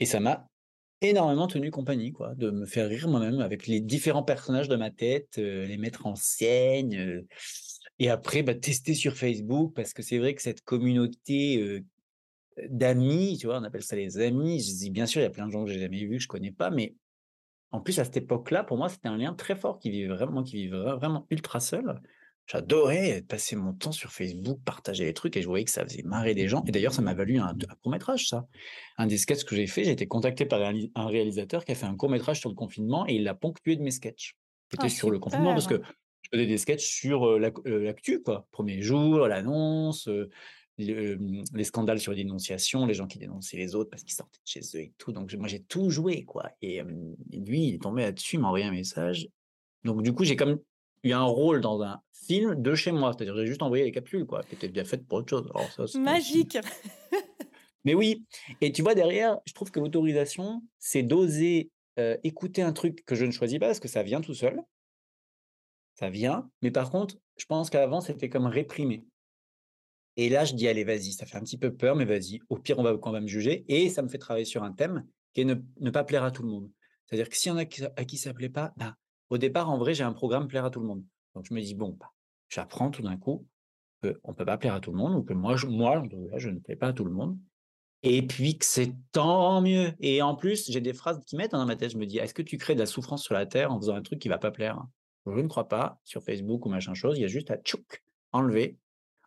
ça 0.06 0.20
m'a 0.22 0.48
énormément 1.02 1.48
tenu 1.48 1.72
compagnie 1.72 2.12
quoi, 2.14 2.36
de 2.36 2.52
me 2.52 2.66
faire 2.66 2.90
rire 2.90 3.08
moi-même 3.10 3.42
avec 3.42 3.68
les 3.68 3.82
différents 3.82 4.24
personnages 4.24 4.70
de 4.70 4.76
ma 4.78 4.92
tête, 4.92 5.38
heu, 5.40 5.66
les 5.66 5.78
mettre 5.78 6.08
en 6.08 6.16
scène, 6.16 6.96
heu 6.96 7.28
et 8.00 8.10
après, 8.10 8.44
bah, 8.44 8.56
tester 8.56 8.94
sur 8.94 9.16
Facebook 9.16 9.74
parce 9.76 9.94
que 9.94 10.02
c'est 10.02 10.18
vrai 10.18 10.36
que 10.36 10.42
cette 10.42 10.62
communauté, 10.62 11.84
d'amis, 12.70 13.38
tu 13.40 13.48
vois? 13.48 13.60
On 13.60 13.64
appelle 13.64 13.84
ça 13.84 13.96
les 13.96 14.20
amis. 14.20 14.62
Je 14.62 14.72
dis 14.74 14.90
bien 14.90 15.06
sûr, 15.06 15.22
il 15.22 15.24
y 15.24 15.28
a 15.28 15.32
plein 15.32 15.48
de 15.48 15.52
gens 15.52 15.66
que 15.66 15.72
j'ai 15.72 15.80
jamais 15.80 16.06
vus, 16.06 16.18
que 16.18 16.24
je 16.24 16.28
connais 16.28 16.52
pas, 16.52 16.70
mais 16.70 16.96
en 17.72 17.82
plus 17.82 18.00
à 18.00 18.06
cette 18.06 18.18
époque-là, 18.18 18.64
pour 18.64 18.78
moi, 18.78 18.90
c'était 18.90 19.08
un 19.08 19.18
lien 19.18 19.34
très 19.34 19.56
fort 19.56 19.80
qui 19.80 19.90
vivait 19.90 20.08
vraiment 20.08 20.44
qui 20.44 20.56
vivait 20.56 20.78
vra 20.78 20.96
vraiment 20.96 21.28
ultra 21.30 21.60
seul. 21.60 22.02
J'adorais 22.48 23.24
passer 23.28 23.56
mon 23.56 23.74
temps 23.74 23.92
sur 23.92 24.12
Facebook, 24.12 24.60
partager 24.64 25.04
les 25.04 25.14
trucs 25.14 25.36
et 25.36 25.42
je 25.42 25.48
voyais 25.48 25.66
que 25.66 25.72
ça 25.72 25.84
faisait 25.84 26.04
marrer 26.04 26.36
des 26.36 26.48
gens 26.48 26.64
et 26.68 26.72
d'ailleurs 26.72 26.94
ça 26.94 27.02
m'a 27.02 27.16
valu 27.16 27.40
un 27.40 27.54
d 27.54 27.66
un 27.68 27.74
court 27.76 27.92
métrage 27.92 28.30
ça. 28.30 28.46
Un 28.98 29.08
des 29.08 29.18
sketchs 29.18 29.46
que 29.46 29.56
j'ai 29.56 29.66
fait, 29.66 29.84
j'ai 29.84 29.92
été 29.92 30.08
contacté 30.08 30.46
par 30.46 30.62
un 30.62 30.66
réali 30.66 30.92
un 30.94 31.08
réalisateur 31.08 31.66
qui 31.66 31.72
a 31.72 31.76
fait 31.76 31.88
un 31.88 31.96
court 31.96 32.10
métrage 32.10 32.40
sur 32.40 32.50
le 32.50 32.56
confinement 32.56 33.08
et 33.08 33.16
il 33.16 33.24
l'a 33.24 33.34
ponctué 33.34 33.76
de 33.76 33.82
mes 33.82 33.90
sketchs. 33.90 34.36
Ah 34.78 34.84
C'était 34.84 34.90
sur 34.90 35.10
le 35.10 35.18
confinement 35.18 35.54
parce 35.54 35.66
que 35.66 35.82
je 36.26 36.30
faisais 36.38 36.48
des 36.48 36.58
sketchs 36.58 36.86
sur, 36.86 37.40
l'actu 37.40 38.22
quoi. 38.22 38.48
1er 38.54 38.82
jour, 38.82 39.28
l'annonce, 39.28 40.10
le, 40.78 41.18
les 41.54 41.64
scandales 41.64 42.00
sur 42.00 42.12
les 42.12 42.24
dénonciations, 42.24 42.86
les 42.86 42.94
gens 42.94 43.08
qui 43.08 43.18
dénonçaient 43.18 43.58
les 43.58 43.76
autres 43.76 43.90
parce 43.90 44.04
qu'ils 44.04 44.16
sortaient 44.16 44.40
de 44.40 44.48
chez 44.48 44.60
eux 44.76 44.82
et 44.82 44.94
tout, 44.98 45.12
donc 45.12 45.34
moi 45.36 45.48
j'ai 45.48 45.62
tout 45.62 45.90
joué 45.90 46.26
quoi 46.26 46.52
et 46.62 46.82
lui 47.32 47.68
il 47.68 47.76
est 47.76 47.82
tombé 47.82 48.02
là-dessus, 48.02 48.36
il 48.36 48.40
m'a 48.40 48.48
envoyé 48.48 48.66
un 48.66 48.72
message. 48.72 49.30
Donc 49.84 50.02
du 50.02 50.14
coup, 50.14 50.24
j'ai 50.24 50.36
comme 50.36 50.60
eu 51.04 51.12
un 51.12 51.24
rôle 51.24 51.62
dans 51.62 51.82
un 51.84 52.02
film 52.28 52.62
de 52.62 52.76
chez 52.76 52.92
moi, 52.92 53.14
c'est-à-dire 53.14 53.38
j'ai 53.38 53.46
juste 53.46 53.62
envoyé 53.62 53.84
les 53.84 53.92
capsules 53.92 54.26
quoi, 54.26 54.44
qui 54.44 54.56
étaient 54.56 54.68
bien 54.68 54.84
faites 54.84 55.06
pour 55.08 55.20
autre 55.20 55.30
chose. 55.30 55.50
Alors 55.54 55.72
ça, 55.72 56.00
Magique! 56.00 56.58
mais 57.86 57.94
oui 57.94 58.26
et 58.62 58.72
tu 58.72 58.82
vois 58.82 58.96
derrière, 58.96 59.38
je 59.46 59.54
trouve 59.54 59.72
que 59.72 59.80
l'autorisation, 59.80 60.64
c'est 60.80 61.04
d'oser, 61.04 61.70
écouter 62.24 62.64
un 62.64 62.74
truc 62.74 63.06
que 63.06 63.16
je 63.16 63.26
ne 63.26 63.32
choisis 63.32 63.60
pas 63.60 63.68
parce 63.68 63.80
que 63.80 63.88
ça 63.88 64.04
vient 64.04 64.20
tout 64.20 64.34
seul 64.34 64.62
ça 65.96 66.10
vient, 66.10 66.50
mais 66.62 66.72
par 66.72 66.92
contre, 66.92 67.18
je 67.38 67.46
pense 67.46 67.70
qu'avant 67.72 68.02
c'était 68.02 68.30
comme 68.30 68.46
réprimé 68.48 69.08
et 70.18 70.30
là 70.30 70.46
je 70.46 70.54
dis: 70.54 70.68
«Allez 70.68 70.84
vas-y, 70.84 71.12
ça 71.12 71.26
fait 71.26 71.38
un 71.38 71.42
petit 71.42 71.58
peu 71.58 71.76
peur, 71.76 71.96
mais 71.96 72.06
vas-y, 72.06 72.40
au 72.50 72.58
pire 72.58 72.80
on 72.80 72.84
va 72.84 72.98
qu'on 72.98 73.12
va 73.12 73.22
me 73.22 73.28
juger» 73.28 73.66
et 73.68 73.90
ça 73.90 74.02
me 74.02 74.08
fait 74.08 74.18
travailler 74.18 74.46
sur 74.46 74.64
un 74.64 74.72
thème 74.74 75.06
qui 75.34 75.42
est 75.42 75.46
ne 75.46 75.56
ne 75.80 75.90
pas 75.90 76.04
plaire 76.04 76.24
à 76.24 76.32
tout 76.32 76.44
le 76.44 76.50
monde. 76.50 76.72
C'est-à-dire 77.06 77.30
que 77.30 77.36
s'il 77.38 77.52
y 77.52 77.56
en 77.56 77.58
a 77.58 77.62
à 77.98 78.06
qui 78.06 78.18
ça 78.18 78.34
plaît 78.34 78.50
pas, 78.50 78.74
bah, 78.78 78.96
au 79.30 79.38
départ 79.38 79.70
en 79.70 79.78
vrai 79.78 79.94
j'ai 79.94 80.04
un 80.04 80.14
programme 80.14 80.48
plaire 80.48 80.66
à 80.66 80.70
tout 80.72 80.80
le 80.80 80.88
monde. 80.88 81.04
Donc 81.36 81.46
je 81.50 81.54
me 81.54 81.62
dis: 81.62 81.76
«Bon, 81.76 81.90
bah, 82.00 82.12
j'apprends 82.50 82.92
tout 82.92 83.02
d'un 83.02 83.18
coup 83.18 83.48
qu'on 84.04 84.34
peut 84.36 84.46
pas 84.46 84.58
plaire 84.58 84.76
à 84.76 84.80
tout 84.82 84.92
le 84.92 84.98
monde 84.98 85.16
ou 85.16 85.24
que 85.24 85.34
moi 85.34 85.56
je 85.58 85.68
ne 85.68 86.60
plais 86.60 86.76
pas 86.78 86.90
à 86.90 86.94
tout 86.94 87.06
le 87.06 87.12
monde 87.12 87.40
et 88.04 88.26
puis 88.28 88.58
que 88.60 88.66
c'est 88.66 88.94
tant 89.14 89.62
mieux» 89.62 89.94
et 90.00 90.22
en 90.22 90.36
plus, 90.36 90.72
j'ai 90.72 90.82
des 90.82 90.94
phrases 90.94 91.20
qui 91.26 91.38
mettent 91.38 91.52
dans 91.54 91.66
ma 91.66 91.76
tête, 91.78 91.92
je 91.92 91.98
me 91.98 92.06
dis: 92.08 92.20
«Est-ce 92.20 92.34
que 92.36 92.42
tu 92.44 92.58
crées 92.58 92.76
de 92.76 92.80
la 92.82 92.86
souffrance 92.88 93.24
sur 93.24 93.34
la 93.36 93.46
terre 93.48 93.72
en 93.74 93.80
faisant 93.80 93.96
un 93.96 94.02
truc 94.04 94.20
qui 94.20 94.30
va 94.30 94.38
pas 94.40 94.52
plaire? 94.52 94.84
Je 95.26 95.32
ne 95.42 95.48
crois 95.48 95.68
pas, 95.68 96.00
sur 96.04 96.24
Facebook 96.24 96.66
ou 96.66 96.70
machin 96.70 96.94
chose, 96.94 97.18
il 97.18 97.22
y 97.22 97.26
a 97.26 97.28
juste 97.28 97.52
à 97.52 97.58
tchouk, 97.58 98.04
enlever, 98.32 98.78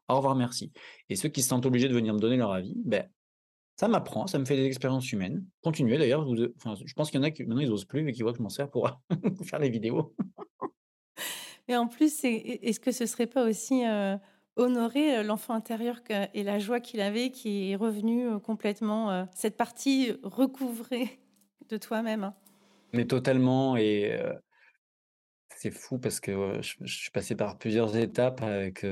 au 0.09 0.17
revoir 0.17 0.37
merci» 0.37 0.73
et 1.09 1.17
ceux 1.17 1.29
qui 1.29 1.43
se 1.43 1.49
sentent 1.49 1.67
obligés 1.67 1.89
de 1.89 1.95
venir 1.95 2.15
me 2.15 2.21
donner 2.21 2.37
leur 2.37 2.53
avis, 2.53 2.75
beh, 2.85 3.05
ça 3.77 3.89
m'apprend, 3.89 4.27
ça 4.27 4.39
me 4.39 4.45
fait 4.45 4.57
des 4.57 4.67
expériences 4.67 5.13
humaines. 5.13 5.47
Continuez 5.63 5.99
d'ailleurs, 5.99 6.25
vous 6.25 6.37
de 6.37 6.55
enfin 6.57 6.75
je 6.85 6.93
pense 6.95 7.11
qu'il 7.11 7.21
y 7.21 7.23
en 7.23 7.25
a 7.25 7.31
qui 7.31 7.45
maintenant 7.45 7.63
ils 7.63 7.71
osent 7.73 7.85
plus 7.87 8.05
vu 8.05 8.13
qu'ils 8.13 8.25
voient 8.25 8.33
que 8.33 8.39
je 8.39 8.43
m'en 8.43 8.49
sers 8.49 8.71
pour 8.71 9.01
faire 9.45 9.61
les 9.61 9.71
vidéos. 9.71 10.15
Et 11.69 11.77
en 11.77 11.87
plus, 11.87 12.25
est-ce 12.25 12.81
que 12.81 12.93
ce 12.93 13.07
serait 13.07 13.27
pas 13.27 13.45
aussi, 13.49 13.85
heu, 13.85 14.17
honorer, 14.57 15.19
heu, 15.19 15.23
l'enfant 15.23 15.55
intérieur 15.55 16.01
et 16.35 16.43
la 16.43 16.59
joie 16.59 16.81
qu'il 16.81 17.01
avait 17.01 17.31
qui 17.31 17.71
est 17.71 17.77
revenue, 17.77 18.27
heu, 18.27 18.39
complètement, 18.39 19.27
cette 19.35 19.57
partie 19.57 20.13
recouvrée 20.23 21.21
de 21.69 21.77
toi-même? 21.77 22.33
Mais 22.93 23.07
totalement 23.07 23.77
et 23.77 24.19
c'est 25.61 25.71
fou 25.71 25.99
parce 25.99 26.21
que, 26.21 26.61
je 26.63 26.95
suis 26.97 27.11
passé 27.11 27.35
par 27.35 27.59
plusieurs 27.59 27.97
étapes 27.97 28.43
avec, 28.43 28.87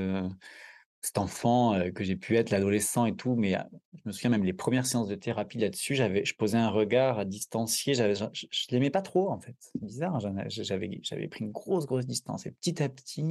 cet 1.01 1.17
enfant, 1.19 1.79
que 1.95 2.03
j'ai 2.03 2.15
pu 2.15 2.35
être, 2.35 2.49
l'adolescent 2.49 3.05
et 3.05 3.15
tout, 3.15 3.35
mais, 3.35 3.55
je 3.93 4.01
me 4.05 4.11
souviens 4.11 4.29
même 4.31 4.43
les 4.43 4.53
1res 4.53 4.85
séances 4.85 5.07
de 5.07 5.15
thérapie 5.15 5.57
là-dessus, 5.57 5.95
j'avais 5.95 6.25
je 6.25 6.35
posais 6.35 6.57
un 6.57 6.69
regard 6.69 7.25
distancié, 7.25 7.93
j'avais 7.93 8.15
je 8.15 8.25
je 8.51 8.65
l'aimais 8.71 8.89
pas 8.89 9.01
trop 9.01 9.31
en 9.31 9.39
fait. 9.39 9.55
C'est 9.59 9.81
bizarre, 9.81 10.15
hein, 10.15 10.19
j'avais 10.47 10.99
j'avais 11.03 11.27
pris 11.27 11.45
une 11.45 11.51
grosse, 11.51 11.85
grosse 11.85 12.05
distance 12.05 12.45
et 12.45 12.51
petit 12.51 12.81
à 12.83 12.89
petit 12.89 13.23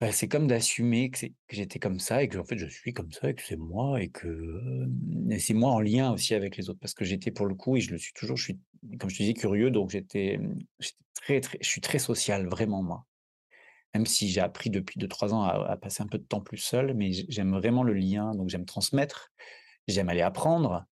bah, 0.00 0.12
c'est 0.12 0.28
comme 0.28 0.46
d'assumer 0.46 1.10
que 1.10 1.26
que 1.26 1.56
j'étais 1.56 1.78
comme 1.78 2.00
ça 2.00 2.22
et 2.22 2.28
qu'en 2.28 2.44
fait 2.44 2.56
je 2.56 2.66
suis 2.66 2.94
comme 2.94 3.12
ça 3.12 3.28
et 3.30 3.34
que 3.34 3.42
c'est 3.42 3.56
moi 3.56 4.00
et 4.02 4.08
que, 4.08 4.88
c'est 5.38 5.54
moi 5.54 5.70
en 5.70 5.80
lien 5.80 6.12
aussi 6.12 6.34
avec 6.34 6.56
les 6.56 6.70
autres 6.70 6.80
parce 6.80 6.94
que 6.94 7.04
j'étais 7.04 7.30
pour 7.30 7.46
le 7.46 7.54
coup 7.54 7.76
et 7.76 7.80
je 7.80 7.90
le 7.90 7.98
suis 7.98 8.12
toujours, 8.14 8.36
je 8.36 8.44
suis 8.44 8.58
comme 8.98 9.10
je 9.10 9.16
te 9.16 9.22
disais 9.22 9.34
curieux 9.34 9.70
donc 9.70 9.90
j'étais, 9.90 10.40
très, 11.14 11.40
très 11.40 11.58
je 11.60 11.68
suis 11.68 11.82
très 11.82 11.98
social 11.98 12.46
vraiment 12.46 12.82
moi. 12.82 13.06
Même 13.94 14.06
si 14.06 14.28
j'ai 14.28 14.40
appris 14.40 14.70
depuis 14.70 14.98
2-3 15.00 15.32
ans 15.34 15.42
à 15.42 15.76
passer 15.76 16.02
un 16.02 16.06
peu 16.06 16.18
de 16.18 16.24
temps 16.24 16.40
plus 16.40 16.58
seul, 16.58 16.94
mais 16.94 17.12
j'ai 17.12 17.26
j'aime 17.28 17.52
vraiment 17.52 17.82
le 17.82 17.92
lien, 17.92 18.34
donc 18.36 18.48
j'aime 18.48 18.64
transmettre, 18.64 19.32
j'aime 19.88 20.08
aller 20.08 20.22
apprendre, 20.22 20.86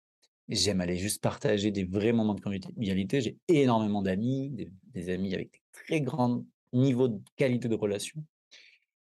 j'aime 0.49 0.81
aller 0.81 0.97
juste 0.97 1.23
partager 1.23 1.71
des 1.71 1.85
vrais 1.85 2.13
moments 2.13 2.35
de 2.35 2.41
convivialité. 2.41 3.21
J'ai 3.21 3.39
énormément 3.49 4.03
d'amis, 4.03 4.51
des 4.51 4.69
des 4.95 5.11
amis 5.11 5.35
avec 5.35 5.53
des 5.53 5.61
très 5.73 6.01
grands 6.01 6.45
niveaux 6.73 7.09
de 7.09 7.21
qualité 7.37 7.69
de 7.69 7.77
relation 7.77 8.23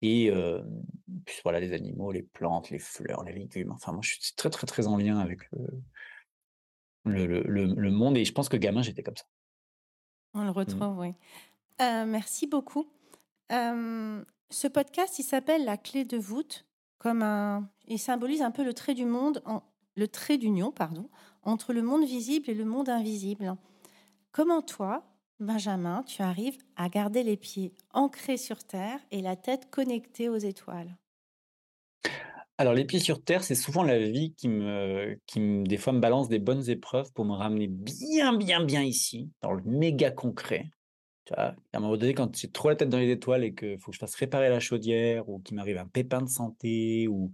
et 0.01 0.31
puis 1.25 1.39
voilà 1.43 1.59
les 1.59 1.73
animaux, 1.73 2.11
les 2.11 2.23
plantes, 2.23 2.69
les 2.69 2.79
fleurs, 2.79 3.23
les 3.23 3.33
légumes, 3.33 3.71
enfin 3.71 3.91
moi 3.91 4.01
je 4.03 4.11
suis 4.19 4.35
très, 4.35 4.49
très, 4.49 4.67
très 4.67 4.87
en 4.87 4.97
lien 4.97 5.19
avec 5.19 5.49
le 5.51 5.67
le 7.05 7.25
le 7.25 7.41
le 7.43 7.65
le 7.73 7.91
monde 7.91 8.17
et 8.17 8.25
je 8.25 8.33
pense 8.33 8.49
que 8.49 8.57
gamin 8.57 8.81
j'étais 8.81 9.03
comme 9.03 9.15
ça. 9.17 9.25
On 10.33 10.43
le 10.43 10.51
Mmh. 10.65 10.83
retrouve, 10.83 10.97
oui. 10.99 11.13
Merci 11.79 12.47
beaucoup. 12.47 12.87
Ce 13.51 14.67
podcast, 14.67 15.19
il 15.19 15.23
s'appelle 15.23 15.65
«La 15.65 15.77
clé 15.77 16.05
de 16.05 16.17
voûte», 16.17 16.65
comme 16.99 17.21
un 17.21 17.69
il 17.87 17.99
symbolise 17.99 18.41
un 18.41 18.51
peu 18.51 18.63
le 18.63 18.73
trait 18.73 18.93
du 18.95 19.05
monde 19.05 19.41
en 19.45 19.63
le 19.95 20.07
trait 20.07 20.37
d'union, 20.37 20.71
pardon, 20.71 21.09
entre 21.43 21.73
le 21.73 21.81
monde 21.81 22.05
visible 22.05 22.49
et 22.49 22.53
le 22.53 22.65
monde 22.65 22.89
invisible. 22.89 23.55
Comment 24.31 24.61
toi, 24.61 25.16
Benjamin, 25.39 26.01
tu 26.01 26.23
arrives 26.23 26.57
à 26.75 26.89
garder 26.89 27.21
les 27.21 27.37
pieds 27.37 27.75
ancrés 27.93 28.37
sur 28.37 28.63
terre 28.63 28.99
et 29.11 29.21
la 29.21 29.35
tête 29.35 29.69
connectée 29.69 30.29
aux 30.29 30.37
étoiles? 30.37 30.97
Alors 32.57 32.73
les 32.73 32.85
pieds 32.85 32.99
sur 32.99 33.23
terre, 33.23 33.43
c'est 33.43 33.53
souvent 33.53 33.83
la 33.83 33.99
vie 33.99 34.33
qui 34.33 34.49
me 34.49 35.19
qui 35.27 35.61
des 35.61 35.77
fois 35.77 35.93
me 35.93 35.99
balance 35.99 36.27
des 36.27 36.39
bonnes 36.39 36.67
épreuves 36.71 37.13
pour 37.13 37.23
me 37.23 37.33
ramener 37.33 37.67
bien, 37.67 38.35
bien, 38.35 38.63
bien 38.63 38.81
ici, 38.81 39.29
dans 39.43 39.51
le 39.53 39.61
méga 39.63 40.09
concret. 40.09 40.71
Tu 41.25 41.35
vois? 41.35 41.49
À 41.49 41.55
un 41.73 41.79
moment 41.79 41.97
donné, 41.97 42.15
quand 42.15 42.35
j'ai 42.35 42.49
trop 42.49 42.69
la 42.69 42.75
tête 42.75 42.89
dans 42.89 42.97
les 42.97 43.11
étoiles 43.11 43.43
et 43.43 43.53
qu'il 43.53 43.77
faut 43.77 43.91
que 43.91 43.95
je 43.95 43.99
fasse 43.99 44.15
réparer 44.15 44.49
la 44.49 44.59
chaudière 44.59 45.29
ou 45.29 45.39
qu'il 45.39 45.55
m'arrive 45.55 45.77
un 45.77 45.87
pépin 45.87 46.21
de 46.21 46.29
santé 46.29 47.07
ou 47.07 47.31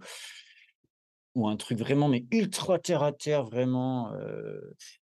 ou 1.34 1.48
un 1.48 1.56
truc 1.56 1.78
vraiment, 1.78 2.08
mais 2.08 2.24
ultra 2.30 2.78
terre 2.78 3.02
à 3.02 3.12
terre, 3.12 3.44
vraiment, 3.44 4.12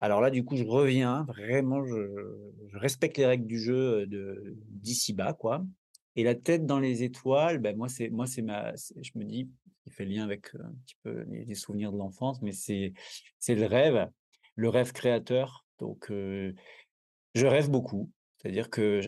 alors 0.02 0.22
là, 0.22 0.30
du 0.30 0.44
coup, 0.46 0.56
je 0.56 0.64
reviens, 0.64 1.26
vraiment, 1.28 1.84
je 1.86 1.98
respecte 2.74 3.18
les 3.18 3.26
règles 3.26 3.48
du 3.48 3.60
jeu, 3.60 4.06
de 4.08 4.56
d'ici-bas, 4.70 5.34
quoi 5.34 5.64
et 6.16 6.24
la 6.24 6.36
tête 6.36 6.66
dans 6.66 6.80
les 6.80 7.04
étoiles, 7.04 7.60
bah, 7.60 7.74
moi, 7.74 7.88
c'est 7.88 8.10
moi, 8.10 8.28
c'est 8.28 8.42
ma 8.42 8.74
je 8.76 9.12
me 9.16 9.24
dis, 9.24 9.50
il 9.86 9.92
fait 9.94 10.04
lien 10.04 10.24
avec, 10.26 10.54
un 10.56 10.74
petit 10.86 10.96
peu 11.02 11.24
les 11.30 11.56
souvenirs 11.56 11.94
de 11.94 11.98
l'enfance, 11.98 12.42
mais 12.42 12.52
c'est 12.52 12.94
c'est 13.40 13.56
le 13.56 13.66
rêve, 13.66 14.10
le 14.56 14.68
rêve 14.70 14.92
créateur, 14.92 15.66
donc 15.80 16.08
je 16.10 17.46
rêve 17.46 17.70
beaucoup. 17.70 18.12
C'est-à-dire 18.38 18.70
que 18.70 19.02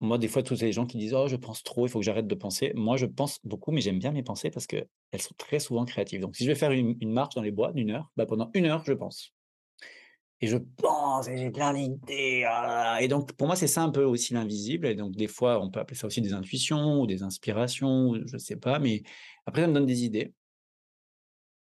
moi, 0.00 0.18
des 0.18 0.28
fois, 0.28 0.42
tous 0.42 0.56
ces 0.56 0.72
gens 0.72 0.86
qui 0.86 0.98
disent: 0.98 1.14
«Oh, 1.14 1.28
je 1.28 1.36
pense 1.36 1.62
trop, 1.62 1.86
il 1.86 1.90
faut 1.90 1.98
que 2.00 2.04
j'arrête 2.04 2.26
de 2.28 2.34
penser». 2.34 2.72
Moi, 2.74 2.96
je 2.96 3.06
pense 3.06 3.40
beaucoup, 3.44 3.72
mais 3.72 3.80
j'aime 3.80 3.98
bien 3.98 4.12
mes 4.12 4.22
pensées 4.22 4.50
parce 4.50 4.66
qu'elles 4.66 4.86
sont 5.20 5.34
très 5.38 5.58
souvent 5.60 5.84
créatives. 5.84 6.20
Donc 6.20 6.36
si 6.36 6.44
je 6.44 6.48
vais 6.50 6.54
faire 6.56 6.72
une 6.72 6.96
une 7.00 7.12
marche 7.12 7.34
dans 7.34 7.42
les 7.42 7.50
bois 7.52 7.72
d'1 7.72 7.90
heure, 7.90 8.12
bah, 8.16 8.26
pendant 8.26 8.50
1 8.54 8.66
heure, 8.66 8.84
je 8.84 8.92
pense. 8.92 9.32
et 10.40 10.46
je 10.46 10.56
pense 10.56 11.26
et 11.28 11.36
j'ai 11.36 11.50
plein 11.50 11.72
d'idées, 11.74 12.44
ah 12.46 12.98
et 13.00 13.08
donc 13.08 13.32
pour 13.36 13.46
moi, 13.48 13.56
c'est 13.56 13.66
ça 13.66 13.82
un 13.82 13.90
peu 13.90 14.04
aussi 14.04 14.34
l'invisible 14.34 14.86
et 14.86 14.94
donc 14.94 15.16
des 15.16 15.26
fois, 15.28 15.60
on 15.62 15.70
peut 15.70 15.80
appeler 15.80 15.96
ça 15.98 16.06
aussi 16.06 16.20
des 16.20 16.32
intuitions 16.32 17.00
ou 17.00 17.06
des 17.06 17.22
inspirations 17.24 18.10
ou 18.10 18.18
je 18.26 18.38
sais 18.38 18.56
pas, 18.56 18.78
mais 18.78 19.02
après 19.46 19.62
ça 19.62 19.68
me 19.68 19.74
donne 19.74 19.86
des 19.86 20.04
idées 20.04 20.32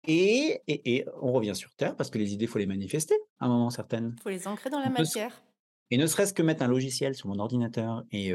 et 0.07 0.61
et 0.67 0.95
et 0.97 1.05
on 1.21 1.31
revient 1.31 1.55
sur 1.55 1.73
terre 1.75 1.95
parce 1.95 2.09
que 2.09 2.17
les 2.17 2.33
idées, 2.33 2.45
il 2.45 2.47
faut 2.47 2.59
les 2.59 2.65
manifester 2.67 3.15
à 3.39 3.45
un 3.45 3.49
moment 3.49 3.69
certaines. 3.69 4.15
Faut 4.23 4.29
les 4.29 4.47
ancrer 4.47 4.69
dans 4.69 4.79
la 4.79 4.89
Ne 4.97 5.03
matière. 5.03 5.43
Et 5.91 5.97
ne 5.97 6.07
serait-ce 6.07 6.33
que 6.33 6.41
mettre 6.41 6.63
un 6.63 6.67
logiciel 6.67 7.13
sur 7.15 7.27
mon 7.27 7.37
ordinateur 7.39 8.03
et 8.11 8.33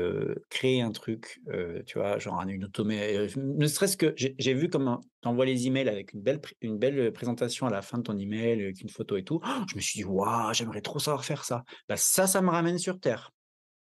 créer 0.51 0.83
un 0.83 0.93
truc, 0.93 1.41
tu 1.87 1.99
vois? 1.99 2.19
Genre 2.19 2.39
un 2.39 2.49
une 2.49 2.65
automé 2.65 3.29
ne 3.37 3.67
serait-ce 3.67 3.97
que 3.97 4.15
j'ai 4.17 4.55
vu 4.55 4.69
comment 4.69 5.01
tu 5.23 5.29
envoies 5.29 5.47
les 5.47 5.67
emails 5.67 5.89
avec 5.89 6.13
une 6.13 6.21
belle 6.21 6.41
une 6.61 6.79
belle, 6.79 7.13
présentation 7.13 7.67
à 7.67 7.71
la 7.71 7.81
fin 7.83 7.99
de 7.99 8.03
ton 8.03 8.19
email 8.19 8.61
avec 8.63 8.81
une 8.83 8.91
photo 8.91 9.17
et 9.17 9.25
tout. 9.25 9.41
Je 9.71 9.77
me 9.77 9.81
suis 9.81 9.99
dit: 9.99 10.05
«Waouh, 10.05 10.53
j'aimerais 10.53 10.83
trop 10.83 10.99
savoir 10.99 11.25
faire 11.25 11.45
ça». 11.45 11.65
Bah 11.89 11.97
ça, 11.97 12.27
ça 12.27 12.43
me 12.43 12.51
ramène 12.51 12.79
sur 12.79 13.01
terre, 13.01 13.33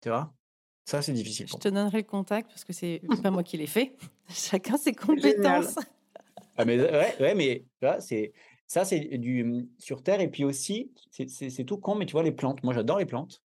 tu 0.03 0.09
vois? 0.09 0.33
Ça, 0.87 1.03
c'est 1.03 1.12
difficile 1.12 1.47
Je 1.47 1.57
te 1.57 1.69
donnerai 1.69 1.99
le 1.99 2.05
contact 2.05 2.49
parce 2.49 2.64
que 2.64 2.73
c'est 2.73 3.03
pas 3.23 3.31
moi 3.31 3.43
qui 3.43 3.59
l'ai 3.59 3.66
fait. 3.66 3.97
Chacun 4.31 4.79
ses 4.79 4.93
compétences. 4.93 5.77
Ah 6.57 6.64
mais 6.64 6.81
ouais, 6.81 7.14
ouais, 7.21 7.35
mais 7.35 7.66
tu 7.81 7.87
vois, 7.87 8.01
c'est 8.01 8.33
ça, 8.66 8.85
c'est 8.85 9.01
du, 9.19 9.45
mmh, 9.45 9.69
sur 9.79 10.03
terre 10.03 10.21
et 10.21 10.29
puis 10.29 10.45
aussi, 10.45 10.91
c'est 11.11 11.64
tout 11.64 11.77
con, 11.79 11.95
mais 11.95 12.07
tu 12.07 12.12
vois 12.12 12.23
les 12.23 12.33
plantes, 12.33 12.62
moi 12.62 12.73
j'adore 12.73 12.99
les 12.99 13.07
plantes 13.07 13.43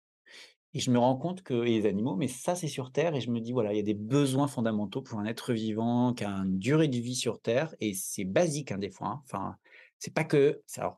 et 0.78 0.82
je 0.82 0.92
me 0.92 1.00
rends 1.00 1.18
compte 1.18 1.44
que 1.44 1.66
et 1.66 1.80
les 1.82 1.86
animaux, 1.88 2.16
mais 2.16 2.28
ça, 2.28 2.56
c'est 2.56 2.68
sur 2.70 2.92
terre 2.92 3.16
et 3.16 3.22
je 3.22 3.32
me 3.32 3.42
dis: 3.42 3.54
«Voilà, 3.54 3.74
il 3.74 3.78
y 3.78 3.80
a 3.80 3.84
des 3.84 3.96
besoins 3.96 4.48
fondamentaux 4.48 5.02
pour 5.02 5.20
un 5.20 5.26
être 5.26 5.54
vivant 5.54 6.14
qui 6.14 6.24
a 6.26 6.30
une 6.32 6.60
durée 6.60 6.88
de 6.90 6.98
vie 6.98 7.16
sur 7.16 7.42
terre» 7.42 7.76
et 7.82 7.94
c'est 7.96 8.26
basique, 8.26 8.72
hein, 8.72 8.78
des 8.80 8.92
fois, 8.92 9.08
hein. 9.10 9.22
Enfin, 9.26 9.58
c'est 10.00 10.14
pas 10.14 10.24
que 10.26 10.62
alors, 10.78 10.98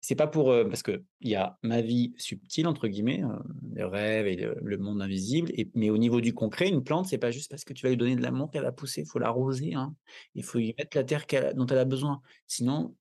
c'est 0.00 0.14
pas 0.16 0.26
pour, 0.28 0.52
heu 0.52 0.68
parce 0.68 0.82
qu'il 0.84 1.02
y 1.22 1.34
a 1.36 1.58
ma 1.62 1.80
vie 1.82 2.14
«subtile» 2.18 2.66
entre 2.68 2.88
guillemets, 2.88 3.22
heu, 3.24 3.28
les 3.74 3.84
rêves 3.84 4.26
et 4.28 4.36
le 4.36 4.78
monde 4.78 5.02
invisible 5.02 5.52
mais 5.74 5.90
au 5.90 5.98
niveau 5.98 6.20
du 6.20 6.34
concret, 6.34 6.68
une 6.68 6.84
plante, 6.84 7.06
c'est 7.06 7.18
pas 7.18 7.30
juste 7.32 7.50
parce 7.50 7.64
que 7.64 7.72
tu 7.74 7.84
vas 7.84 7.90
lui 7.90 7.96
donner 7.98 8.16
de 8.16 8.22
l'amour 8.22 8.50
qu'elle 8.50 8.62
va 8.64 8.72
pousser, 8.72 9.02
il 9.02 9.06
faut 9.08 9.18
l'arroser, 9.20 9.74
hein. 9.74 9.94
Il 10.34 10.44
faut 10.44 10.58
y 10.60 10.74
mettre 10.78 10.96
la 10.96 11.04
terre 11.04 11.26
dont 11.54 11.66
elle 11.66 11.78
a 11.78 11.84
besoin. 11.86 12.20
Sinon, 12.46 12.96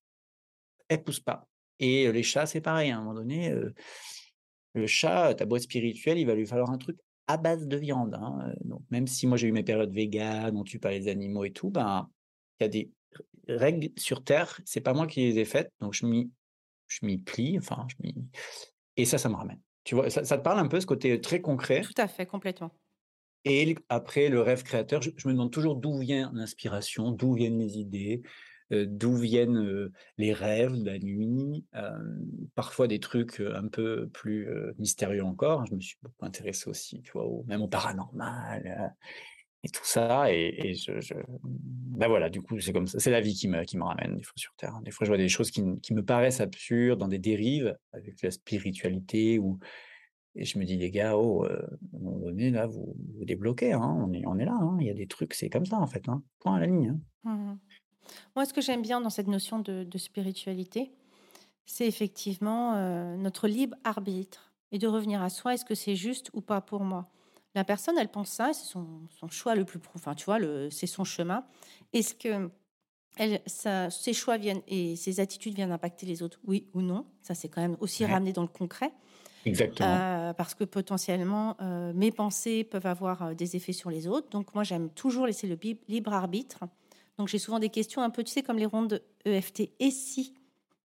elle 0.89 1.03
pousse 1.03 1.19
pas 1.21 1.49
et 1.79 2.07
heu, 2.07 2.11
les 2.11 2.23
chats, 2.23 2.45
c'est 2.47 2.61
pareil, 2.61 2.91
à 2.91 2.97
un 2.97 3.01
moment 3.01 3.15
donné, 3.15 3.51
le 4.75 4.87
chat, 4.87 5.35
tu 5.35 5.43
as 5.43 5.45
beau 5.45 5.57
être 5.57 5.63
spirituel, 5.63 6.17
il 6.17 6.25
va 6.25 6.35
lui 6.35 6.45
falloir 6.45 6.69
un 6.71 6.77
truc 6.77 6.97
à 7.27 7.37
base 7.37 7.67
de 7.67 7.77
viande, 7.77 8.15
hein, 8.15 8.49
heu, 8.51 8.55
donc 8.65 8.81
même 8.91 9.07
si 9.07 9.27
moi 9.27 9.37
j'ai 9.37 9.47
eu 9.47 9.51
mes 9.51 9.63
périodes 9.63 9.91
véganes, 9.93 10.55
on 10.57 10.63
tue 10.63 10.79
pas 10.79 10.91
les 10.91 11.07
animaux 11.07 11.43
et 11.45 11.51
tout, 11.51 11.71
ben, 11.71 12.09
il 12.59 12.63
y 12.63 12.67
a 12.67 12.69
des 12.69 12.91
règles 13.47 13.89
sur 13.97 14.23
terre, 14.23 14.59
c'est 14.65 14.81
pas 14.81 14.93
moi 14.93 15.07
qui 15.07 15.21
les 15.21 15.39
ai 15.39 15.45
faites, 15.45 15.71
donc 15.79 15.93
je 15.93 16.05
m'y 16.05 16.31
je 16.87 17.05
m'y 17.05 17.17
plie, 17.19 17.57
enfin 17.57 17.87
je 17.89 17.95
m'y 18.03 18.15
et 18.97 19.05
ça, 19.05 19.17
ça 19.17 19.29
me 19.29 19.35
ramène. 19.35 19.61
Tu 19.83 19.95
vois? 19.95 20.09
Ça 20.09 20.23
ça 20.23 20.37
te 20.37 20.43
parle 20.43 20.59
un 20.59 20.67
peu 20.67 20.79
ce 20.79 20.85
côté 20.85 21.19
très 21.21 21.41
concret? 21.41 21.81
Tout 21.81 21.93
à 21.97 22.07
fait, 22.09 22.25
complètement. 22.25 22.71
Et 23.43 23.75
après 23.89 24.29
le 24.29 24.41
rêve 24.41 24.63
créateur, 24.63 25.01
je 25.01 25.11
je 25.15 25.27
me 25.27 25.33
demande 25.33 25.51
toujours 25.51 25.75
d'où 25.75 25.99
vient 25.99 26.31
l'inspiration, 26.33 27.11
d'où 27.11 27.33
viennent 27.33 27.59
les 27.59 27.77
idées, 27.77 28.21
d'où 28.71 29.15
viennent, 29.15 29.91
les 30.17 30.33
rêves 30.33 30.73
la 30.83 30.99
nuit, 30.99 31.65
parfois 32.55 32.87
des 32.87 32.99
trucs, 32.99 33.39
un 33.41 33.67
peu 33.67 34.07
plus, 34.09 34.47
mystérieux 34.79 35.23
encore. 35.23 35.65
Je 35.67 35.75
me 35.75 35.81
suis 35.81 35.97
beaucoup 36.03 36.25
intéressé 36.25 36.69
aussi, 36.69 37.01
tu 37.01 37.11
vois, 37.13 37.25
même 37.47 37.61
au 37.61 37.67
paranormal, 37.67 38.93
et 39.63 39.69
tout 39.69 39.85
ça 39.85 40.31
et 40.31 40.73
je 40.75 40.93
bah, 41.43 42.07
voilà, 42.09 42.29
du 42.29 42.41
coup, 42.41 42.59
c'est 42.61 42.73
comme 42.73 42.87
ça, 42.87 42.99
c'est 42.99 43.11
la 43.11 43.21
vie 43.21 43.33
qui 43.35 43.47
me 43.49 43.63
qui 43.65 43.77
me 43.77 43.83
ramène 43.83 44.15
des 44.17 44.23
fois 44.23 44.33
sur 44.37 44.53
terre. 44.57 44.79
Des 44.83 44.91
fois, 44.91 45.05
je 45.05 45.11
vois 45.11 45.17
des 45.17 45.29
choses 45.29 45.51
qui 45.51 45.63
me 45.63 46.03
paraissent 46.03 46.41
absurdes 46.41 46.99
dans 46.99 47.07
des 47.09 47.19
dérives 47.19 47.77
avec 47.93 48.21
la 48.23 48.31
spiritualité 48.31 49.39
ou 49.39 49.59
et 50.35 50.45
je 50.45 50.59
me 50.59 50.65
dis: 50.65 50.77
«Les 50.77 50.91
gars, 50.91 51.17
oh, 51.17 51.45
à 51.45 51.49
un 51.95 51.99
moment 51.99 52.19
donné, 52.19 52.51
là, 52.51 52.67
vous 52.67 52.95
débloquez, 53.23 53.73
hein, 53.73 53.81
on 53.99 54.13
est 54.13 54.25
on 54.27 54.37
est 54.39 54.45
là, 54.45 54.57
hein, 54.61 54.77
il 54.81 54.87
y 54.87 54.91
a 54.91 54.93
des 54.95 55.07
trucs, 55.07 55.33
c'est 55.35 55.49
comme 55.49 55.65
ça, 55.65 55.79
en 55.79 55.87
fait, 55.87 56.09
hein, 56.09 56.23
point 56.39 56.55
à 56.57 56.59
la 56.61 56.67
ligne, 56.67 56.89
hein». 56.89 57.01
Mmh 57.25 57.53
mh. 57.53 57.59
Moi, 58.35 58.45
ce 58.45 58.53
que 58.53 58.61
j'aime 58.61 58.81
bien 58.81 59.01
dans 59.01 59.09
cette 59.09 59.27
notion 59.27 59.59
de 59.59 59.83
de 59.83 59.97
spiritualité, 59.97 60.91
c'est 61.65 61.87
effectivement, 61.87 62.75
heu, 62.77 63.17
notre 63.17 63.47
libre 63.47 63.77
arbitre 63.83 64.53
et 64.71 64.79
de 64.79 64.87
revenir 64.87 65.21
à 65.23 65.29
soi. 65.29 65.53
Est-ce 65.55 65.65
que 65.65 65.75
c'est 65.75 65.95
juste 65.97 66.31
ou 66.33 66.41
pas 66.41 66.61
pour 66.61 66.83
moi? 66.83 67.05
La 67.55 67.63
personne, 67.65 67.97
elle 67.99 68.09
pense 68.09 68.29
ça 68.31 68.53
c'est 68.53 68.65
son 68.65 69.07
son 69.19 69.29
choix 69.29 69.55
le 69.55 69.65
plus 69.65 69.79
pro 69.79 69.93
enfin, 69.97 70.15
tu 70.15 70.25
vois, 70.25 70.39
c'est 70.71 70.87
son 70.87 71.03
chemin. 71.05 71.45
Est-ce 71.93 72.15
ça 73.47 73.89
ses 73.89 74.13
choix 74.13 74.37
viennent 74.37 74.61
et 74.67 74.95
ses 74.97 75.19
attitudes 75.21 75.55
viennent 75.55 75.71
impacter 75.71 76.05
les 76.05 76.23
autres, 76.23 76.39
oui 76.45 76.69
ou 76.73 76.81
non? 76.81 77.05
Ça, 77.21 77.35
c'est 77.35 77.49
quand 77.49 77.61
même 77.61 77.77
aussi 77.79 78.05
Ouais. 78.05 78.07
ramener 78.07 78.33
dans 78.33 78.41
le 78.43 78.47
concret, 78.49 78.91
Exactement. 79.45 80.03
heu, 80.03 80.33
parce 80.37 80.55
que 80.55 80.63
potentiellement, 80.65 81.57
heu, 81.61 81.93
mes 81.93 82.11
pensées 82.11 82.63
peuvent 82.65 82.85
avoir, 82.87 83.35
des 83.35 83.55
effets 83.57 83.73
sur 83.73 83.89
les 83.91 84.07
autres. 84.07 84.29
Donc 84.29 84.53
moi, 84.55 84.63
j'aime 84.63 84.89
toujours 84.91 85.27
laisser 85.27 85.47
le 85.47 85.57
libre 85.89 86.13
arbitre. 86.13 86.59
Donc 87.17 87.27
j'ai 87.27 87.39
souvent 87.39 87.59
des 87.59 87.69
questions 87.69 88.01
un 88.01 88.09
peu, 88.09 88.23
tu 88.23 88.31
sais, 88.31 88.43
comme 88.43 88.57
les 88.57 88.65
rondes 88.65 89.01
EFT: 89.25 89.71
«Et 89.79 89.91
si?» 89.91 90.33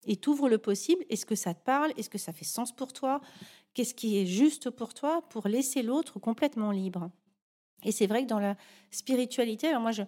et 0.05 0.17
tu 0.17 0.29
ouvres 0.29 0.49
le 0.49 0.57
possible. 0.57 1.03
Est-ce 1.09 1.25
que 1.25 1.35
ça 1.35 1.53
te 1.53 1.63
parle? 1.63 1.93
Est-ce 1.97 2.09
que 2.09 2.17
ça 2.17 2.33
fait 2.33 2.45
sens 2.45 2.73
pour 2.75 2.93
toi? 2.93 3.21
Qu'est-ce 3.73 3.93
qui 3.93 4.17
est 4.19 4.25
juste 4.25 4.69
pour 4.69 4.93
toi? 4.93 5.21
Pour 5.29 5.47
laisser 5.47 5.81
l'autre 5.81 6.19
complètement 6.19 6.71
libre? 6.71 7.09
Et 7.83 7.91
c'est 7.91 8.07
vrai 8.07 8.23
que 8.23 8.29
dans 8.29 8.39
la 8.39 8.55
spiritualité, 8.91 9.67
alors 9.69 9.81
moi, 9.81 9.91
je 9.91 10.03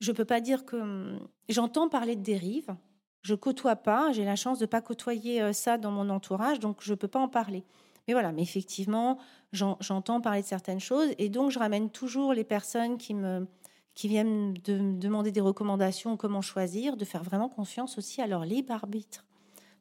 je 0.00 0.12
peux 0.12 0.24
pas 0.24 0.40
dire 0.40 0.64
que, 0.66 0.76
mmh, 0.76 1.20
j'entends 1.48 1.88
parler 1.88 2.16
de 2.16 2.22
dérives. 2.22 2.76
Je 3.22 3.34
côtoie 3.34 3.76
pas, 3.76 4.12
j'ai 4.12 4.24
la 4.24 4.36
chance 4.36 4.58
de 4.58 4.66
pas 4.66 4.82
côtoyer, 4.82 5.40
heu, 5.42 5.52
ça 5.52 5.78
dans 5.78 5.90
mon 5.90 6.10
entourage, 6.10 6.60
donc 6.60 6.78
je 6.82 6.94
peux 6.94 7.08
pas 7.08 7.20
en 7.20 7.28
parler. 7.28 7.64
Mais 8.06 8.12
voilà, 8.14 8.32
mais 8.32 8.42
effectivement, 8.42 9.18
j'en 9.52 9.78
j'entends 9.80 10.20
parler 10.20 10.42
de 10.42 10.46
certaines 10.46 10.80
choses 10.80 11.10
et 11.18 11.30
donc 11.30 11.50
je 11.52 11.58
ramène 11.58 11.90
toujours 11.90 12.34
les 12.34 12.44
personnes 12.44 12.98
qui 12.98 13.14
me 13.14 13.46
qui 13.94 14.08
viennent 14.08 14.54
de 14.54 14.78
me 14.78 14.98
demander 14.98 15.30
des 15.30 15.40
recommandations, 15.40 16.16
comment 16.16 16.42
choisir, 16.42 16.96
de 16.96 17.04
faire 17.04 17.22
vraiment 17.22 17.48
confiance 17.48 17.96
aussi 17.98 18.20
à 18.20 18.26
leur 18.26 18.44
libre 18.44 18.72
arbitre. 18.72 19.24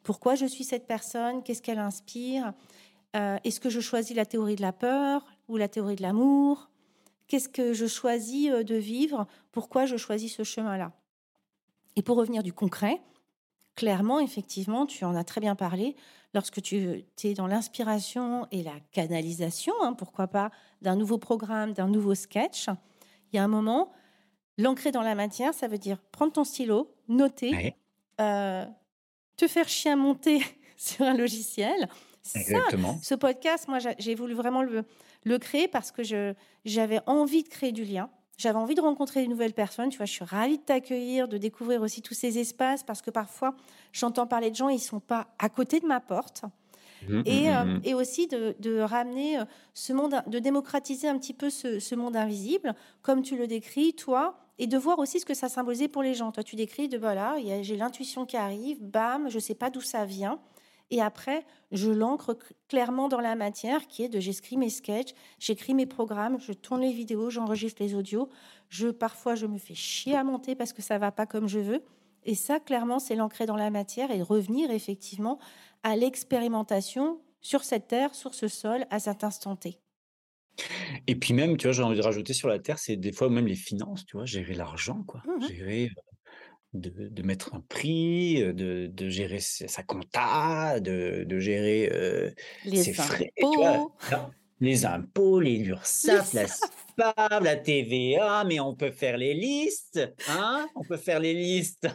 Pourquoi 0.03 0.35
je 0.35 0.45
suis 0.45 0.63
cette 0.63 0.85
personne? 0.85 1.43
Qu'est-ce 1.43 1.61
qu'elle 1.61 1.79
inspire? 1.79 2.53
Heu, 3.15 3.37
est-ce 3.43 3.59
que 3.59 3.69
je 3.69 3.79
choisis 3.79 4.15
la 4.15 4.25
théorie 4.25 4.55
de 4.55 4.61
la 4.61 4.73
peur 4.73 5.25
ou 5.47 5.57
la 5.57 5.67
théorie 5.67 5.95
de 5.95 6.01
l'amour? 6.01 6.69
Qu'est-ce 7.27 7.49
que 7.49 7.73
je 7.73 7.87
choisis, 7.87 8.49
heu, 8.51 8.63
de 8.63 8.75
vivre? 8.75 9.27
Pourquoi 9.51 9.85
je 9.85 9.97
choisis 9.97 10.35
ce 10.35 10.43
chemin-là? 10.43 10.91
Et 11.95 12.01
pour 12.01 12.17
revenir 12.17 12.43
du 12.43 12.53
concret, 12.53 13.01
clairement, 13.75 14.19
effectivement, 14.19 14.85
tu 14.85 15.05
en 15.05 15.15
as 15.15 15.23
très 15.23 15.41
bien 15.41 15.55
parlé, 15.55 15.95
lorsque 16.33 16.61
tu 16.61 17.05
es 17.23 17.33
dans 17.33 17.47
l'inspiration 17.47 18.47
et 18.51 18.63
la 18.63 18.79
canalisation, 18.91 19.73
hein, 19.83 19.93
pourquoi 19.93 20.27
pas, 20.27 20.51
d'un 20.81 20.95
nouveau 20.95 21.17
programme, 21.17 21.73
d'un 21.73 21.87
nouveau 21.87 22.15
sketch, 22.15 22.67
il 23.31 23.37
y 23.37 23.39
a 23.39 23.43
un 23.43 23.47
moment, 23.47 23.91
l'ancrer 24.57 24.91
dans 24.91 25.01
la 25.01 25.15
matière, 25.15 25.53
ça 25.53 25.67
veut 25.67 25.77
dire 25.77 25.99
prendre 26.11 26.33
ton 26.33 26.43
stylo, 26.43 26.95
noter, 27.07 27.59
Ouais. 27.59 27.77
heu, 28.21 28.65
te 29.37 29.47
faire 29.47 29.67
chier 29.69 29.91
à 29.91 29.95
monter 29.95 30.41
sur 30.77 31.05
un 31.05 31.15
logiciel. 31.15 31.89
Ça, 32.21 32.41
Exactement. 32.41 33.01
ce 33.01 33.15
podcast, 33.15 33.67
moi, 33.67 33.79
j'a 33.79 33.95
j'ai 33.99 34.15
voulu 34.15 34.33
vraiment 34.33 34.63
le 34.63 34.85
le 35.25 35.37
créer 35.39 35.67
parce 35.67 35.91
que 35.91 36.03
j'avais 36.65 36.99
envie 37.07 37.43
de 37.43 37.49
créer 37.49 37.71
du 37.71 37.83
lien. 37.85 38.09
J'avais 38.37 38.57
envie 38.57 38.75
de 38.75 38.81
rencontrer 38.81 39.23
de 39.25 39.29
nouvelles 39.29 39.53
personnes, 39.53 39.89
tu 39.89 39.97
vois? 39.97 40.05
Je 40.07 40.13
suis 40.13 40.25
ravie 40.25 40.57
de 40.57 40.63
t'accueillir, 40.63 41.27
de 41.27 41.37
découvrir 41.37 41.81
aussi 41.81 42.01
tous 42.01 42.13
ces 42.15 42.39
espaces 42.39 42.83
parce 42.83 43.01
que 43.01 43.11
parfois, 43.11 43.55
j'entends 43.93 44.27
parler 44.27 44.51
de 44.51 44.55
gens, 44.55 44.69
ils 44.69 44.79
sont 44.79 44.99
pas 44.99 45.27
à 45.39 45.49
côté 45.49 45.79
de 45.79 45.85
ma 45.87 45.99
porte 46.01 46.43
Mmh, 47.01 47.23
mmh, 47.23 47.23
et 47.25 47.43
mmh 47.45 47.49
hem 47.49 47.77
mh. 47.77 47.83
et 47.83 47.93
aussi 47.93 48.27
de 48.27 48.55
de 48.59 48.79
ramener, 48.79 49.39
heu, 49.39 49.45
ce 49.73 49.93
monde 49.93 50.21
de 50.27 50.39
démocratiser 50.39 51.07
un 51.07 51.17
petit 51.17 51.33
peu 51.33 51.49
ce 51.49 51.79
ce 51.79 51.95
monde 51.95 52.15
invisible, 52.15 52.75
comme 53.01 53.21
tu 53.21 53.37
le 53.37 53.47
décris, 53.47 53.93
toi 53.93 54.42
et 54.59 54.67
de 54.67 54.77
voir 54.77 54.99
aussi 54.99 55.19
ce 55.19 55.25
que 55.25 55.33
ça 55.33 55.49
symbolisait 55.49 55.87
pour 55.87 56.03
les 56.03 56.13
gens. 56.13 56.31
Toi, 56.31 56.43
tu 56.43 56.55
décris 56.55 56.87
de 56.87 56.97
voilà, 56.97 57.35
j'ai 57.61 57.75
l'intuition 57.75 58.25
qui 58.25 58.37
arrive, 58.37 58.81
bam, 58.81 59.29
je 59.29 59.39
sais 59.39 59.55
pas 59.55 59.69
d'où 59.69 59.81
ça 59.81 60.05
vient 60.05 60.39
et 60.91 61.01
après, 61.01 61.43
je 61.71 61.89
l'ancre 61.89 62.37
clairement 62.67 63.07
dans 63.07 63.19
la 63.19 63.35
matière 63.35 63.87
qui 63.87 64.03
est 64.03 64.09
de 64.09 64.19
j'écris 64.19 64.57
mes 64.57 64.69
sketchs, 64.69 65.15
j'écris 65.39 65.73
mes 65.73 65.87
programmes, 65.87 66.39
je 66.39 66.53
tourne 66.53 66.81
les 66.81 66.91
vidéos, 66.91 67.31
j'enregistre 67.31 67.81
les 67.81 67.95
audios. 67.95 68.29
Je 68.69 68.89
parfois, 68.89 69.33
je 69.33 69.47
me 69.47 69.57
fais 69.57 69.73
chier 69.73 70.15
à 70.15 70.23
monter 70.23 70.53
parce 70.53 70.71
que 70.71 70.83
ça 70.83 70.99
va 70.99 71.11
pas 71.11 71.25
comme 71.25 71.47
je 71.47 71.57
veux 71.57 71.83
et 72.25 72.35
ça, 72.35 72.59
clairement, 72.59 72.99
c'est 72.99 73.15
l'ancrer 73.15 73.45
dans 73.45 73.55
la 73.55 73.69
matière 73.69 74.11
et 74.11 74.21
revenir 74.21 74.71
effectivement 74.71 75.39
à 75.83 75.95
l'expérimentation 75.95 77.19
sur 77.41 77.63
cette 77.63 77.87
terre, 77.87 78.15
sur 78.15 78.33
ce 78.33 78.47
sol, 78.47 78.85
à 78.89 78.99
cet 78.99 79.23
instant 79.23 79.55
T. 79.55 79.82
Et 81.07 81.15
puis 81.15 81.33
même, 81.33 81.57
tu 81.57 81.67
vois, 81.67 81.73
j'ai 81.73 81.83
envie 81.83 81.97
de 81.97 82.01
rajouter 82.03 82.33
sur 82.33 82.47
la 82.47 82.59
terre, 82.59 82.79
c'est 82.79 82.95
des 82.97 83.11
fois 83.11 83.29
même 83.29 83.47
les 83.47 83.55
finances, 83.55 84.05
tu 84.05 84.17
vois? 84.17 84.25
Gérer 84.25 84.53
l'argent, 84.55 85.03
quoi. 85.03 85.23
Mmh 85.23 85.39
mh. 85.43 85.53
Gérer, 85.55 85.89
de 86.73 86.89
de 87.09 87.23
mettre 87.23 87.55
un 87.55 87.61
prix, 87.61 88.37
de 88.53 88.87
de 88.87 89.09
gérer 89.09 89.39
sa 89.41 89.83
compta, 89.83 90.79
de 90.81 91.25
de 91.27 91.39
gérer, 91.39 91.89
heu, 91.93 92.33
ses 92.73 92.93
Les 92.93 92.93
frais, 92.93 93.31
tu 93.51 93.59
vois? 93.59 93.85
Les 94.63 94.85
impôts, 94.85 95.39
les 95.39 95.55
URSSAF, 95.59 96.33
la 96.33 96.41
l'URSSAF. 96.43 96.69
pas 96.95 97.39
la 97.41 97.55
TVA, 97.55 98.43
mais 98.45 98.59
on 98.59 98.73
peut 98.75 98.91
faire 98.91 99.17
les 99.17 99.33
listes, 99.33 99.99
hein? 100.29 100.67
On 100.75 100.83
peut 100.83 100.97
faire 100.97 101.19
les 101.19 101.33
listes. 101.33 101.87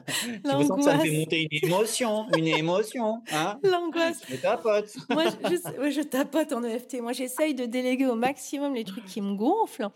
Me 0.44 0.64
sens 0.64 0.76
que 0.76 0.82
ça 0.82 0.96
me 0.96 1.00
fait 1.02 1.18
monter 1.18 1.48
une 1.50 1.58
émotion, 1.68 2.26
une 2.36 2.46
émotion, 2.48 3.22
hein? 3.32 3.58
l'angoisse. 3.62 4.20
Je 4.28 4.36
tapote. 4.36 4.94
Moi, 5.10 5.24
je, 5.44 5.56
je- 5.56 5.90
je 5.90 6.02
tapote 6.02 6.52
en 6.52 6.62
EFT. 6.64 7.00
Moi, 7.00 7.12
j'essaye 7.12 7.54
de 7.54 7.64
déléguer 7.66 8.06
au 8.06 8.14
maximum 8.16 8.74
les 8.74 8.84
trucs 8.84 9.04
qui 9.06 9.20
me 9.20 9.34
gonflent. 9.34 9.88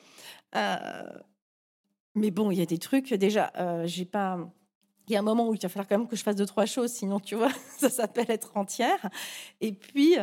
Euh, 0.55 1.03
mais 2.15 2.31
bon, 2.31 2.51
il 2.51 2.59
y 2.59 2.63
a 2.63 2.67
des 2.67 2.79
trucs, 2.79 3.13
déjà, 3.15 3.53
euh, 3.59 3.87
j'ai 3.87 4.05
pas. 4.05 4.39
Il 5.09 5.13
y 5.15 5.17
a 5.17 5.19
un 5.19 5.23
moment 5.23 5.49
où 5.49 5.55
il 5.55 5.61
va 5.61 5.69
falloir 5.69 5.89
quand 5.89 5.99
même 5.99 6.07
que 6.07 6.15
je 6.15 6.23
fasse 6.23 6.37
deux, 6.37 6.47
trois 6.47 6.65
choses, 6.67 6.93
sinon, 6.93 7.19
tu 7.19 7.35
vois, 7.35 7.51
ça 7.79 7.91
s'appelle 7.91 8.31
être 8.31 8.57
entière. 8.57 9.11
Et 9.61 9.73
puis, 9.73 10.15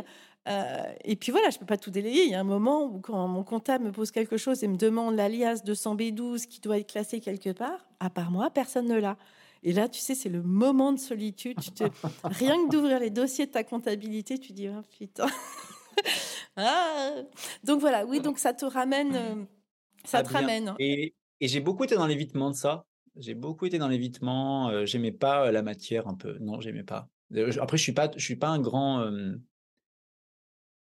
euh, 0.50 0.94
et 1.04 1.16
puis 1.16 1.32
voilà, 1.32 1.50
je 1.50 1.60
peux 1.60 1.66
pas 1.66 1.78
tout 1.78 1.92
déléguer. 1.92 2.24
Il 2.26 2.32
y 2.32 2.36
a 2.36 2.40
un 2.40 2.44
moment 2.44 2.84
où, 2.86 3.00
quand 3.00 3.28
mon 3.28 3.44
comptable 3.44 3.86
me 3.86 3.92
pose 3.92 4.12
quelque 4.12 4.38
chose 4.38 4.64
et 4.64 4.68
me 4.68 4.78
demande 4.78 5.16
l'alias 5.16 5.62
200B12 5.66 6.46
qui 6.48 6.60
doit 6.60 6.78
être 6.80 6.90
classé 6.92 7.20
quelque 7.22 7.52
part, 7.52 7.88
à 8.00 8.10
part 8.10 8.32
moi, 8.32 8.50
personne 8.50 8.88
ne 8.88 8.98
l'a. 9.00 9.18
Et 9.64 9.74
là, 9.74 9.90
tu 9.90 10.00
sais, 10.00 10.16
c'est 10.16 10.30
le 10.30 10.42
moment 10.42 10.94
de 10.94 11.00
solitude. 11.00 11.60
Tu 11.60 11.72
te... 11.72 11.84
Rien 12.24 12.56
que 12.66 12.72
d'ouvrir 12.72 13.00
les 13.00 13.10
dossiers 13.10 13.46
de 13.46 13.52
ta 13.52 13.64
comptabilité, 13.64 14.38
tu 14.40 14.54
dis, 14.54 14.70
oh, 14.70 14.82
putain. 14.98 15.28
Ah. 16.56 17.12
Donc 17.64 17.80
voilà, 17.80 18.06
oui, 18.06 18.22
donc 18.22 18.40
ça 18.40 18.54
te 18.54 18.66
ramène. 18.66 19.16
euh, 19.16 19.36
ça 20.06 20.20
Ah 20.20 20.24
te 20.24 20.30
bien. 20.30 20.40
ramène. 20.40 20.76
Et, 20.80 21.14
et 21.40 21.48
j'ai 21.48 21.60
beaucoup 21.62 21.84
été 21.84 21.96
dans 21.96 22.08
l'évitement 22.08 22.50
de 22.50 22.56
ça. 22.56 22.86
J'ai 23.16 23.34
beaucoup 23.34 23.66
été 23.66 23.78
dans 23.78 23.88
l'évitement. 23.88 24.70
euh, 24.70 24.86
j'aimais 24.86 25.12
pas 25.12 25.48
euh, 25.48 25.52
la 25.52 25.62
matière 25.62 26.08
un 26.08 26.16
peu. 26.16 26.38
Non, 26.40 26.60
j'aimais 26.62 26.84
pas. 26.84 27.10
Après, 27.62 27.78
je 27.78 27.84
suis 27.84 27.92
pas, 27.94 28.10
je 28.16 28.24
suis 28.24 28.36
pas 28.36 28.48
un 28.50 28.60
grand. 28.60 29.02
euh, 29.02 29.36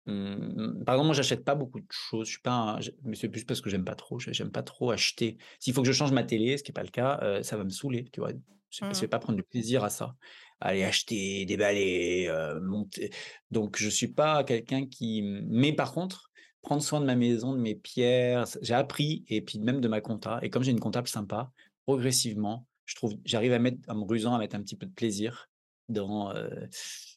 hum, 0.07 0.83
par 0.85 0.95
exemple, 0.95 1.07
moi, 1.07 1.15
j'achète 1.15 1.43
pas 1.43 1.55
beaucoup 1.55 1.79
de 1.79 1.85
choses. 1.91 2.27
Je 2.27 2.31
suis 2.33 2.41
pas. 2.41 2.77
un- 2.77 2.79
mais 3.03 3.15
c'est 3.15 3.29
plus 3.29 3.43
parce 3.45 3.61
que 3.61 3.69
j'aime 3.69 3.85
pas 3.85 3.95
trop. 3.95 4.19
j'ai- 4.19 4.33
J'aime 4.33 4.51
pas 4.51 4.63
trop 4.63 4.91
acheter. 4.91 5.37
S'il 5.59 5.73
faut 5.73 5.81
que 5.81 5.87
je 5.87 5.93
change 5.93 6.11
ma 6.11 6.23
télé, 6.23 6.57
ce 6.57 6.63
qui 6.63 6.71
est 6.71 6.73
pas 6.73 6.83
le 6.83 6.89
cas, 6.89 7.19
euh, 7.23 7.43
ça 7.43 7.57
va 7.57 7.63
me 7.63 7.69
saouler. 7.69 8.05
Tu 8.11 8.19
vois. 8.19 8.31
Je 8.69 8.85
ne 8.85 8.89
Mhm. 8.89 8.95
vais 9.01 9.07
pas 9.07 9.19
prendre 9.19 9.37
du 9.37 9.43
plaisir 9.43 9.83
à 9.83 9.89
ça. 9.89 10.15
Aller 10.61 10.83
acheter, 10.83 11.45
déballer, 11.45 12.27
euh, 12.29 12.59
monter. 12.61 13.09
Donc, 13.51 13.77
je 13.77 13.89
suis 13.89 14.07
pas 14.13 14.43
quelqu'un 14.43 14.85
qui. 14.87 15.21
Mais 15.23 15.73
par 15.73 15.91
contre 15.93 16.29
prendre 16.61 16.83
soin 16.83 17.01
de 17.01 17.05
ma 17.05 17.15
maison, 17.15 17.53
de 17.53 17.59
mes 17.59 17.75
pierres. 17.75 18.45
J'ai 18.61 18.75
appris, 18.75 19.25
et 19.27 19.41
puis 19.41 19.59
même 19.59 19.81
de 19.81 19.87
ma 19.87 19.99
compta. 20.01 20.39
Et 20.43 20.49
comme 20.51 20.61
j'ai 20.63 20.71
une 20.71 20.79
comptable 20.79 21.07
sympa, 21.07 21.51
progressivement, 21.87 22.67
je 22.85 22.95
trouve, 22.95 23.15
j'arrive 23.25 23.53
à 23.53 23.59
mettre, 23.59 23.79
en 23.89 23.95
me 23.95 24.03
rusant, 24.05 24.35
à 24.35 24.39
mettre 24.39 24.55
un 24.55 24.61
petit 24.61 24.75
peu 24.75 24.85
de 24.85 24.93
plaisir 24.93 25.49
dans 25.89 26.29
euh, 26.35 26.67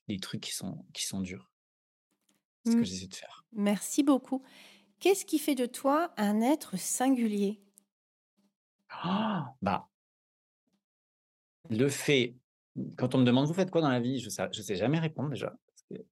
les 0.08 0.18
trucs 0.18 0.40
qui 0.40 0.52
sont, 0.52 0.86
qui 0.94 1.04
sont 1.06 1.20
durs. 1.20 1.50
C'est 2.64 2.72
ce 2.72 2.76
que 2.76 2.80
Mm. 2.80 2.84
j'essaie 2.84 3.06
de 3.06 3.14
faire. 3.14 3.44
Merci 3.52 4.02
beaucoup. 4.02 4.42
Qu'est-ce 5.00 5.24
qui 5.26 5.38
fait 5.38 5.54
de 5.54 5.66
toi 5.66 6.12
un 6.16 6.40
être 6.40 6.78
singulier? 6.78 7.60
Ah, 8.88 9.54
bah, 9.60 9.90
le 11.70 11.88
fait, 11.88 12.36
quand 12.98 13.14
on 13.14 13.18
me 13.18 13.24
demande, 13.24 13.46
vous 13.46 13.54
faites 13.54 13.70
quoi 13.70 13.80
dans 13.80 13.88
la 13.88 14.00
vie? 14.00 14.20
Je 14.20 14.28
sais, 14.28 14.48
je 14.52 14.62
sais 14.62 14.76
jamais 14.76 14.98
répondre 14.98 15.30
déjà. 15.30 15.50
parce 15.66 15.82
que 15.90 16.06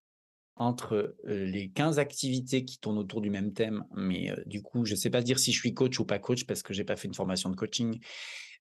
entre 0.57 1.17
euh, 1.29 1.47
les 1.47 1.71
15 1.71 1.99
activités 1.99 2.65
qui 2.65 2.79
tournent 2.79 2.99
autour 2.99 3.21
du 3.23 3.31
même 3.31 3.53
thème, 3.55 3.85
mais 3.97 4.31
euh, 4.33 4.43
du 4.47 4.63
coup, 4.63 4.85
je 4.85 4.95
sais 4.95 5.11
pas 5.11 5.23
dire 5.23 5.39
si 5.39 5.53
je 5.53 5.59
suis 5.59 5.75
coach 5.75 5.99
ou 6.01 6.05
pas 6.07 6.19
coach 6.19 6.45
parce 6.47 6.63
que 6.63 6.75
j'ai 6.75 6.85
pas 6.85 6.97
fait 6.97 7.09
une 7.09 7.15
formation 7.15 7.51
de 7.51 7.57
coaching. 7.57 8.01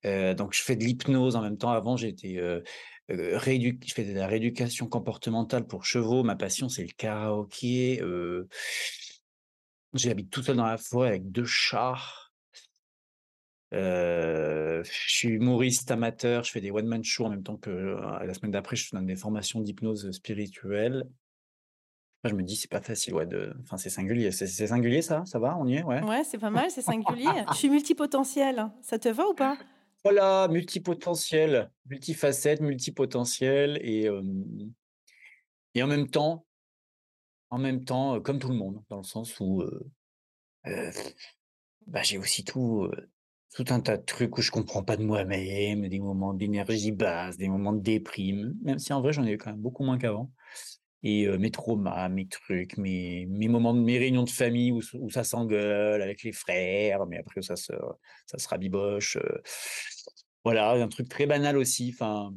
Euh, 0.06 0.34
donc, 0.34 0.54
je 0.54 0.62
fais 0.62 0.76
de 0.76 0.84
l'hypnose 0.84 1.36
en 1.36 1.42
même 1.42 1.58
temps. 1.58 1.70
Avant, 1.70 1.96
j'étais 1.96 2.38
euh, 2.38 2.62
je 3.08 3.92
fais 3.94 4.04
de 4.04 4.14
la 4.14 4.26
rééducation 4.26 4.86
comportementale 4.86 5.66
pour 5.66 5.84
chevaux. 5.84 6.22
Ma 6.22 6.36
passion, 6.36 6.68
c'est 6.68 6.82
le 6.82 6.92
karaoké. 6.96 8.02
J'habite 9.94 10.30
tout 10.30 10.42
seul 10.42 10.56
dans 10.56 10.66
la 10.66 10.78
forêt 10.78 11.08
avec 11.08 11.30
deux 11.30 11.44
chats. 11.44 11.98
Je 13.72 14.82
suis 14.84 15.28
humoriste 15.28 15.90
amateur, 15.90 16.44
je 16.44 16.50
fais 16.50 16.60
des 16.60 16.70
one-man 16.70 17.02
shows 17.02 17.24
en 17.24 17.30
même 17.30 17.42
temps 17.42 17.56
que 17.56 17.70
la 17.70 18.34
semaine 18.34 18.50
d'après, 18.50 18.76
je 18.76 18.90
donne 18.92 19.06
des 19.06 19.16
formations 19.16 19.60
d'hypnose 19.60 20.10
spirituelle. 20.12 21.04
Je 22.24 22.34
me 22.34 22.42
dis, 22.42 22.54
c'est 22.54 22.70
pas 22.70 22.80
facile, 22.80 23.14
ouais, 23.14 23.26
enfin, 23.62 23.76
c'est 23.76 23.90
singulier. 23.90 24.30
C'est 24.30 24.46
singulier, 24.46 25.02
ça? 25.02 25.24
Ça 25.26 25.40
va? 25.40 25.56
On 25.58 25.66
y 25.66 25.74
est? 25.74 25.82
Ouais. 25.82 26.00
Ouais, 26.04 26.22
c'est 26.22 26.38
pas 26.38 26.50
mal, 26.50 26.70
c'est 26.70 26.82
singulier. 26.82 27.26
Je 27.50 27.56
suis 27.56 27.68
multipotentiel. 27.68 28.70
Ça 28.80 28.98
te 28.98 29.08
va 29.08 29.26
ou 29.28 29.34
pas? 29.34 29.58
Voilà, 30.04 30.48
multipotentiel, 30.48 31.70
multifacette, 31.86 32.60
multipotentiel 32.60 33.78
et, 33.82 34.08
et 35.74 35.82
en 35.82 35.86
même 35.86 36.08
temps, 36.08 36.44
en 37.50 37.58
même 37.58 37.84
temps, 37.84 38.20
comme 38.20 38.38
tout 38.38 38.48
le 38.48 38.56
monde, 38.56 38.82
dans 38.88 38.96
le 38.98 39.04
sens 39.04 39.38
où 39.38 39.62
bah, 41.86 42.02
j'ai 42.02 42.18
aussi 42.18 42.44
tout, 42.44 42.88
tout 43.54 43.64
un 43.70 43.80
tas 43.80 43.96
de 43.96 44.04
trucs 44.04 44.36
où 44.38 44.42
je 44.42 44.50
comprends 44.50 44.82
pas 44.82 44.96
de 44.96 45.04
moi-même, 45.04 45.88
des 45.88 45.98
moments 45.98 46.34
d'énergie 46.34 46.92
basse, 46.92 47.36
des 47.36 47.48
moments 47.48 47.72
de 47.72 47.80
déprime, 47.82 48.54
même 48.62 48.78
si 48.78 48.92
en 48.92 49.00
vrai 49.00 49.12
j'en 49.12 49.24
ai 49.24 49.32
eu 49.32 49.38
quand 49.38 49.50
même 49.50 49.60
beaucoup 49.60 49.84
moins 49.84 49.98
qu'avant. 49.98 50.32
Et 51.04 51.26
mes 51.36 51.50
traumas, 51.50 52.08
mes 52.08 52.28
trucs, 52.28 52.76
mes, 52.78 53.26
mes 53.26 53.48
moments 53.48 53.74
de 53.74 53.80
mes 53.80 53.98
réunions 53.98 54.22
de 54.22 54.30
famille 54.30 54.70
où, 54.70 54.80
où 55.00 55.10
ça 55.10 55.24
s'engueule 55.24 56.00
avec 56.00 56.22
les 56.22 56.30
frères, 56.32 57.06
mais 57.06 57.18
après 57.18 57.42
ça 57.42 57.56
se, 57.56 57.72
ça 58.26 58.38
se 58.38 58.48
rabiboche. 58.48 59.18
Voilà, 60.44 60.72
un 60.72 60.88
truc 60.88 61.08
très 61.08 61.26
banal 61.26 61.56
aussi, 61.58 61.90
enfin, 61.94 62.34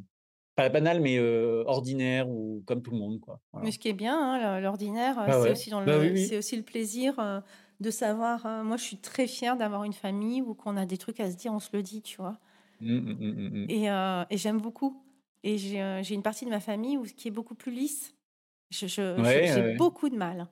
pas 0.56 0.68
banal, 0.70 1.00
mais 1.00 1.18
euh, 1.18 1.64
ordinaire 1.66 2.28
ou 2.30 2.62
comme 2.66 2.82
tout 2.82 2.92
le 2.92 2.98
monde, 2.98 3.20
quoi. 3.20 3.40
Voilà. 3.52 3.66
Mais 3.66 3.72
ce 3.72 3.78
qui 3.78 3.88
est 3.88 3.92
bien, 3.94 4.18
hein, 4.18 4.60
l'ordinaire, 4.60 5.16
Ah 5.18 5.40
c'est 5.40 5.50
ouais. 5.50 5.52
aussi, 5.52 5.70
dans 5.70 5.80
le, 5.80 5.86
Bah 5.86 5.98
oui, 5.98 6.10
oui. 6.12 6.16
c'est 6.26 6.36
aussi 6.38 6.56
le 6.56 6.62
plaisir 6.62 7.18
euh, 7.18 7.40
de 7.80 7.90
savoir. 7.90 8.44
euh, 8.46 8.62
moi, 8.64 8.76
je 8.76 8.82
suis 8.84 8.98
très 8.98 9.26
fière 9.26 9.56
d'avoir 9.56 9.84
une 9.84 9.92
famille 9.94 10.42
où 10.42 10.54
qu'on 10.54 10.76
a 10.76 10.84
des 10.86 10.98
trucs 10.98 11.20
à 11.20 11.30
se 11.30 11.36
dire, 11.36 11.52
on 11.52 11.58
se 11.58 11.70
le 11.74 11.82
dit, 11.82 12.02
tu 12.02 12.16
vois? 12.18 12.38
Mm, 12.80 12.86
mm, 13.00 13.16
mm, 13.20 13.34
mm, 13.36 13.50
mm. 13.64 13.68
Et, 13.68 13.86
et 13.86 14.36
j'aime 14.36 14.60
beaucoup. 14.60 15.02
Et 15.42 15.58
j'ai 15.58 16.14
une 16.14 16.22
partie 16.22 16.44
de 16.44 16.50
ma 16.50 16.60
famille 16.60 16.96
où, 16.96 17.04
qui 17.04 17.28
est 17.28 17.30
beaucoup 17.30 17.54
plus 17.54 17.72
lisse. 17.72 18.14
Je- 18.70 18.86
je- 18.88 19.22
je- 19.24 19.40
Ouais, 19.40 19.44
j'ai 19.44 19.62
ouais. 19.62 19.76
beaucoup 19.78 20.08
de 20.10 20.16
mal. 20.16 20.48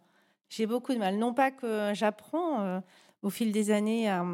J'ai 0.51 0.67
beaucoup 0.67 0.95
de 0.95 0.99
mal. 0.99 1.19
Non 1.19 1.35
pas 1.35 1.51
que 1.51 1.93
j'apprends 1.95 2.83
au 3.23 3.31
fil 3.31 3.53
des 3.53 3.71
années 3.71 4.09
à 4.09 4.25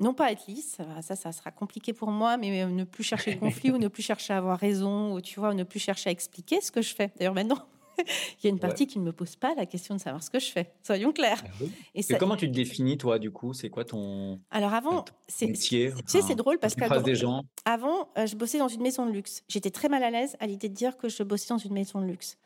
non 0.00 0.14
pas 0.14 0.32
être 0.32 0.46
lisse, 0.48 0.78
ça, 1.02 1.16
ça, 1.16 1.32
sera 1.32 1.50
compliqué 1.50 1.92
pour 1.92 2.10
moi, 2.10 2.36
mais 2.36 2.62
euh, 2.62 2.66
ne 2.68 2.84
plus 2.84 3.04
chercher 3.04 3.34
le 3.34 3.38
conflit 3.40 3.70
ou 3.70 3.78
ne 3.78 3.88
plus 3.88 4.02
chercher 4.02 4.32
à 4.32 4.38
avoir 4.38 4.58
raison, 4.58 5.14
ou 5.14 5.20
tu 5.20 5.38
vois, 5.38 5.54
ne 5.54 5.64
plus 5.64 5.78
chercher 5.80 6.08
à 6.10 6.12
expliquer 6.12 6.60
ce 6.60 6.72
que 6.72 6.82
je 6.82 6.94
fais. 6.94 7.12
D'ailleurs, 7.16 7.34
maintenant, 7.34 7.58
il 7.98 8.44
y 8.44 8.46
a 8.46 8.50
une 8.50 8.56
Ouais. 8.56 8.60
partie 8.60 8.86
qui 8.88 8.98
ne 8.98 9.04
me 9.04 9.12
pose 9.12 9.36
pas 9.36 9.54
la 9.54 9.66
question 9.66 9.94
de 9.94 10.00
savoir 10.00 10.22
ce 10.22 10.30
que 10.30 10.40
je 10.40 10.50
fais. 10.50 10.72
Soyons 10.82 11.12
clairs. 11.12 11.42
Ah. 11.44 11.64
Et 11.94 12.02
comment 12.16 12.36
tu 12.36 12.48
te 12.48 12.52
définis, 12.54 12.98
toi, 12.98 13.18
du 13.20 13.30
coup? 13.30 13.52
C'est 13.54 13.70
quoi 13.70 13.84
ton 13.84 14.40
alors 14.50 14.74
avant, 14.74 15.04
c'est, 15.28 15.46
métier? 15.46 15.92
tu 15.92 16.02
sais, 16.06 16.22
c'est 16.22 16.34
drôle 16.34 16.58
parce 16.58 16.74
que 16.74 17.02
des 17.02 17.14
gens. 17.14 17.42
avant, 17.64 18.08
euh, 18.18 18.26
je 18.26 18.34
bossais 18.36 18.58
dans 18.58 18.68
une 18.68 18.82
maison 18.82 19.06
de 19.06 19.12
luxe. 19.12 19.42
J'étais 19.48 19.70
très 19.70 19.88
mal 19.88 20.02
à 20.02 20.10
l'aise 20.10 20.36
à 20.40 20.46
l'idée 20.46 20.68
de 20.68 20.74
dire 20.74 20.96
que 20.96 21.08
je 21.08 21.22
bossais 21.22 21.48
dans 21.50 21.58
une 21.58 21.72
maison 21.72 22.00
de 22.00 22.06
luxe. 22.06 22.36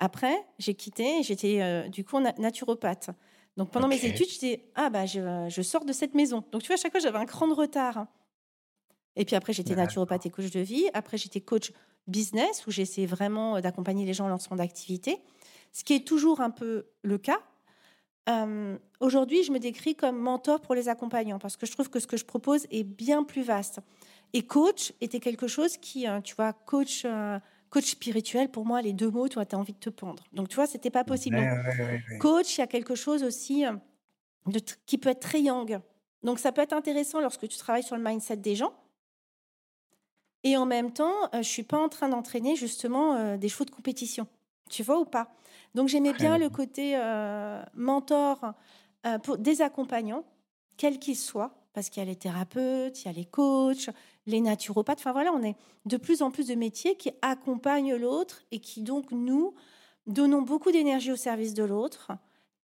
Après, 0.00 0.34
j'ai 0.58 0.74
quitté 0.74 1.20
et 1.20 1.22
j'étais 1.22 1.60
euh, 1.60 1.88
du 1.88 2.04
coup 2.04 2.20
na- 2.20 2.34
naturopathe. 2.38 3.10
Donc 3.56 3.70
pendant 3.70 3.88
mes 3.88 4.04
études, 4.04 4.28
j'étais 4.28 4.70
ah 4.74 4.90
bah 4.90 5.06
je, 5.06 5.46
je 5.48 5.62
sors 5.62 5.84
de 5.84 5.92
cette 5.92 6.14
maison. 6.14 6.44
Donc 6.52 6.62
tu 6.62 6.68
vois, 6.68 6.74
à 6.74 6.78
chaque 6.78 6.92
fois 6.92 7.00
j'avais 7.00 7.18
un 7.18 7.26
cran 7.26 7.48
de 7.48 7.54
retard. 7.54 8.06
Et 9.16 9.24
puis 9.24 9.36
après, 9.36 9.52
j'étais 9.52 9.74
naturopathe 9.74 10.26
et 10.26 10.30
coach 10.30 10.50
de 10.50 10.60
vie. 10.60 10.88
Après, 10.94 11.18
j'étais 11.18 11.40
coach 11.40 11.72
business 12.06 12.66
où 12.66 12.70
j'essayais 12.70 13.06
vraiment 13.06 13.56
euh, 13.56 13.60
d'accompagner 13.60 14.06
les 14.06 14.14
gens 14.14 14.26
en 14.26 14.28
lancement 14.28 14.56
d'activité, 14.56 15.18
ce 15.72 15.84
qui 15.84 15.94
est 15.94 16.06
toujours 16.06 16.40
un 16.40 16.50
peu 16.50 16.86
le 17.02 17.18
cas. 17.18 17.40
Euh, 18.28 18.78
Aujourd'hui, 19.00 19.42
je 19.42 19.50
me 19.50 19.58
décris 19.58 19.96
comme 19.96 20.18
mentor 20.18 20.60
pour 20.60 20.74
les 20.74 20.90
accompagnants 20.90 21.38
parce 21.38 21.56
que 21.56 21.64
je 21.64 21.72
trouve 21.72 21.88
que 21.88 21.98
ce 22.00 22.06
que 22.06 22.18
je 22.18 22.24
propose 22.26 22.66
est 22.70 22.84
bien 22.84 23.24
plus 23.24 23.42
vaste. 23.42 23.80
Et 24.34 24.42
coach 24.42 24.92
était 25.00 25.20
quelque 25.20 25.48
chose 25.48 25.78
qui, 25.78 26.06
euh, 26.06 26.20
tu 26.20 26.34
vois, 26.34 26.52
coach, 26.52 27.02
euh, 27.06 27.38
coach 27.70 27.86
spirituel, 27.86 28.50
pour 28.50 28.66
moi, 28.66 28.82
les 28.82 28.92
deux 28.92 29.10
mots, 29.10 29.28
tu 29.28 29.34
vois, 29.34 29.44
as 29.50 29.56
envie 29.56 29.72
de 29.72 29.78
te 29.78 29.90
pendre. 29.90 30.24
Donc, 30.32 30.48
tu 30.48 30.56
vois, 30.56 30.66
c'était 30.66 30.90
pas 30.90 31.04
possible. 31.04 31.36
Ouais, 31.36 31.48
Donc, 31.48 31.64
ouais, 31.64 31.84
ouais, 31.84 32.02
ouais. 32.10 32.18
coach, 32.18 32.58
il 32.58 32.60
y 32.60 32.64
a 32.64 32.66
quelque 32.66 32.94
chose 32.94 33.22
aussi 33.22 33.64
euh, 33.64 33.72
de 34.46 34.60
qui 34.86 34.98
peut 34.98 35.08
être 35.10 35.20
très 35.20 35.40
yang. 35.40 35.80
Donc, 36.22 36.38
ça 36.38 36.52
peut 36.52 36.60
être 36.60 36.72
intéressant 36.72 37.20
lorsque 37.20 37.48
tu 37.48 37.56
travailles 37.56 37.82
sur 37.82 37.96
le 37.96 38.02
mindset 38.02 38.36
des 38.36 38.56
gens. 38.56 38.74
Et 40.42 40.56
en 40.56 40.66
même 40.66 40.92
temps, 40.92 41.14
euh, 41.34 41.42
je 41.42 41.48
suis 41.48 41.62
pas 41.62 41.78
en 41.78 41.88
train 41.88 42.08
d'entraîner 42.08 42.56
justement 42.56 43.14
euh, 43.14 43.36
des 43.36 43.48
chevaux 43.48 43.64
de 43.64 43.70
compétition. 43.70 44.26
Tu 44.68 44.82
vois 44.82 44.98
ou 44.98 45.04
pas? 45.04 45.32
Donc, 45.74 45.88
j'aimais 45.88 46.12
bien 46.12 46.36
bien. 46.36 46.38
le 46.38 46.50
côté 46.50 46.96
euh, 46.96 47.62
mentor 47.74 48.54
euh, 49.06 49.18
pour 49.18 49.38
des 49.38 49.62
accompagnants, 49.62 50.24
quels 50.76 50.98
qu'ils 50.98 51.16
soient, 51.16 51.54
parce 51.72 51.88
qu'il 51.88 52.02
y 52.02 52.06
a 52.06 52.08
les 52.08 52.16
thérapeutes, 52.16 53.02
il 53.02 53.06
y 53.06 53.08
a 53.08 53.12
les 53.12 53.24
coachs, 53.24 53.90
les 54.30 54.40
naturopathes. 54.40 55.00
Enfin 55.00 55.12
voilà, 55.12 55.32
on 55.32 55.42
est 55.42 55.56
de 55.86 55.96
plus 55.96 56.22
en 56.22 56.30
plus 56.30 56.46
de 56.48 56.54
métiers 56.54 56.96
qui 56.96 57.10
accompagnent 57.22 57.94
l'autre 57.94 58.42
et 58.50 58.60
qui 58.60 58.82
donc 58.82 59.10
nous 59.10 59.54
donnons 60.06 60.42
beaucoup 60.42 60.72
d'énergie 60.72 61.12
au 61.12 61.16
service 61.16 61.54
de 61.54 61.64
l'autre 61.64 62.12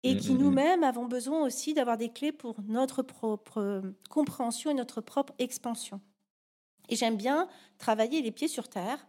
et 0.02 0.14
Mm, 0.14 0.18
qui 0.18 0.32
mm, 0.32 0.36
mm. 0.36 0.38
nous-mêmes 0.38 0.82
avons 0.84 1.06
besoin 1.06 1.42
aussi 1.44 1.74
d'avoir 1.74 1.96
des 1.96 2.10
clés 2.10 2.32
pour 2.32 2.56
notre 2.66 3.02
propre 3.02 3.58
euh, 3.58 3.82
compréhension 4.08 4.70
et 4.70 4.74
notre 4.74 5.00
propre 5.00 5.32
expansion. 5.38 6.00
Et 6.88 6.96
j'aime 6.96 7.16
bien 7.16 7.48
travailler 7.78 8.22
les 8.22 8.30
pieds 8.30 8.48
sur 8.48 8.68
terre 8.68 9.06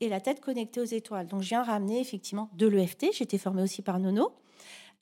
et 0.00 0.08
la 0.08 0.20
tête 0.20 0.40
connectée 0.40 0.80
aux 0.80 0.84
étoiles. 0.84 1.26
Donc 1.26 1.42
je 1.42 1.48
viens 1.48 1.62
ramener 1.62 2.00
effectivement 2.00 2.50
de 2.54 2.66
l'EFT, 2.66 3.06
j'ai 3.12 3.24
été 3.24 3.38
formée 3.38 3.62
aussi 3.62 3.82
par 3.82 3.98
Nono, 3.98 4.32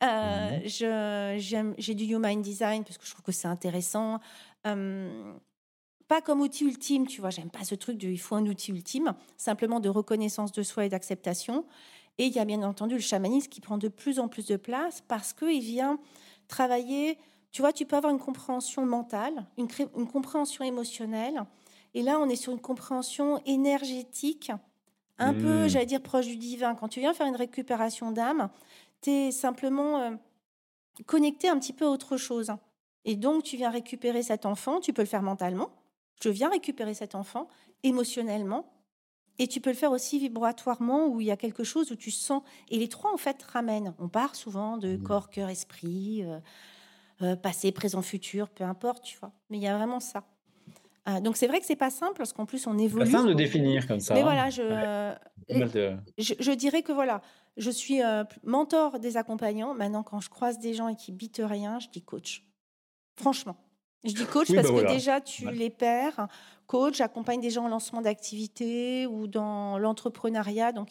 Euh, 0.03 0.61
j'ai 0.65 1.95
du 1.95 2.05
human 2.05 2.43
design 2.43 2.85
parce 2.85 2.99
que 2.99 3.07
je 3.07 3.11
trouve 3.13 3.25
que 3.25 3.33
c'est 3.33 3.49
intéressant. 3.49 4.19
Pas 6.09 6.21
comme 6.21 6.41
outil 6.41 6.65
ultime, 6.65 7.07
tu 7.07 7.21
vois, 7.21 7.31
j'aime 7.31 7.51
pas 7.51 7.65
ce 7.65 7.75
truc 7.75 7.99
de 7.99 8.09
il 8.09 8.21
faut 8.21 8.35
un 8.35 8.47
outil 8.47 8.73
ultime, 8.73 9.15
simplement 9.37 9.81
de 9.81 9.89
reconnaissance 9.89 10.53
de 10.53 10.63
soi 10.63 10.85
et 10.85 10.89
d'acceptation. 10.89 11.65
Et 12.19 12.27
il 12.27 12.33
y 12.33 12.39
a 12.39 12.45
bien 12.45 12.63
entendu 12.63 12.95
le 12.95 13.01
chamanisme 13.01 13.49
qui 13.49 13.61
prend 13.61 13.79
de 13.79 13.89
plus 13.89 14.19
en 14.21 14.29
plus 14.29 14.47
de 14.47 14.57
place 14.57 15.03
parce 15.09 15.33
qu'il 15.33 15.61
vient 15.61 15.99
travailler, 16.47 17.19
tu 17.51 17.63
vois, 17.63 17.73
tu 17.73 17.87
peux 17.87 17.97
avoir 17.97 18.13
une 18.13 18.21
compréhension 18.21 18.87
mentale, 18.87 19.47
une, 19.57 19.69
une 19.97 20.07
compréhension 20.07 20.65
émotionnelle, 20.65 21.45
et 21.95 22.03
là 22.03 22.21
on 22.21 22.29
est 22.29 22.37
sur 22.37 22.53
une 22.53 22.61
compréhension 22.61 23.41
énergétique, 23.47 24.53
un 25.19 25.33
peu, 25.33 25.65
mmh. 25.65 25.69
j'allais 25.69 25.87
dire, 25.87 26.03
proche 26.03 26.27
du 26.27 26.37
divin. 26.37 26.75
Quand 26.75 26.89
tu 26.89 27.01
viens 27.01 27.15
faire 27.15 27.27
une 27.27 27.37
récupération 27.37 28.11
d'âme, 28.11 28.51
tu 29.01 29.11
es 29.11 29.31
simplement 29.31 30.01
euh, 30.01 30.11
connecté 31.07 31.49
un 31.49 31.59
petit 31.59 31.73
peu 31.73 31.87
à 31.87 31.91
autre 31.91 32.17
chose. 32.17 32.53
Et 33.05 33.17
donc, 33.17 33.45
tu 33.45 33.57
viens 33.57 33.71
récupérer 33.71 34.23
cet 34.23 34.47
enfant, 34.47 34.81
tu 34.81 34.93
peux 34.93 35.03
le 35.03 35.09
faire 35.09 35.23
mentalement, 35.23 35.71
je 36.23 36.29
viens 36.29 36.51
récupérer 36.51 36.95
cet 36.95 37.15
enfant 37.15 37.49
émotionnellement, 37.83 38.71
et 39.39 39.49
tu 39.49 39.61
peux 39.61 39.71
le 39.71 39.77
faire 39.77 39.91
aussi 39.91 40.19
vibratoirement, 40.19 41.09
où 41.09 41.21
il 41.21 41.27
y 41.27 41.31
a 41.31 41.37
quelque 41.37 41.65
chose 41.65 41.91
où 41.91 41.97
tu 41.97 42.11
sens. 42.11 42.43
Et 42.71 42.79
les 42.79 42.89
trois, 42.89 43.13
en 43.13 43.17
fait, 43.17 43.43
ramènent. 43.43 43.95
On 43.99 44.09
part 44.09 44.37
souvent 44.37 44.79
de 44.79 44.97
mmh. 44.97 45.03
corps, 45.03 45.29
cœur, 45.29 45.49
esprit, 45.49 46.23
euh, 46.23 46.39
euh, 47.23 47.37
passé, 47.37 47.73
présent, 47.73 48.03
futur, 48.03 48.49
peu 48.49 48.65
importe, 48.65 49.05
tu 49.05 49.19
vois. 49.19 49.33
Mais 49.51 49.59
il 49.59 49.63
y 49.63 49.67
a 49.67 49.77
vraiment 49.77 50.01
ça. 50.01 50.25
Ah, 51.07 51.21
donc 51.21 51.37
c'est 51.37 51.47
vrai 51.47 51.61
que 51.61 51.67
c'est 51.67 51.77
pas 51.77 51.91
simple 51.91 52.15
parce 52.17 52.33
qu'en 52.33 52.47
plus 52.47 52.67
on 52.67 52.79
évolue. 52.79 53.05
Pas 53.05 53.19
simple 53.19 53.29
de 53.29 53.35
définir 53.35 53.87
comme 53.87 54.01
ça. 54.01 54.15
Mais 54.15 54.23
voilà, 54.23 54.49
je, 54.49 54.63
je, 56.19 56.51
dirais 56.53 56.83
que 56.83 56.93
voilà, 56.93 57.21
je 57.59 57.71
suis 57.71 58.03
euh, 58.03 58.25
mentor 58.43 58.99
des 58.99 59.19
accompagnants. 59.19 59.75
Maintenant, 59.75 60.03
quand 60.03 60.21
je 60.21 60.31
croise 60.31 60.59
des 60.59 60.73
gens 60.73 60.89
et 60.89 60.97
qui 60.97 61.13
bitent 61.13 61.43
rien, 61.45 61.79
je 61.79 61.89
dis 61.89 62.01
coach. 62.01 62.45
Franchement, 63.17 63.57
je 64.05 64.13
dis 64.13 64.27
coach 64.27 64.53
parce 64.55 64.71
bah 64.71 64.83
que 64.83 64.89
déjà 64.89 65.21
tu 65.21 65.51
les 65.51 65.71
perds. 65.71 66.29
Coach, 66.67 66.97
j'accompagne 66.97 67.41
des 67.41 67.51
gens 67.51 67.65
en 67.65 67.69
lancement 67.69 68.01
d'activité 68.01 69.07
ou 69.07 69.27
dans 69.27 69.79
l'entrepreneuriat. 69.79 70.73
Donc 70.73 70.89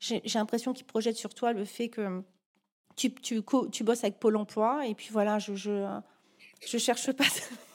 j'ai 0.00 0.20
l'impression 0.34 0.72
qu'ils 0.72 0.86
projettent 0.86 1.16
sur 1.16 1.34
toi 1.34 1.52
le 1.52 1.64
fait 1.64 1.88
que 1.88 2.22
tu, 2.96 3.12
tu, 3.14 3.42
tu 3.72 3.84
bosses 3.84 4.04
avec 4.04 4.20
Pôle 4.20 4.36
Emploi 4.36 4.86
et 4.86 4.94
puis 4.94 5.08
voilà, 5.10 5.38
je, 5.38 5.54
je 5.54 5.84
je 6.66 6.78
cherche 6.78 7.12
pas 7.12 7.24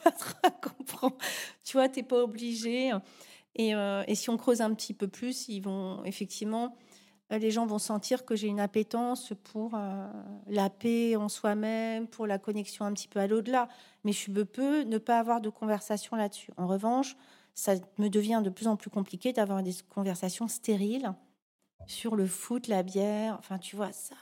à 0.04 0.50
comprendre. 0.50 1.16
Tu 1.64 1.76
vois, 1.76 1.88
t'es 1.88 2.02
pas 2.02 2.22
obligé. 2.22 2.90
Et, 3.56 3.74
euh, 3.74 4.02
et, 4.06 4.14
si 4.14 4.30
on 4.30 4.36
creuse 4.36 4.60
un 4.60 4.72
petit 4.74 4.94
peu 4.94 5.08
plus, 5.08 5.48
ils 5.48 5.60
vont 5.60 6.04
effectivement, 6.04 6.76
les 7.38 7.50
gens 7.50 7.66
vont 7.66 7.78
sentir 7.78 8.24
que 8.24 8.34
j'ai 8.34 8.48
une 8.48 8.60
appétence 8.60 9.32
pour 9.44 9.74
euh, 9.74 10.06
la 10.48 10.68
paix 10.68 11.16
en 11.16 11.28
soi-même, 11.28 12.08
pour 12.08 12.26
la 12.26 12.38
connexion 12.38 12.84
un 12.84 12.92
petit 12.92 13.08
peu 13.08 13.20
à 13.20 13.26
l'au-delà. 13.26 13.68
Mais 14.04 14.12
je 14.12 14.30
peux 14.42 14.82
ne 14.82 14.98
pas 14.98 15.18
avoir 15.18 15.40
de 15.40 15.48
conversation 15.48 16.16
là-dessus. 16.16 16.50
En 16.56 16.66
revanche, 16.66 17.16
ça 17.54 17.74
me 17.98 18.08
devient 18.08 18.40
de 18.44 18.50
plus 18.50 18.66
en 18.66 18.76
plus 18.76 18.90
compliqué 18.90 19.32
d'avoir 19.32 19.62
des 19.62 19.74
conversations 19.88 20.48
stériles 20.48 21.12
sur 21.86 22.16
le 22.16 22.26
foot, 22.26 22.68
la 22.68 22.82
bière, 22.82 23.36
enfin 23.38 23.58
tu 23.58 23.74
vois 23.74 23.92
ça, 23.92 24.14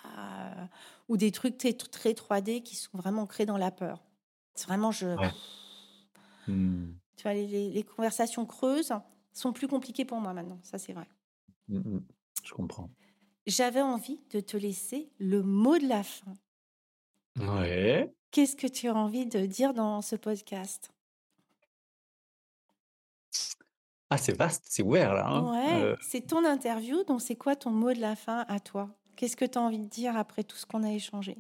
ou 1.09 1.17
des 1.17 1.33
trucs 1.33 1.59
très, 1.59 1.73
très 1.73 2.13
3D 2.13 2.63
qui 2.63 2.77
sont 2.77 2.97
vraiment 2.97 3.27
créés 3.27 3.47
dans 3.47 3.59
la 3.59 3.71
peur. 3.71 4.03
Vraiment, 4.67 4.91
je. 4.91 5.07
Mmh. 6.47 6.95
Tu 7.17 7.23
vois, 7.23 7.35
les, 7.35 7.83
conversations 7.83 8.47
creuses 8.47 8.93
sont 9.33 9.53
plus 9.53 9.69
compliquées 9.69 10.05
pour 10.05 10.21
moi 10.21 10.33
maintenant. 10.33 10.59
Ça, 10.63 10.79
c'est 10.79 10.93
vrai. 10.93 11.07
Mmh, 11.69 11.79
mmh. 11.79 12.03
Je 12.45 12.55
comprends. 12.55 12.91
J'avais 13.49 13.81
envie 13.81 14.21
de 14.31 14.41
te 14.41 14.59
laisser 14.59 15.09
le 15.19 15.43
mot 15.43 15.79
de 15.79 15.89
la 15.89 16.03
fin. 16.03 16.37
Ouais. 17.41 18.13
Qu'est-ce 18.31 18.55
que 18.55 18.67
tu 18.67 18.89
as 18.89 18.95
envie 18.95 19.25
de 19.25 19.47
dire 19.47 19.73
dans 19.73 20.03
ce 20.03 20.17
podcast? 20.17 20.91
Ah, 24.11 24.19
c'est 24.19 24.37
vaste, 24.37 24.67
c'est 24.69 24.83
ouvert 24.83 25.15
là. 25.15 25.27
Hein. 25.27 25.51
Ouais, 25.51 25.83
euh 25.83 25.97
c'est 26.03 26.27
ton 26.27 26.45
interview, 26.45 27.05
donc 27.05 27.23
c'est 27.23 27.37
quoi 27.37 27.57
ton 27.57 27.71
mot 27.71 27.95
de 27.95 28.01
la 28.01 28.17
fin 28.17 28.45
à 28.49 28.61
toi? 28.61 28.91
Qu'est-ce 29.17 29.37
que 29.37 29.47
tu 29.47 29.57
as 29.57 29.63
envie 29.63 29.79
de 29.79 29.89
dire 29.89 30.15
après 30.19 30.45
tout 30.45 30.57
ce 30.57 30.67
qu'on 30.67 30.83
a 30.83 30.93
échangé? 30.93 31.39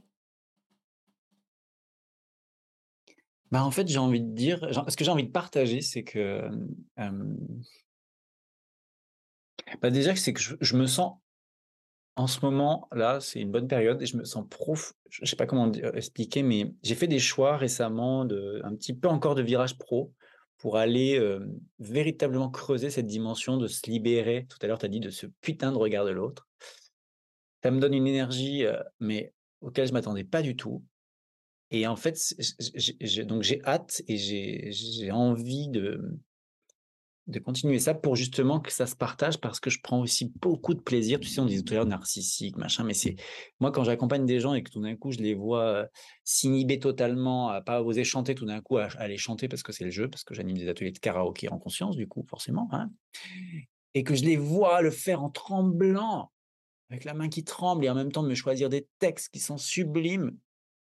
Bah, 3.51 3.63
en 3.63 3.71
fait, 3.71 3.87
j'ai 3.87 3.99
envie 3.99 4.23
de 4.23 4.35
dire, 4.35 4.67
ce 4.89 4.97
que 4.97 5.05
j'ai 5.05 5.11
envie 5.11 5.25
de 5.25 5.31
partager, 5.31 5.83
c'est 5.83 6.05
que, 6.05 6.49
bah, 9.83 9.91
déjà, 9.91 10.17
c'est 10.17 10.33
que 10.33 10.41
je 10.41 10.77
me 10.77 10.87
sens 10.87 11.19
en 12.19 12.27
ce 12.27 12.41
moment, 12.45 12.89
là, 12.93 13.21
c'est 13.21 13.41
une 13.41 13.51
bonne 13.51 13.69
période 13.69 14.03
et 14.03 14.07
je 14.07 14.17
me 14.17 14.25
sens 14.25 14.45
prof 14.49 14.93
je 15.09 15.25
sais 15.25 15.37
pas 15.37 15.47
comment 15.47 15.73
expliquer, 15.73 16.43
mais 16.43 16.75
j'ai 16.83 16.95
fait 16.95 17.07
des 17.07 17.19
choix 17.19 17.57
récemment 17.57 18.27
de 18.27 18.61
un 18.63 18.75
petit 18.75 18.93
peu 18.93 19.09
encore 19.09 19.35
de 19.35 19.41
virage 19.41 19.79
pro 19.79 20.13
pour 20.59 20.77
aller, 20.77 21.19
véritablement 21.79 22.51
creuser 22.51 22.91
cette 22.91 23.07
dimension 23.07 23.57
de 23.57 23.69
se 23.69 23.89
libérer. 23.89 24.47
Tout 24.51 24.59
à 24.61 24.67
l'heure, 24.67 24.79
tu 24.79 24.85
as 24.85 24.91
dit 24.91 25.01
de 25.01 25.09
ce 25.09 25.27
putain 25.41 25.73
de 25.73 25.79
regard 25.79 26.05
de 26.05 26.11
l'autre. 26.11 26.47
Ça 27.63 27.71
me 27.71 27.81
donne 27.81 27.95
une 27.95 28.07
énergie, 28.07 28.67
mais 29.01 29.33
auquel 29.63 29.89
je 29.89 29.95
m'attendais 29.95 30.25
pas 30.25 30.43
du 30.43 30.57
tout 30.57 30.83
et 31.71 31.87
en 31.87 31.97
fait, 31.97 32.19
donc 33.27 33.43
j'ai 33.43 33.63
hâte 33.65 34.03
et 34.09 34.17
j'ai 34.17 35.11
envie 35.11 35.69
de 35.69 36.19
de 37.29 37.39
continuer 37.39 37.79
ça 37.79 37.93
pour 37.93 38.17
justement 38.17 38.59
que 38.59 38.73
ça 38.73 38.87
se 38.87 38.97
partage 38.97 39.39
parce 39.39 39.61
que 39.61 39.69
je 39.69 39.81
prends 39.83 40.01
aussi 40.01 40.33
beaucoup 40.41 40.73
de 40.73 40.81
plaisir. 40.81 41.21
Tu 41.21 41.29
sais, 41.29 41.41
on 41.41 41.45
dit 41.45 41.63
tout 41.63 41.75
à 41.75 41.77
l'heure 41.77 41.87
narcissique, 41.87 42.57
machin, 42.57 42.85
mais 42.85 42.95
c'est 42.95 43.17
moi 43.61 43.71
quand 43.71 43.85
j'accompagne 43.85 44.25
des 44.25 44.41
gens 44.41 44.55
et 44.55 44.63
que 44.63 44.71
tout 44.71 44.81
d'un 44.81 44.97
coup 44.97 45.13
je 45.13 45.19
les 45.19 45.35
vois 45.35 45.87
s'inhiber 46.25 46.79
totalement, 46.79 47.51
à 47.51 47.61
pas 47.61 47.83
oser 47.83 48.03
chanter 48.03 48.35
tout 48.35 48.47
d'un 48.47 48.63
coup, 48.63 48.79
à, 48.79 48.87
aller 48.97 49.19
chanter 49.19 49.47
parce 49.47 49.63
que 49.63 49.73
c'est 49.73 49.85
le 49.85 49.91
jeu, 49.91 50.09
parce 50.09 50.25
que 50.25 50.35
j'anime 50.35 50.57
des 50.57 50.69
ateliers 50.69 50.91
de 50.91 50.99
karaoké 50.99 51.51
en 51.51 51.59
conscience 51.59 51.97
du 51.97 52.09
coup 52.09 52.25
forcément, 52.29 52.69
hein, 52.73 52.91
et 53.93 54.05
que 54.05 54.15
je 54.15 54.25
les 54.25 54.37
vois 54.37 54.81
le 54.81 54.91
faire 54.91 55.23
en 55.23 55.29
tremblant, 55.29 56.33
avec 56.89 57.05
la 57.05 57.13
main 57.13 57.29
qui 57.29 57.45
tremble 57.45 57.85
et 57.85 57.91
en 57.91 57.95
même 57.95 58.11
temps 58.11 58.23
de 58.23 58.29
me 58.29 58.35
choisir 58.35 58.71
des 58.71 58.89
textes 58.99 59.29
qui 59.31 59.41
sont 59.41 59.59
sublimes. 59.59 60.35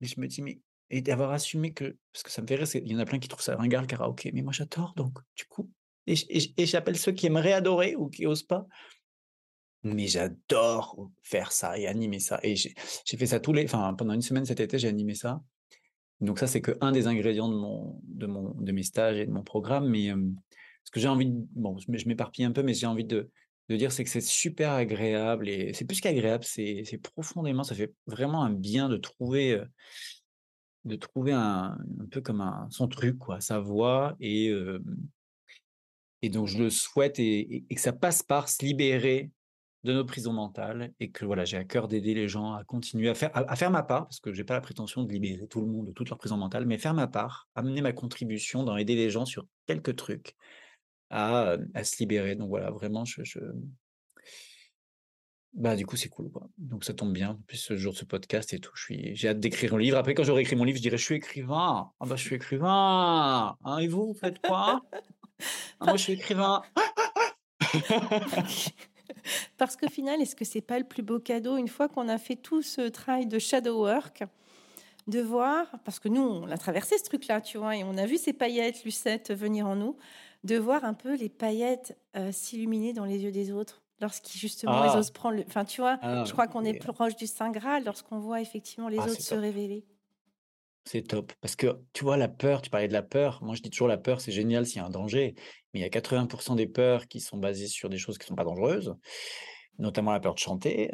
Mais 0.02 0.06
je 0.06 0.20
me 0.20 0.26
dis 0.26 0.42
mais 0.42 0.60
et 0.90 1.00
d'avoir 1.00 1.32
assumé 1.32 1.72
que 1.72 1.96
parce 2.12 2.22
que 2.22 2.30
ça 2.30 2.42
me 2.42 2.46
fait 2.46 2.56
rire, 2.56 2.68
il 2.74 2.92
y 2.92 2.94
en 2.94 2.98
a 2.98 3.06
plein 3.06 3.18
qui 3.18 3.26
trouvent 3.26 3.42
ça 3.42 3.56
ringard 3.56 3.80
le 3.80 3.86
karaoké, 3.86 4.32
mais 4.32 4.42
moi 4.42 4.52
j'adore 4.52 4.92
donc 4.96 5.18
du 5.34 5.46
coup 5.46 5.70
et 6.06 6.66
j'appelle 6.66 6.96
ceux 6.96 7.12
qui 7.12 7.26
aimeraient 7.26 7.52
adorer 7.52 7.96
ou 7.96 8.08
qui 8.08 8.26
osent 8.26 8.42
pas. 8.42 8.66
Mais 9.82 10.06
j'adore 10.06 11.10
faire 11.22 11.52
ça 11.52 11.78
et 11.78 11.86
animer 11.86 12.18
ça 12.18 12.40
et 12.42 12.56
j'ai 12.56 12.74
fait 13.16 13.26
ça 13.26 13.38
tous 13.38 13.52
les 13.52 13.64
enfin 13.64 13.94
pendant 13.94 14.14
une 14.14 14.22
semaine 14.22 14.44
cet 14.44 14.60
été, 14.60 14.78
j'ai 14.78 14.88
animé 14.88 15.14
ça. 15.14 15.42
Donc 16.20 16.38
ça, 16.38 16.46
c'est 16.46 16.60
que 16.60 16.72
un 16.80 16.92
des 16.92 17.06
ingrédients 17.06 17.48
de 17.48 17.56
mon 17.56 18.00
de 18.04 18.26
mon 18.26 18.54
de 18.54 18.72
mes 18.72 18.82
stages 18.82 19.18
et 19.18 19.26
de 19.26 19.30
mon 19.30 19.42
programme, 19.42 19.88
mais 19.88 20.12
ce 20.84 20.90
que 20.90 20.98
j'ai 20.98 21.08
envie 21.08 21.26
de 21.26 21.46
bon, 21.54 21.76
je 21.78 22.08
m'éparpille 22.08 22.44
un 22.44 22.52
peu, 22.52 22.62
mais 22.62 22.74
j'ai 22.74 22.86
envie 22.86 23.04
de 23.04 23.30
de 23.68 23.76
dire, 23.76 23.90
c'est 23.90 24.04
que 24.04 24.10
c'est 24.10 24.20
super 24.20 24.72
agréable 24.72 25.48
et 25.48 25.72
c'est 25.72 25.84
plus 25.84 26.00
qu'agréable, 26.00 26.44
c'est 26.44 27.00
profondément 27.14 27.64
ça 27.64 27.74
fait 27.74 27.92
vraiment 28.06 28.44
un 28.44 28.50
bien 28.50 28.88
de 28.88 28.96
trouver, 28.96 29.60
de 30.84 30.96
trouver 30.96 31.32
un, 31.32 31.76
un 32.00 32.06
peu 32.10 32.20
comme 32.20 32.40
un, 32.40 32.68
son 32.70 32.86
truc, 32.86 33.18
quoi, 33.18 33.40
sa 33.40 33.58
voix. 33.58 34.16
Et, 34.20 34.52
et 36.22 36.28
donc, 36.28 36.46
je 36.46 36.58
le 36.58 36.70
souhaite 36.70 37.18
et, 37.18 37.64
que 37.70 37.80
ça 37.80 37.92
passe 37.92 38.22
par 38.22 38.48
se 38.48 38.64
libérer 38.64 39.30
de 39.84 39.92
nos 39.92 40.04
prisons 40.04 40.32
mentales 40.32 40.92
et 40.98 41.10
que 41.10 41.24
voilà, 41.24 41.44
j'ai 41.44 41.56
à 41.56 41.64
cœur 41.64 41.86
d'aider 41.86 42.14
les 42.14 42.26
gens 42.26 42.54
à 42.54 42.64
continuer 42.64 43.08
à 43.08 43.14
faire, 43.14 43.30
à, 43.34 43.54
faire 43.54 43.70
ma 43.70 43.82
part, 43.82 44.06
parce 44.06 44.20
que 44.20 44.32
j'ai 44.32 44.42
pas 44.42 44.54
la 44.54 44.60
prétention 44.60 45.04
de 45.04 45.12
libérer 45.12 45.46
tout 45.46 45.60
le 45.60 45.66
monde 45.66 45.86
de 45.86 45.92
toute 45.92 46.08
leur 46.08 46.18
prison 46.18 46.36
mentale, 46.36 46.66
mais 46.66 46.78
faire 46.78 46.94
ma 46.94 47.06
part, 47.06 47.48
amener 47.54 47.82
ma 47.82 47.92
contribution 47.92 48.64
dans 48.64 48.76
aider 48.76 48.96
les 48.96 49.10
gens 49.10 49.26
sur 49.26 49.46
quelques 49.66 49.94
trucs 49.94 50.34
à, 51.10 51.56
à 51.74 51.84
se 51.84 51.98
libérer. 51.98 52.34
Donc 52.34 52.48
voilà, 52.48 52.70
vraiment, 52.70 53.04
je, 53.04 53.22
bah, 55.56 55.74
du 55.74 55.86
coup, 55.86 55.96
c'est 55.96 56.10
cool, 56.10 56.30
quoi. 56.30 56.48
Donc 56.58 56.84
ça 56.84 56.92
tombe 56.92 57.14
bien. 57.14 57.30
En 57.30 57.42
plus, 57.46 57.56
ce 57.56 57.76
jour 57.76 57.94
de 57.94 57.98
ce 57.98 58.04
podcast 58.04 58.52
et 58.52 58.58
tout, 58.58 58.72
je 58.74 58.82
suis, 58.82 59.16
j'ai 59.16 59.28
hâte 59.28 59.40
d'écrire 59.40 59.74
un 59.74 59.78
livre. 59.78 59.96
Après, 59.96 60.12
quand 60.12 60.22
j'aurai 60.22 60.42
écrit 60.42 60.54
mon 60.54 60.64
livre, 60.64 60.76
je 60.76 60.82
dirais, 60.82 60.98
je 60.98 61.04
suis 61.04 61.14
écrivain. 61.14 61.90
Ah 61.98 62.06
bah, 62.06 62.16
je 62.16 62.22
suis 62.22 62.36
écrivain. 62.36 63.56
Hein, 63.64 63.78
et 63.78 63.88
vous, 63.88 64.08
vous 64.08 64.14
faites 64.14 64.38
quoi? 64.40 64.82
Moi, 65.80 65.96
je 65.96 66.02
suis 66.02 66.12
écrivain. 66.14 66.62
Parce 69.58 69.76
qu'au 69.76 69.88
final, 69.88 70.20
est-ce 70.20 70.36
que 70.36 70.44
c'est 70.44 70.60
pas 70.60 70.78
le 70.78 70.84
plus 70.84 71.02
beau 71.02 71.18
cadeau 71.18 71.56
une 71.56 71.68
fois 71.68 71.88
qu'on 71.88 72.08
a 72.08 72.18
fait 72.18 72.36
tout 72.36 72.62
ce 72.62 72.88
travail 72.88 73.26
de 73.26 73.38
shadow 73.38 73.80
work, 73.80 74.24
de 75.06 75.20
voir, 75.20 75.66
parce 75.84 75.98
que 76.00 76.08
nous, 76.08 76.22
on 76.22 76.50
a 76.50 76.58
traversé 76.58 76.98
ce 76.98 77.04
truc-là, 77.04 77.40
tu 77.40 77.58
vois, 77.58 77.76
et 77.76 77.84
on 77.84 77.96
a 77.96 78.06
vu 78.06 78.18
ces 78.18 78.32
paillettes, 78.32 78.84
lucettes 78.84 79.32
venir 79.32 79.66
en 79.66 79.76
nous, 79.76 79.96
de 80.44 80.56
voir 80.56 80.84
un 80.84 80.94
peu 80.94 81.14
les 81.16 81.28
paillettes 81.28 81.96
euh, 82.16 82.32
s'illuminer 82.32 82.92
dans 82.92 83.04
les 83.04 83.18
yeux 83.22 83.32
des 83.32 83.52
autres 83.52 83.82
lorsqu'ils 84.00 84.38
justement 84.38 84.84
ils 84.84 84.90
ah! 84.90 84.98
osent 84.98 85.10
prendre 85.10 85.36
le... 85.36 85.44
Enfin, 85.46 85.64
tu 85.64 85.80
vois, 85.80 85.98
ah, 86.02 86.24
je 86.24 86.32
crois 86.32 86.46
qu'on 86.46 86.64
est 86.64 86.74
plus 86.74 86.92
proche 86.92 87.16
du 87.16 87.26
Saint 87.26 87.50
Graal 87.50 87.84
lorsqu'on 87.84 88.18
voit 88.18 88.40
effectivement 88.40 88.88
les 88.88 88.98
ah, 88.98 89.06
autres 89.06 89.20
se 89.20 89.34
révéler. 89.34 89.84
C'est 90.88 91.02
top. 91.02 91.32
Parce 91.40 91.56
que 91.56 91.80
tu 91.92 92.04
vois, 92.04 92.16
la 92.16 92.28
peur, 92.28 92.62
tu 92.62 92.70
parlais 92.70 92.88
de 92.88 92.92
la 92.92 93.02
peur. 93.02 93.40
Moi, 93.42 93.54
je 93.54 93.62
dis 93.62 93.70
toujours 93.70 93.88
la 93.88 93.98
peur, 93.98 94.20
c'est 94.20 94.32
génial 94.32 94.66
s'il 94.66 94.76
y 94.76 94.80
a 94.80 94.86
un 94.86 94.90
danger. 94.90 95.34
Mais 95.74 95.80
il 95.80 95.82
y 95.82 95.84
a 95.84 95.88
80% 95.88 96.54
des 96.54 96.66
peurs 96.68 97.08
qui 97.08 97.20
sont 97.20 97.38
basées 97.38 97.66
sur 97.66 97.88
des 97.88 97.98
choses 97.98 98.18
qui 98.18 98.24
ne 98.24 98.28
sont 98.28 98.36
pas 98.36 98.44
dangereuses. 98.44 98.94
notamment 99.78 100.12
la 100.12 100.20
peur 100.20 100.34
de 100.34 100.38
chanter 100.38 100.90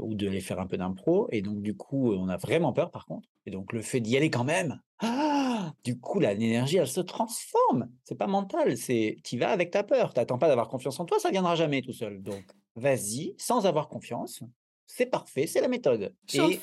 ou 0.00 0.14
de 0.14 0.28
les 0.28 0.40
faire 0.40 0.60
un 0.60 0.66
peu 0.66 0.76
d'impro. 0.76 1.28
Et 1.32 1.42
donc, 1.42 1.62
du 1.62 1.76
coup, 1.76 2.12
on 2.12 2.28
a 2.28 2.36
vraiment 2.36 2.72
peur 2.72 2.90
par 2.90 3.06
contre. 3.06 3.28
Et 3.46 3.50
donc, 3.50 3.72
le 3.72 3.82
fait 3.82 4.00
d'y 4.00 4.16
aller 4.16 4.30
quand 4.30 4.44
même, 4.44 4.80
ah, 5.00 5.72
du 5.84 5.98
coup, 5.98 6.20
l'énergie, 6.20 6.76
elle 6.76 6.86
se 6.86 7.00
transforme. 7.00 7.88
C'est 8.04 8.16
pas 8.16 8.26
mental, 8.26 8.76
c'est 8.76 9.16
tu 9.24 9.38
vas 9.38 9.50
avec 9.50 9.70
ta 9.70 9.82
peur. 9.82 10.12
Tu 10.12 10.20
n'attends 10.20 10.38
pas 10.38 10.48
d'avoir 10.48 10.68
confiance 10.68 11.00
en 11.00 11.06
toi, 11.06 11.18
ça 11.18 11.30
viendra 11.30 11.54
jamais 11.56 11.82
tout 11.82 11.92
seul. 11.92 12.22
Donc, 12.22 12.44
vas-y, 12.76 13.34
sans 13.38 13.66
avoir 13.66 13.88
confiance. 13.88 14.42
C'est 14.86 15.06
parfait, 15.06 15.46
c'est 15.46 15.60
la 15.60 15.68
méthode. 15.68 16.14
Et. 16.34 16.58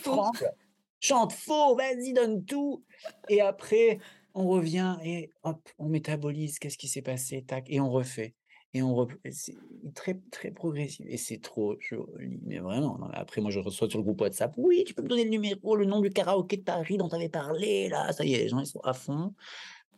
Chante 1.00 1.34
faux, 1.34 1.76
vas-y, 1.76 2.14
donne 2.14 2.46
tout. 2.46 2.84
Et 3.30 3.42
après, 3.42 4.00
on 4.34 4.48
revient 4.48 4.98
et 5.04 5.32
hop, 5.44 5.70
on 5.80 5.90
métabolise. 5.90 6.60
Qu'est-ce 6.60 6.78
qui 6.78 6.88
s'est 6.88 7.02
passé 7.02 7.44
Tac, 7.44 7.66
et 7.70 7.80
on 7.80 7.90
refait. 7.90 8.36
Et 8.74 8.82
on 8.82 9.08
c'est 9.32 9.56
très, 9.96 10.20
très 10.30 10.52
progressif 10.52 11.06
et 11.08 11.18
c'est 11.18 11.42
trop 11.42 11.78
joli, 11.80 12.40
mais 12.46 12.60
vraiment. 12.60 13.00
après, 13.14 13.42
moi, 13.42 13.50
je 13.50 13.60
reçois 13.60 13.90
sur 13.90 13.98
le 13.98 14.04
groupe 14.04 14.22
WhatsApp: 14.22 14.54
«Oui, 14.58 14.84
tu 14.86 14.94
peux 14.94 15.02
me 15.02 15.08
donner 15.08 15.24
le 15.24 15.30
numéro, 15.30 15.76
le 15.76 15.86
nom 15.86 16.02
du 16.02 16.10
karaoké 16.10 16.58
de 16.58 16.64
Paris 16.64 16.98
dont 16.98 17.08
tu 17.08 17.16
avais 17.16 17.30
parlé 17.30 17.88
là?» 17.88 18.12
ça 18.12 18.26
y 18.26 18.34
est, 18.34 18.40
les 18.40 18.50
gens, 18.50 18.60
ils 18.60 18.68
sont 18.68 18.82
à 18.82 18.94
fond. 18.94 19.34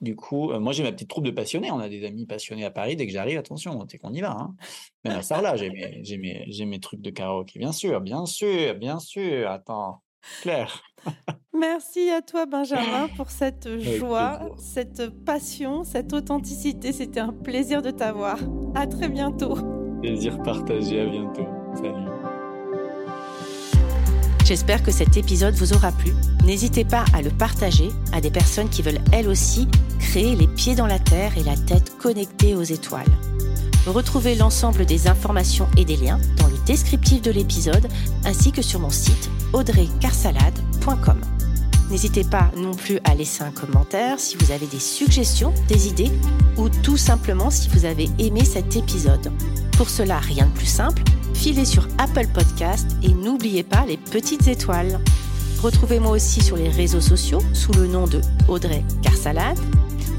Du 0.02 0.16
coup, 0.16 0.54
moi, 0.60 0.72
j'ai 0.72 0.84
ma 0.84 0.94
petite 0.94 1.10
troupe 1.10 1.26
de 1.26 1.32
passionnés. 1.32 1.72
On 1.72 1.80
a 1.80 1.90
des 1.90 2.06
amis 2.06 2.26
passionnés 2.26 2.64
à 2.64 2.72
Paris. 2.72 2.96
Dès 2.96 3.06
que 3.06 3.12
j'arrive, 3.12 3.38
attention, 3.38 3.86
c'est 3.90 3.98
qu'on 3.98 4.14
y 4.14 4.22
va, 4.22 4.32
hein. 4.32 4.56
Même 5.04 5.18
à 5.18 5.22
Sarlat, 5.24 5.58
j'ai 5.58 5.70
mes 5.70 6.02
mes 6.18 6.66
mes 6.66 6.80
trucs 6.80 7.02
de 7.02 7.10
karaoké. 7.10 7.60
Bien 7.60 7.74
sûr, 7.74 8.00
bien 8.00 8.26
sûr, 8.26 8.76
bien 8.76 9.00
sûr. 9.00 9.50
Attends, 9.50 10.02
Claire. 10.42 10.82
Merci 11.54 12.10
à 12.10 12.22
toi, 12.22 12.46
Benjamin, 12.46 13.08
pour 13.18 13.30
cette 13.30 13.80
joie, 13.80 14.40
cette 14.58 15.10
passion, 15.26 15.84
cette 15.84 16.14
authenticité. 16.14 16.92
C'était 16.92 17.20
un 17.20 17.34
plaisir 17.34 17.82
de 17.82 17.92
t'avoir. 17.92 18.38
À 18.76 18.88
très 18.88 19.10
bientôt. 19.10 19.58
Plaisir 20.02 20.42
partagé. 20.44 21.02
À 21.02 21.06
bientôt. 21.06 21.48
Salut. 21.76 22.10
J'espère 24.46 24.82
que 24.82 24.90
cet 24.90 25.16
épisode 25.16 25.54
vous 25.54 25.74
aura 25.74 25.92
plu. 25.92 26.12
N'hésitez 26.44 26.84
pas 26.84 27.06
à 27.14 27.22
le 27.22 27.30
partager 27.30 27.90
à 28.14 28.20
des 28.20 28.32
personnes 28.32 28.68
qui 28.70 28.82
veulent 28.82 29.02
elles 29.12 29.28
aussi 29.28 29.68
créer 30.00 30.36
les 30.36 30.48
pieds 30.48 30.74
dans 30.74 30.88
la 30.88 30.98
terre 30.98 31.38
et 31.38 31.44
la 31.44 31.56
tête 31.56 31.96
connectée 32.00 32.56
aux 32.56 32.64
étoiles. 32.64 33.12
Retrouvez 33.90 34.36
l'ensemble 34.36 34.86
des 34.86 35.08
informations 35.08 35.68
et 35.76 35.84
des 35.84 35.98
liens 35.98 36.20
dans 36.38 36.46
le 36.46 36.58
descriptif 36.68 37.24
de 37.24 37.32
l'épisode 37.32 37.88
ainsi 38.24 38.52
que 38.52 38.62
sur 38.62 38.80
mon 38.80 38.92
site 38.92 39.32
audreycarsalade.com. 39.52 41.20
N'hésitez 41.90 42.24
pas 42.24 42.52
non 42.56 42.76
plus 42.76 43.00
à 43.04 43.16
laisser 43.16 43.42
un 43.42 43.50
commentaire 43.50 44.20
si 44.20 44.38
vous 44.38 44.52
avez 44.52 44.68
des 44.68 44.80
suggestions, 44.80 45.56
des 45.68 45.88
idées 45.88 46.12
ou 46.58 46.70
tout 46.70 46.98
simplement 46.98 47.50
si 47.50 47.68
vous 47.70 47.86
avez 47.86 48.10
aimé 48.20 48.46
cet 48.46 48.76
épisode. 48.76 49.32
Pour 49.76 49.90
cela, 49.90 50.20
rien 50.20 50.46
de 50.46 50.52
plus 50.52 50.68
simple, 50.68 51.02
filez 51.34 51.66
sur 51.66 51.88
Apple 51.98 52.28
Podcast 52.28 52.96
et 53.02 53.10
n'oubliez 53.10 53.64
pas 53.64 53.88
les 53.88 53.98
petites 53.98 54.48
étoiles. 54.48 55.00
Retrouvez-moi 55.64 56.12
aussi 56.12 56.42
sur 56.42 56.58
les 56.58 56.70
réseaux 56.70 57.02
sociaux 57.02 57.42
sous 57.54 57.72
le 57.72 57.88
nom 57.88 58.06
de 58.06 58.22
Audrey 58.48 58.84
Carsalade 59.02 59.58